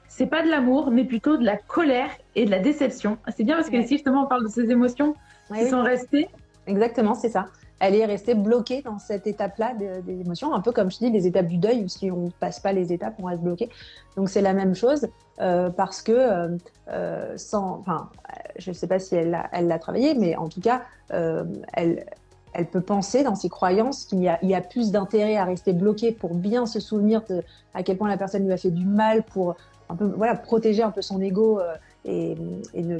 C'est 0.08 0.26
pas 0.26 0.42
de 0.42 0.48
l'amour, 0.50 0.90
mais 0.90 1.04
plutôt 1.04 1.38
de 1.38 1.44
la 1.44 1.56
colère 1.56 2.10
et 2.34 2.44
de 2.44 2.50
la 2.50 2.58
déception. 2.58 3.18
C'est 3.34 3.44
bien 3.44 3.56
parce 3.56 3.70
que 3.70 3.76
ici, 3.76 3.94
justement, 3.94 4.24
on 4.24 4.26
parle 4.26 4.44
de 4.44 4.48
ces 4.48 4.70
émotions 4.70 5.14
qui 5.54 5.66
sont 5.66 5.82
restées. 5.82 6.28
Exactement, 6.66 7.14
c'est 7.14 7.30
ça 7.30 7.46
elle 7.82 7.96
est 7.96 8.04
restée 8.04 8.36
bloquée 8.36 8.80
dans 8.80 9.00
cette 9.00 9.26
étape-là 9.26 9.74
des, 9.74 10.20
émotions, 10.20 10.54
un 10.54 10.60
peu 10.60 10.70
comme 10.70 10.88
je 10.88 10.98
dis 10.98 11.10
les 11.10 11.26
étapes 11.26 11.48
du 11.48 11.56
deuil, 11.56 11.88
si 11.88 12.12
on 12.12 12.26
ne 12.26 12.30
passe 12.30 12.60
pas 12.60 12.72
les 12.72 12.92
étapes, 12.92 13.14
on 13.20 13.26
reste 13.26 13.42
bloqué. 13.42 13.70
Donc 14.16 14.30
c'est 14.30 14.40
la 14.40 14.52
même 14.52 14.76
chose, 14.76 15.08
euh, 15.40 15.68
parce 15.68 16.00
que 16.00 16.12
euh, 16.12 16.56
euh, 16.90 17.36
sans, 17.36 17.80
enfin, 17.80 18.08
je 18.56 18.70
ne 18.70 18.74
sais 18.74 18.86
pas 18.86 19.00
si 19.00 19.16
elle 19.16 19.30
l'a 19.30 19.48
elle 19.52 19.76
travaillé, 19.80 20.14
mais 20.14 20.36
en 20.36 20.48
tout 20.48 20.60
cas, 20.60 20.82
elle, 21.10 22.06
peut 22.70 22.80
penser 22.80 23.24
dans 23.24 23.34
ses 23.34 23.48
croyances 23.48 24.04
qu'il 24.04 24.20
y 24.20 24.28
a, 24.28 24.60
plus 24.60 24.92
d'intérêt 24.92 25.36
à 25.36 25.44
rester 25.44 25.72
bloqué 25.72 26.12
pour 26.12 26.36
bien 26.36 26.66
se 26.66 26.78
souvenir 26.78 27.22
de 27.28 27.42
à 27.74 27.82
quel 27.82 27.96
point 27.96 28.08
la 28.08 28.16
personne 28.16 28.44
lui 28.44 28.52
a 28.52 28.58
fait 28.58 28.70
du 28.70 28.86
mal, 28.86 29.24
pour 29.24 29.56
protéger 30.44 30.84
un 30.84 30.92
peu 30.92 31.02
son 31.02 31.20
ego 31.20 31.60
et, 32.04 32.36
et 32.74 32.82
ne 32.82 32.98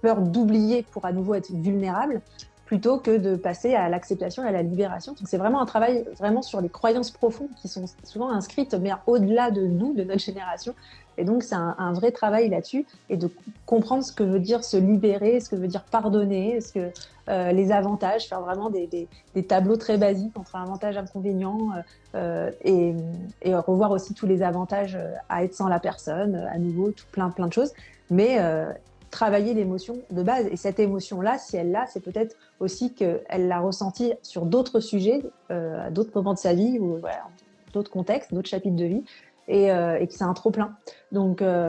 peur 0.00 0.22
d'oublier 0.22 0.86
pour 0.90 1.04
à 1.04 1.12
nouveau 1.12 1.34
être 1.34 1.50
vulnérable, 1.50 2.22
plutôt 2.66 2.98
que 2.98 3.16
de 3.16 3.36
passer 3.36 3.74
à 3.74 3.88
l'acceptation 3.88 4.44
et 4.44 4.48
à 4.48 4.52
la 4.52 4.62
libération. 4.62 5.12
Donc 5.12 5.28
c'est 5.28 5.38
vraiment 5.38 5.60
un 5.60 5.66
travail 5.66 6.04
vraiment 6.18 6.42
sur 6.42 6.60
les 6.60 6.68
croyances 6.68 7.12
profondes 7.12 7.48
qui 7.62 7.68
sont 7.68 7.84
souvent 8.04 8.30
inscrites, 8.30 8.74
mais 8.74 8.90
au-delà 9.06 9.50
de 9.50 9.62
nous, 9.62 9.94
de 9.94 10.02
notre 10.02 10.20
génération. 10.20 10.74
Et 11.16 11.24
donc 11.24 11.44
c'est 11.44 11.54
un, 11.54 11.92
vrai 11.94 12.10
travail 12.10 12.50
là-dessus 12.50 12.84
et 13.08 13.16
de 13.16 13.30
comprendre 13.64 14.04
ce 14.04 14.12
que 14.12 14.22
veut 14.22 14.40
dire 14.40 14.64
se 14.64 14.76
libérer, 14.76 15.40
ce 15.40 15.48
que 15.48 15.56
veut 15.56 15.68
dire 15.68 15.84
pardonner, 15.84 16.60
ce 16.60 16.72
que 16.72 16.90
euh, 17.28 17.52
les 17.52 17.72
avantages, 17.72 18.28
faire 18.28 18.42
vraiment 18.42 18.68
des, 18.68 19.08
tableaux 19.48 19.76
très 19.76 19.96
basiques 19.96 20.36
entre 20.36 20.56
avantages, 20.56 20.98
inconvénients 20.98 21.70
euh, 22.14 22.50
et, 22.64 22.94
et, 23.42 23.54
revoir 23.54 23.92
aussi 23.92 24.12
tous 24.12 24.26
les 24.26 24.42
avantages 24.42 24.98
à 25.30 25.42
être 25.42 25.54
sans 25.54 25.68
la 25.68 25.80
personne, 25.80 26.34
à 26.52 26.58
nouveau, 26.58 26.90
tout 26.90 27.06
plein 27.12 27.30
plein 27.30 27.46
de 27.46 27.52
choses. 27.52 27.72
Mais 28.10 28.36
euh, 28.38 28.72
travailler 29.16 29.54
l'émotion 29.54 30.02
de 30.10 30.22
base. 30.22 30.46
Et 30.50 30.56
cette 30.56 30.78
émotion-là, 30.78 31.38
si 31.38 31.56
elle 31.56 31.70
l'a, 31.70 31.86
c'est 31.86 32.04
peut-être 32.04 32.36
aussi 32.60 32.92
qu'elle 32.92 33.48
l'a 33.48 33.60
ressentie 33.60 34.12
sur 34.20 34.44
d'autres 34.44 34.80
sujets, 34.80 35.22
euh, 35.50 35.86
à 35.86 35.90
d'autres 35.90 36.10
moments 36.14 36.34
de 36.34 36.38
sa 36.38 36.52
vie, 36.52 36.78
ou 36.78 37.00
d'autres 37.72 37.90
contextes, 37.90 38.34
d'autres 38.34 38.50
chapitres 38.50 38.76
de 38.76 38.84
vie, 38.84 39.04
et, 39.48 39.72
euh, 39.72 40.04
que 40.04 40.12
c'est 40.12 40.24
un 40.24 40.34
trop-plein. 40.34 40.76
Donc, 41.12 41.40
euh, 41.40 41.66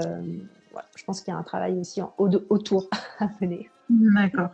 je 0.97 1.05
pense 1.05 1.21
qu'il 1.21 1.33
y 1.33 1.37
a 1.37 1.39
un 1.39 1.43
travail 1.43 1.79
aussi 1.79 2.01
en, 2.01 2.13
autour 2.17 2.89
à 3.19 3.29
mener. 3.39 3.69
D'accord. 3.89 4.49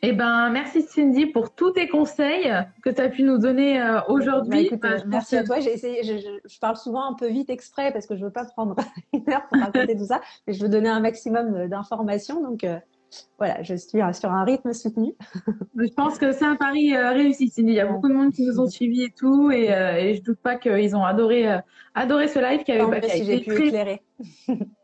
Eh 0.00 0.12
ben, 0.12 0.50
merci 0.50 0.82
Cindy 0.82 1.26
pour 1.26 1.52
tous 1.52 1.72
tes 1.72 1.88
conseils 1.88 2.52
que 2.84 2.90
tu 2.90 3.00
as 3.00 3.08
pu 3.08 3.24
nous 3.24 3.38
donner 3.38 3.82
euh, 3.82 4.00
aujourd'hui. 4.06 4.70
Bah, 4.80 4.90
euh, 4.92 4.98
merci 5.06 5.36
à 5.36 5.42
toi. 5.42 5.58
J'ai 5.58 5.72
essayé, 5.72 6.04
je, 6.04 6.58
parle 6.60 6.76
souvent 6.76 7.10
un 7.10 7.14
peu 7.14 7.26
vite 7.26 7.50
exprès 7.50 7.92
parce 7.92 8.06
que 8.06 8.16
je 8.16 8.24
veux 8.24 8.30
pas 8.30 8.44
prendre 8.44 8.76
une 9.12 9.28
heure 9.28 9.46
pour 9.48 9.60
raconter 9.60 9.96
tout 9.96 10.06
ça, 10.06 10.20
mais 10.46 10.52
je 10.52 10.62
veux 10.62 10.68
donner 10.68 10.88
un 10.88 11.00
maximum 11.00 11.66
d'informations. 11.66 12.40
Donc 12.40 12.62
euh, 12.62 12.78
voilà, 13.38 13.60
je 13.62 13.74
suis 13.74 13.98
sur 14.12 14.30
un 14.30 14.44
rythme 14.44 14.72
soutenu. 14.72 15.14
je 15.76 15.92
pense 15.94 16.18
que 16.18 16.30
c'est 16.30 16.44
un 16.44 16.56
pari 16.56 16.96
réussi, 16.96 17.48
Cindy. 17.48 17.72
Il 17.72 17.74
y 17.74 17.80
a 17.80 17.86
beaucoup 17.86 18.08
de 18.08 18.14
monde 18.14 18.32
qui 18.32 18.46
nous 18.46 18.60
ont 18.60 18.68
suivis 18.68 19.02
et 19.02 19.10
tout, 19.10 19.50
et, 19.50 19.64
et 19.64 20.14
je 20.14 20.22
doute 20.22 20.38
pas 20.38 20.54
qu'ils 20.54 20.94
ont 20.94 21.04
adoré, 21.04 21.58
adoré 21.96 22.28
ce 22.28 22.38
live 22.38 22.62
qui 22.62 22.70
avait, 22.70 23.00
pas, 23.00 23.08
si 23.08 23.32
été 23.32 23.50
très, 23.50 23.66
éclairer. 23.66 24.02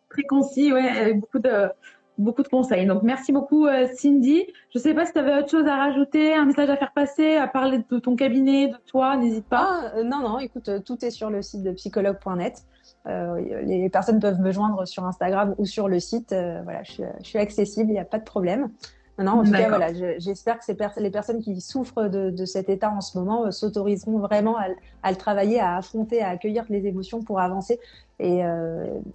très 0.08 0.22
concis, 0.22 0.72
ouais, 0.72 0.88
avec 0.88 1.20
beaucoup 1.20 1.38
de 1.38 1.68
beaucoup 2.18 2.42
de 2.42 2.48
conseils. 2.48 2.86
Donc 2.86 3.02
merci 3.02 3.32
beaucoup 3.32 3.66
euh, 3.66 3.86
Cindy. 3.94 4.44
Je 4.72 4.78
ne 4.78 4.82
sais 4.82 4.94
pas 4.94 5.06
si 5.06 5.12
tu 5.12 5.18
avais 5.18 5.36
autre 5.36 5.50
chose 5.50 5.66
à 5.66 5.76
rajouter, 5.76 6.34
un 6.34 6.44
message 6.44 6.70
à 6.70 6.76
faire 6.76 6.92
passer, 6.92 7.36
à 7.36 7.46
parler 7.46 7.78
de 7.78 7.98
ton 7.98 8.16
cabinet, 8.16 8.68
de 8.68 8.76
toi, 8.86 9.16
n'hésite 9.16 9.46
pas. 9.46 9.80
Ah, 9.84 9.92
euh, 9.96 10.04
non, 10.04 10.20
non, 10.20 10.38
écoute, 10.38 10.68
euh, 10.68 10.80
tout 10.80 11.04
est 11.04 11.10
sur 11.10 11.30
le 11.30 11.42
site 11.42 11.62
de 11.62 11.72
psychologue.net. 11.72 12.64
les 13.06 13.88
personnes 13.90 14.20
peuvent 14.20 14.40
me 14.40 14.52
joindre 14.52 14.86
sur 14.86 15.04
Instagram 15.04 15.54
ou 15.58 15.64
sur 15.64 15.88
le 15.88 16.00
site. 16.00 16.34
voilà, 16.64 16.82
je 16.82 17.02
suis, 17.22 17.38
accessible, 17.38 17.90
il 17.90 17.94
n'y 17.94 18.00
a 18.00 18.04
pas 18.04 18.18
de 18.18 18.24
problème. 18.24 18.70
Non, 19.18 19.32
en 19.32 19.44
tout 19.44 19.52
cas, 19.52 19.68
voilà, 19.68 19.92
j'espère 20.18 20.58
que 20.58 21.00
les 21.00 21.10
personnes 21.10 21.40
qui 21.40 21.60
souffrent 21.60 22.08
de, 22.08 22.44
cet 22.44 22.68
état 22.68 22.90
en 22.90 23.00
ce 23.00 23.16
moment 23.16 23.50
s'autoriseront 23.52 24.18
vraiment 24.18 24.56
à, 25.02 25.10
le 25.10 25.16
travailler, 25.16 25.60
à 25.60 25.76
affronter, 25.76 26.20
à 26.22 26.30
accueillir 26.30 26.64
les 26.68 26.86
émotions 26.86 27.22
pour 27.22 27.38
avancer. 27.40 27.78
Et, 28.18 28.42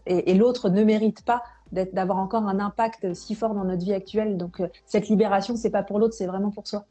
et 0.05 0.33
l'autre 0.35 0.69
ne 0.69 0.83
mérite 0.83 1.25
pas 1.25 1.43
d'avoir 1.73 2.17
encore 2.17 2.47
un 2.47 2.59
impact 2.59 3.13
si 3.13 3.35
fort 3.35 3.53
dans 3.53 3.65
notre 3.65 3.83
vie 3.83 3.93
actuelle. 3.93 4.38
Donc, 4.38 4.62
cette 4.85 5.09
libération, 5.09 5.57
c'est 5.57 5.69
pas 5.69 5.83
pour 5.83 5.99
l'autre, 5.99 6.13
c'est 6.13 6.27
vraiment 6.27 6.51
pour 6.51 6.65
soi. 6.65 6.85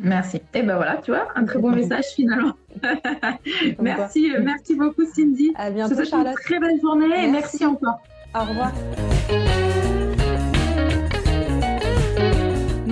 Merci. 0.00 0.38
Et 0.38 0.42
eh 0.54 0.62
ben 0.62 0.76
voilà, 0.76 0.96
tu 0.96 1.10
vois, 1.10 1.28
un 1.34 1.44
très 1.44 1.58
bon 1.58 1.70
message 1.70 2.06
finalement. 2.16 2.54
merci, 3.80 4.34
euh, 4.34 4.40
merci 4.42 4.74
beaucoup 4.74 5.04
Cindy. 5.04 5.52
À 5.56 5.70
bientôt 5.70 6.02
Charlotte. 6.04 6.28
Une 6.28 6.44
très 6.44 6.58
belle 6.58 6.80
journée 6.80 7.24
et 7.24 7.30
merci 7.30 7.66
encore. 7.66 8.00
Au 8.34 8.40
revoir. 8.40 8.72